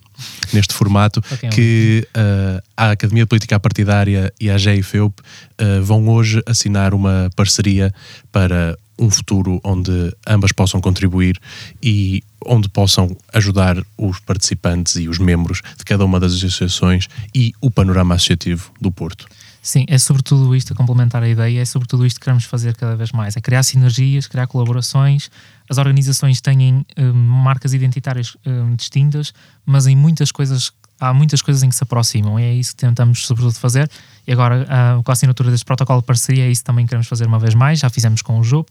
neste 0.54 0.74
formato, 0.74 1.22
okay, 1.32 1.50
que 1.50 2.08
uh, 2.16 2.62
a 2.78 2.92
Academia 2.92 3.26
Política 3.26 3.60
Partidária 3.60 4.32
e 4.40 4.50
a 4.50 4.58
GEIFEUP 4.58 5.20
uh, 5.20 5.84
vão 5.84 6.08
hoje 6.08 6.42
assinar 6.46 6.94
uma 6.94 7.30
parceria 7.36 7.94
para 8.32 8.78
um 9.00 9.10
futuro 9.10 9.60
onde 9.64 10.16
ambas 10.28 10.52
possam 10.52 10.80
contribuir 10.80 11.40
e 11.82 12.24
onde 12.46 12.70
possam 12.70 13.16
ajudar 13.34 13.78
os 13.98 14.20
participantes 14.20 14.96
e 14.96 15.10
os 15.10 15.18
membros 15.18 15.62
de 15.78 15.84
cada 15.84 16.06
uma 16.06 16.20
das 16.20 16.34
associações 16.34 17.08
e 17.34 17.52
o 17.60 17.72
panorama 17.72 18.16
associativo 18.16 18.72
do 18.80 18.92
Porto. 18.92 19.28
Sim, 19.62 19.86
é 19.88 19.98
sobre 20.00 20.24
tudo 20.24 20.56
isto, 20.56 20.74
a 20.74 20.76
complementar 20.76 21.22
a 21.22 21.30
ideia, 21.30 21.62
é 21.62 21.66
sobre 21.66 21.88
tudo 21.88 22.04
isto 22.04 22.20
que 22.20 22.24
queremos 22.24 22.46
fazer 22.46 22.76
cada 22.76 22.96
vez 22.96 23.12
mais. 23.12 23.38
É 23.38 23.42
criar 23.42 23.62
sinergias, 23.62 24.26
criar 24.26 24.48
colaborações. 24.48 25.30
As 25.70 25.78
organizações 25.78 26.42
têm 26.42 26.84
um, 26.98 27.14
marcas 27.14 27.72
identitárias 27.72 28.36
um, 28.44 28.76
distintas, 28.76 29.34
mas 29.64 29.86
em 29.86 29.96
muitas 29.96 30.32
coisas, 30.32 30.72
há 31.00 31.14
muitas 31.14 31.44
coisas 31.44 31.62
em 31.62 31.70
que 31.70 31.76
se 31.76 31.84
aproximam. 31.84 32.40
E 32.40 32.44
é 32.44 32.54
isso 32.56 32.72
que 32.72 32.78
tentamos, 32.78 33.24
sobretudo, 33.28 33.54
fazer. 33.54 33.90
E 34.26 34.32
agora, 34.32 34.66
com 35.04 35.12
a 35.12 35.14
assinatura 35.14 35.52
deste 35.52 35.66
protocolo 35.66 36.02
de 36.02 36.08
parceria, 36.08 36.46
é 36.46 36.50
isso 36.50 36.62
que 36.62 36.66
também 36.66 36.88
queremos 36.88 37.08
fazer 37.08 37.28
uma 37.28 37.38
vez 37.38 37.54
mais. 37.54 37.80
Já 37.80 37.90
fizemos 37.90 38.24
com 38.24 38.40
o 38.40 38.44
JUP, 38.44 38.68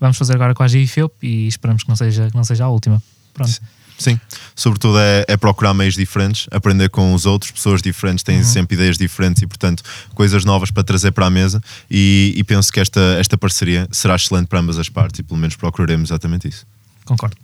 vamos 0.00 0.16
fazer 0.16 0.34
agora 0.34 0.54
com 0.54 0.62
a 0.62 0.68
GIFEUP 0.68 1.12
e 1.22 1.46
esperamos 1.46 1.82
que 1.82 1.90
não 1.90 1.96
seja, 1.96 2.30
que 2.30 2.36
não 2.36 2.44
seja 2.44 2.64
a 2.64 2.68
última. 2.68 3.02
Pronto. 3.34 3.60
Sim, 4.02 4.18
sobretudo 4.56 4.98
é, 4.98 5.24
é, 5.28 5.36
procurar 5.36 5.72
meios 5.74 5.94
diferentes, 5.94 6.46
aprender 6.50 6.88
com 6.90 7.14
os 7.14 7.24
outros, 7.24 7.52
pessoas 7.52 7.80
diferentes 7.80 8.24
têm 8.24 8.38
uhum. 8.38 8.44
sempre 8.44 8.74
ideias 8.74 8.98
diferentes 8.98 9.42
e, 9.42 9.46
portanto, 9.46 9.82
coisas 10.14 10.44
novas 10.44 10.70
para 10.70 10.82
trazer 10.82 11.12
para 11.12 11.26
a 11.26 11.30
mesa. 11.30 11.62
E, 11.90 12.34
e, 12.36 12.42
penso 12.42 12.72
que 12.72 12.80
esta, 12.80 13.00
esta 13.18 13.38
parceria 13.38 13.86
será 13.92 14.16
excelente 14.16 14.46
para 14.48 14.58
ambas 14.58 14.78
as 14.78 14.88
partes 14.88 15.20
e, 15.20 15.22
pelo 15.22 15.38
menos, 15.38 15.54
procuraremos 15.54 16.10
exatamente 16.10 16.48
isso. 16.48 16.66
Concordo. 17.04 17.36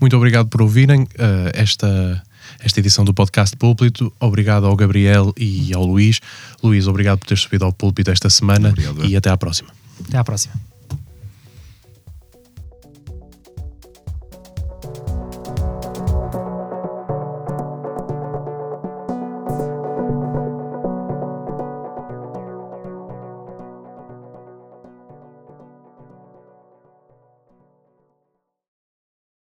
Muito 0.00 0.16
obrigado 0.16 0.48
por 0.48 0.62
ouvirem 0.62 1.02
uh, 1.02 1.06
esta, 1.54 2.22
esta 2.58 2.80
edição 2.80 3.04
do 3.04 3.14
podcast 3.14 3.56
Púlpito. 3.56 4.12
Obrigado 4.18 4.66
ao 4.66 4.74
Gabriel 4.74 5.32
e 5.36 5.72
ao 5.74 5.84
Luís. 5.84 6.20
Luís, 6.62 6.86
obrigado 6.86 7.18
por 7.20 7.26
ter 7.26 7.38
subido 7.38 7.64
ao 7.64 7.72
púlpito 7.72 8.10
esta 8.10 8.28
semana 8.28 8.70
obrigado, 8.70 9.04
e 9.04 9.16
até 9.16 9.30
à 9.30 9.36
próxima. 9.36 9.70
Até 10.06 10.18
à 10.18 10.24
próxima. 10.24 10.54